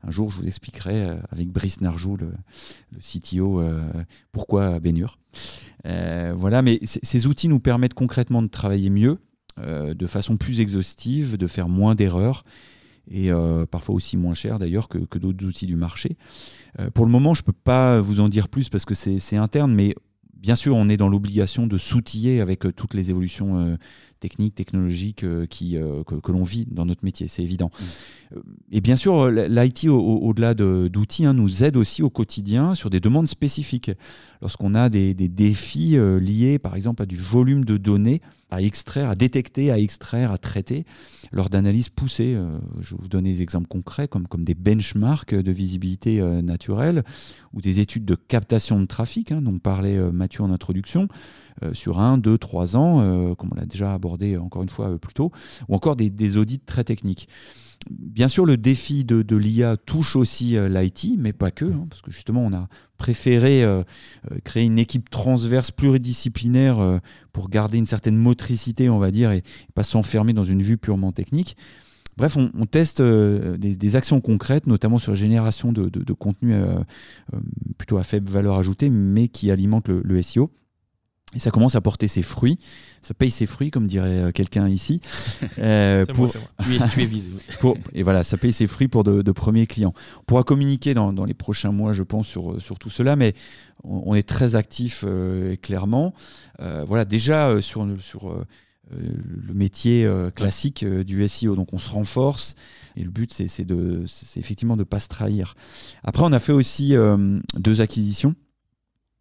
[0.05, 2.35] Un jour, je vous expliquerai avec Brice Narjou, le,
[3.01, 3.65] CTO,
[4.31, 5.19] pourquoi Bénure.
[5.85, 9.19] Voilà, mais ces outils nous permettent concrètement de travailler mieux,
[9.59, 12.45] de façon plus exhaustive, de faire moins d'erreurs
[13.11, 13.31] et
[13.73, 16.17] parfois aussi moins cher d'ailleurs que, d'autres outils du marché.
[16.95, 19.75] Pour le moment, je ne peux pas vous en dire plus parce que c'est interne,
[19.75, 19.97] mais
[20.43, 23.77] bien sûr, on est dans l'obligation de s'outiller avec euh, toutes les évolutions euh,
[24.23, 27.71] techniques, technologiques euh, qui, euh, que, que l'on vit dans notre métier, c'est évident.
[28.35, 28.41] Euh,
[28.71, 32.75] Et bien sûr, l'IT, au- au- au-delà de- d'outils, hein, nous aide aussi au quotidien
[32.75, 33.91] sur des demandes spécifiques.
[34.41, 38.21] Lorsqu'on a des, des défis liés, par exemple, à du volume de données
[38.51, 40.85] à extraire, à détecter, à extraire, à traiter,
[41.33, 45.35] lors d'analyses poussées, euh, je vais vous donner des exemples concrets, comme, comme des benchmarks
[45.35, 47.03] de visibilité euh, naturelle
[47.55, 51.07] ou des études de captation de trafic, hein, dont parlait euh, Mathieu en introduction,
[51.73, 54.91] sur un, deux, trois ans, euh, comme on l'a déjà abordé euh, encore une fois
[54.91, 55.33] euh, plus tôt,
[55.69, 57.29] ou encore des, audits très techniques.
[57.91, 62.01] Bien sûr, le défi de, l'IA touche aussi euh, l'IT, mais pas que, hein, parce
[62.01, 63.83] que justement, on a préféré euh,
[64.31, 66.99] euh, créer une équipe transverse pluridisciplinaire euh,
[67.33, 69.43] pour garder une certaine motricité, on va dire, et,
[69.75, 71.57] pas s'enfermer dans une vue purement technique.
[72.19, 76.79] Bref, on, teste euh, des, actions concrètes, notamment sur la génération de, contenu euh,
[77.33, 77.41] euh,
[77.79, 80.51] plutôt à faible valeur ajoutée, mais qui alimente le SEO.
[81.35, 82.59] Et ça commence à porter ses fruits.
[83.01, 85.01] Ça paye ses fruits, comme dirait euh, quelqu'un ici.
[85.59, 86.29] Euh, moi,
[86.59, 86.67] moi.
[86.67, 87.31] Tu es- tu es visé,
[87.61, 89.95] pour- et voilà, ça paye ses fruits pour de, de premiers clients.
[90.21, 93.35] On pourra communiquer dans, dans les prochains mois, je pense, sur, sur tout cela, mais
[93.85, 96.15] on, on est très actif euh, clairement.
[96.61, 98.45] Euh, voilà, déjà sur, le- sur
[98.91, 102.55] le métier classique du SEO, donc on se renforce.
[102.97, 103.47] Et le but, c'est
[104.37, 105.55] effectivement de ne pas se trahir.
[106.05, 106.95] Après, on a fait aussi
[107.57, 108.35] deux acquisitions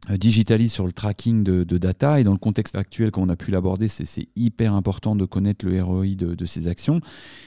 [0.09, 2.19] digitalise sur le tracking de, data.
[2.19, 5.81] Et dans le contexte actuel qu'on a pu l'aborder c'est hyper important de connaître le
[5.81, 7.01] ROI de, ces actions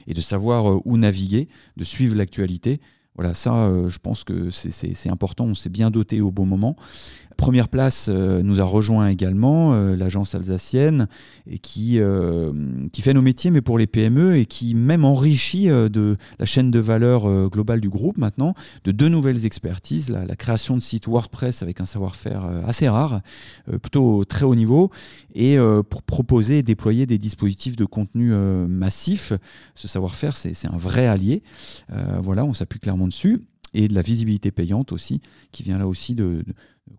[0.07, 2.81] et de savoir euh, où naviguer de suivre l'actualité.
[3.17, 5.45] Voilà ça euh, je pense que c'est important.
[5.45, 6.77] On s'est bien doté au bon moment
[7.36, 11.09] Première place euh, nous a rejoint également euh, l'agence alsacienne
[11.48, 12.52] et qui, euh,
[12.93, 16.70] qui fait nos métiers mais pour les PME et qui même enrichit de la chaîne
[16.70, 18.55] de valeur globale du groupe maintenant
[18.85, 23.20] de deux nouvelles expertises, la, création de sites WordPress avec un savoir-faire assez rare,
[23.82, 24.90] plutôt très haut niveau
[25.35, 25.56] et
[25.89, 29.32] pour proposer et déployer des dispositifs de contenu massif.
[29.74, 31.43] Ce savoir-faire c'est un vrai allié.
[32.23, 33.40] Voilà, on s'appuie clairement dessus
[33.74, 35.20] et de la visibilité payante aussi,
[35.52, 36.44] qui vient là aussi de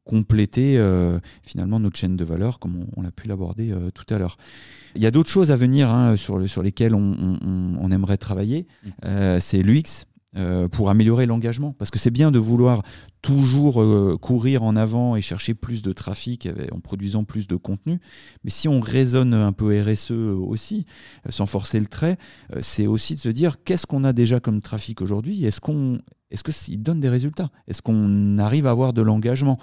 [0.04, 4.06] compléter euh, finalement notre chaîne de valeur, comme on, on l'a pu l'aborder euh, tout
[4.14, 4.38] à l'heure.
[4.96, 7.38] Il y a d'autres choses à venir hein, sur, le- sur lesquelles on,
[7.80, 8.68] on- aimerait travailler.
[9.06, 10.06] Euh, c'est l'UX.
[10.72, 11.72] pour améliorer l'engagement.
[11.74, 12.82] Parce que c'est bien de vouloir
[13.22, 13.82] toujours
[14.20, 18.00] courir en avant et chercher plus de trafic en produisant plus de contenu.
[18.44, 20.86] Mais si on raisonne un peu RSE aussi,
[21.30, 22.18] sans forcer le trait,
[22.62, 25.46] c'est aussi de se dire qu'est-ce qu'on a déjà comme trafic aujourd'hui?
[25.46, 26.00] Est-ce qu'on
[26.32, 29.60] est-ce qu'il donne des résultats Est-ce qu'on arrive à avoir de l'engagement?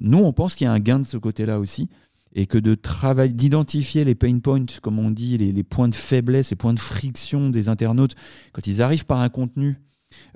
[0.00, 1.88] Nous, on pense qu'il y a un gain de ce côté-là aussi
[2.34, 6.50] et que de travailler, d'identifier les pain points, comme on dit, les, points de faiblesse,
[6.50, 8.14] les points de friction des internautes,
[8.52, 9.78] quand ils arrivent par un contenu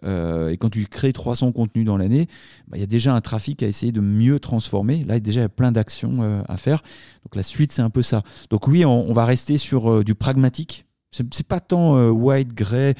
[0.04, 2.28] euh, et quand tu crées 300 contenus dans l'année,
[2.68, 5.04] bah, il y a déjà un trafic à essayer de mieux transformer.
[5.04, 6.82] Là, il y a déjà plein d'actions euh, à faire.
[7.24, 8.22] Donc la suite, c'est un peu ça.
[8.50, 10.84] Donc oui, on, on va rester sur euh, du pragmatique.
[11.10, 12.94] C'est pas tant white, grey,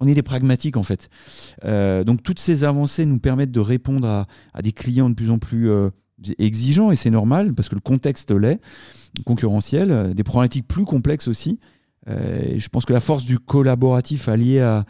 [0.00, 1.08] on est des pragmatiques en fait.
[1.62, 5.70] donc toutes ces avancées nous permettent de répondre à, des clients de plus en plus
[6.38, 8.60] exigeants et c'est normal parce que le contexte l'est,
[9.24, 11.60] concurrentiel, des problématiques plus complexes aussi.
[12.08, 14.84] Euh, je pense que la force du collaboratif allié à,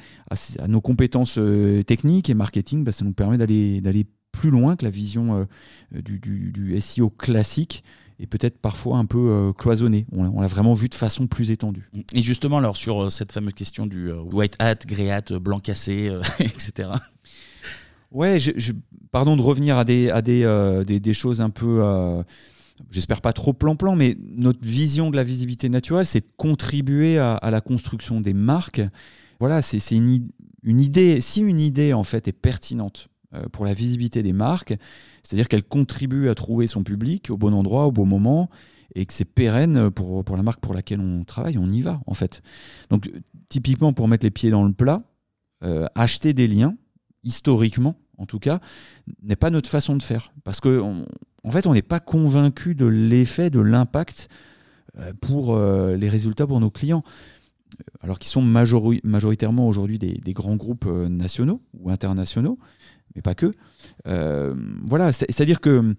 [0.66, 4.90] nos compétences euh, techniques et marketing, bah, ça nous permet d'aller plus loin que la
[4.90, 5.46] vision
[5.94, 7.84] euh, du, SEO classique
[8.18, 10.06] et peut-être parfois un peu cloisonné.
[10.12, 11.90] On, l'a vraiment vu de façon plus étendue.
[12.12, 16.90] Et justement, alors sur cette fameuse question du white hat, grey hat, blanc cassé, etc.
[18.12, 18.72] Ouais, je,
[19.10, 21.82] pardon de revenir à des, à des, des, des choses un peu
[22.90, 27.50] j'espère pas trop plan-plan, mais notre vision de la visibilité naturelle, c'est de contribuer à,
[27.50, 28.82] la construction des marques.
[29.40, 30.28] Voilà, c'est une,
[30.62, 31.20] une, idée.
[31.20, 33.13] Si une idée, en fait, est pertinente euh,
[33.52, 34.74] pour la visibilité des marques,
[35.22, 38.50] c'est-à-dire qu'elle contribue à trouver son public au bon endroit, au bon moment,
[38.94, 42.00] et que c'est pérenne pour, pour la marque pour laquelle on travaille, on y va,
[42.06, 42.42] en fait.
[42.90, 43.10] Donc,
[43.48, 45.02] typiquement, pour mettre les pieds dans le plat,
[45.64, 46.76] euh, acheter des liens,
[47.24, 48.60] historiquement, en tout cas,
[49.22, 50.32] n'est pas notre façon de faire.
[50.44, 50.80] Parce que
[51.44, 54.28] en fait, on n'est pas convaincu de l'effet, de l'impact
[54.98, 57.04] euh, pour euh, les résultats pour nos clients.
[58.00, 62.58] Alors qu'ils sont majoritairement aujourd'hui des, grands groupes euh, nationaux ou internationaux,
[63.14, 63.52] mais pas que.
[64.82, 65.94] voilà, c'est-à-dire que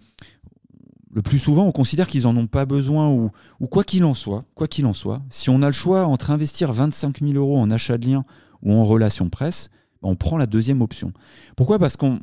[1.15, 3.31] le plus souvent, on considère qu'ils n'en ont pas besoin ou,
[3.67, 6.73] quoi qu'il en soit, quoi qu'il en soit, si on a le choix entre investir
[6.73, 8.25] 25 000 euros en achat de liens
[8.61, 9.69] ou en relation presse,
[10.03, 11.13] ben, on prend la deuxième option.
[11.55, 11.79] Pourquoi?
[11.79, 12.19] Parce qu'en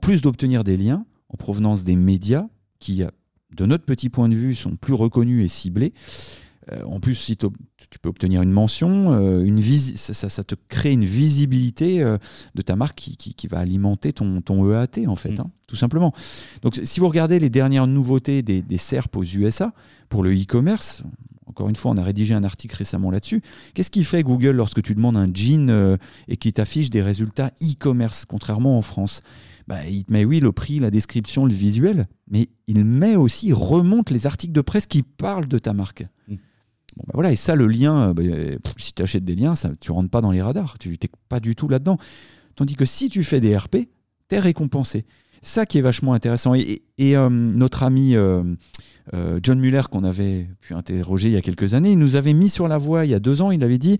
[0.00, 2.46] plus d'obtenir des liens en provenance des médias,
[2.78, 3.02] qui,
[3.56, 5.92] de notre petit point de vue, sont plus reconnus et ciblés.
[6.72, 7.48] Euh, en plus, si tu
[8.00, 12.18] peux obtenir une mention, euh, une ça, ça, te crée une visibilité euh,
[12.54, 15.40] de ta marque qui, qui, va alimenter ton, ton EAT, en fait, mm.
[15.40, 16.12] hein, tout simplement.
[16.62, 19.72] Donc, si vous regardez les dernières nouveautés des, des SERP aux USA
[20.08, 21.02] pour le e-commerce,
[21.46, 23.42] encore une fois, on a rédigé un article récemment là-dessus.
[23.74, 25.96] Qu'est-ce qui fait Google lorsque tu demandes un jean
[26.28, 29.22] et qu'il t'affiche des résultats e-commerce, contrairement en France?
[29.68, 33.48] Bah, il te met, oui, le prix, la description, le visuel, mais il met aussi,
[33.48, 36.06] il remonte les articles de presse qui parlent de ta marque.
[36.26, 36.36] Mm.
[36.96, 38.22] Bah, voilà, et ça, le lien, bah,
[38.76, 40.98] si tu achètes des liens, ça, tu rentres pas dans les radars, tu n'es
[41.28, 41.98] pas du tout là-dedans.
[42.56, 43.76] Tandis que si tu fais des RP,
[44.28, 45.06] tu es récompensé.
[45.42, 46.54] Ça qui est vachement intéressant.
[46.54, 48.42] Et, euh, notre ami euh,
[49.14, 52.32] euh, John Muller, qu'on avait pu interroger il y a quelques années, il nous avait
[52.32, 53.98] mis sur la voie il y a deux ans, il avait dit,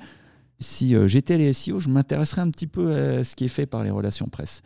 [0.59, 3.85] si j'étais les SEO, je m'intéresserais un petit peu à ce qui est fait par
[3.85, 4.62] les relations presse.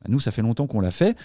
[0.00, 1.16] Bah, nous, ça fait longtemps qu'on l'a fait.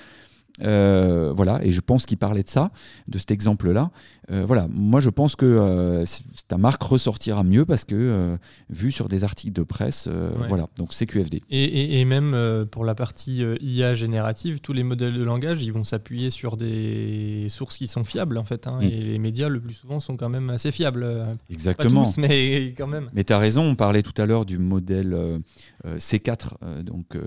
[0.62, 2.72] Euh, voilà, et je pense qu'il parlait de ça,
[3.08, 3.92] de cet exemple-là.
[4.32, 6.06] Euh, voilà, moi je pense que euh,
[6.48, 8.38] ta marque ressortira mieux parce que
[8.70, 10.08] vu sur des articles de presse,
[10.48, 11.42] voilà, donc c'est QFD.
[11.50, 15.84] Et, et, même pour la partie IA générative, tous les modèles de langage, ils vont
[15.84, 18.84] s'appuyer sur des sources qui sont fiables en fait, hein, mm.
[18.84, 21.06] et les médias le plus souvent sont quand même assez fiables.
[21.50, 22.04] Exactement.
[22.04, 23.10] Pas tous, mais quand même.
[23.14, 25.42] Mais tu as raison, on parlait tout à l'heure du modèle
[25.86, 27.18] C4, donc,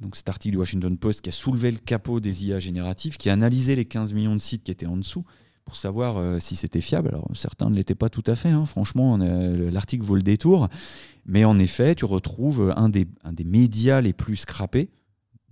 [0.00, 3.30] donc cet article du Washington Post qui a soulevé le capot des IA génératives qui
[3.30, 5.24] analysaient les 15 millions de sites qui étaient en dessous
[5.68, 7.08] pour savoir euh, si c'était fiable.
[7.08, 8.64] Alors certains ne l'étaient pas tout à fait, hein.
[8.64, 10.68] franchement, l'article vaut le détour.
[11.26, 14.88] Mais en effet, tu retrouves un des, un des médias les plus scrappés,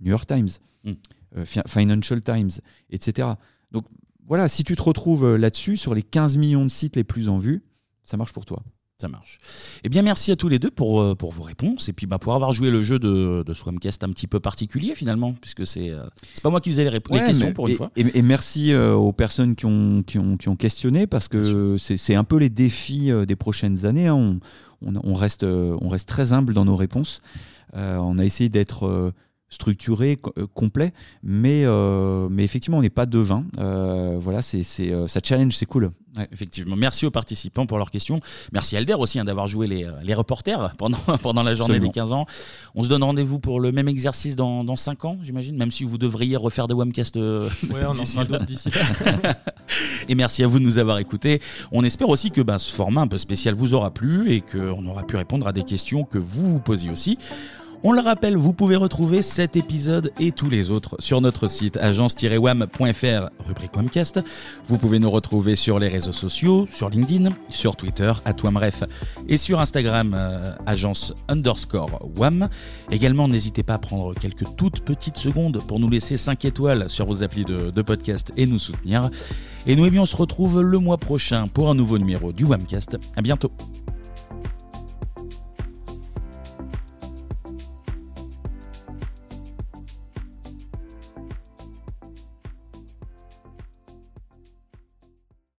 [0.01, 0.49] New York Times,
[0.83, 0.91] mm.
[1.37, 2.49] euh, Financial Times,
[2.89, 3.27] etc.
[3.71, 3.85] Donc
[4.25, 7.29] voilà, si tu te retrouves euh, là-dessus, sur les 15 millions de sites les plus
[7.29, 7.63] en vue,
[8.03, 8.63] ça marche pour toi.
[8.99, 9.37] Ça marche.
[9.83, 12.17] Eh bien, merci à tous les deux pour, euh, pour vos réponses et puis bah,
[12.17, 15.91] pour avoir joué le jeu de, de Swamcast un petit peu particulier finalement, puisque c'est
[15.91, 17.91] euh, c'est pas moi qui faisais les, les questions pour une fois.
[17.95, 22.15] Et, merci euh, aux personnes qui ont, qui ont, qui ont questionné parce que c'est
[22.15, 24.07] un peu les défis des prochaines années.
[24.07, 24.15] Hein.
[24.15, 24.39] On,
[24.83, 27.21] on, on, reste, on reste très humble dans nos réponses.
[27.73, 29.13] on a essayé d'être
[29.49, 30.19] structuré,
[30.53, 30.93] complet,
[31.23, 31.65] mais,
[32.29, 33.45] mais effectivement, on n'est pas devin.
[34.19, 35.91] voilà, c'est ça challenge, c'est cool
[36.31, 36.75] effectivement.
[36.75, 38.19] Merci aux participants pour leurs questions.
[38.51, 42.11] Merci Alder aussi hein, d'avoir joué les, les, reporters pendant, pendant la journée des 15
[42.11, 42.25] ans.
[42.75, 45.83] On se donne rendez-vous pour le même exercice dans, dans 5 ans, j'imagine, même si
[45.83, 48.39] vous devriez refaire des webcasts euh, ouais, on d'ici là.
[48.39, 48.69] d'ici
[50.09, 51.39] et merci à vous de nous avoir écoutés.
[51.71, 54.85] On espère aussi que ben, ce format un peu spécial vous aura plu et qu'on
[54.85, 57.17] aura pu répondre à des questions que vous vous posiez aussi.
[57.83, 61.77] On le rappelle, vous pouvez retrouver cet épisode et tous les autres sur notre site
[61.77, 64.19] agence-wam.fr, rubrique Wamcast.
[64.65, 68.83] Vous pouvez nous retrouver sur les réseaux sociaux, sur LinkedIn, sur Twitter, à Wamref,
[69.27, 72.49] et sur Instagram, euh, agence underscore Wam.
[72.89, 77.05] Également, n'hésitez pas à prendre quelques toutes petites secondes pour nous laisser 5 étoiles sur
[77.05, 79.11] vos applis de, podcast et nous soutenir.
[79.67, 82.97] Et nous, eh on se retrouve le mois prochain pour un nouveau numéro du Wamcast.
[83.15, 83.51] À bientôt.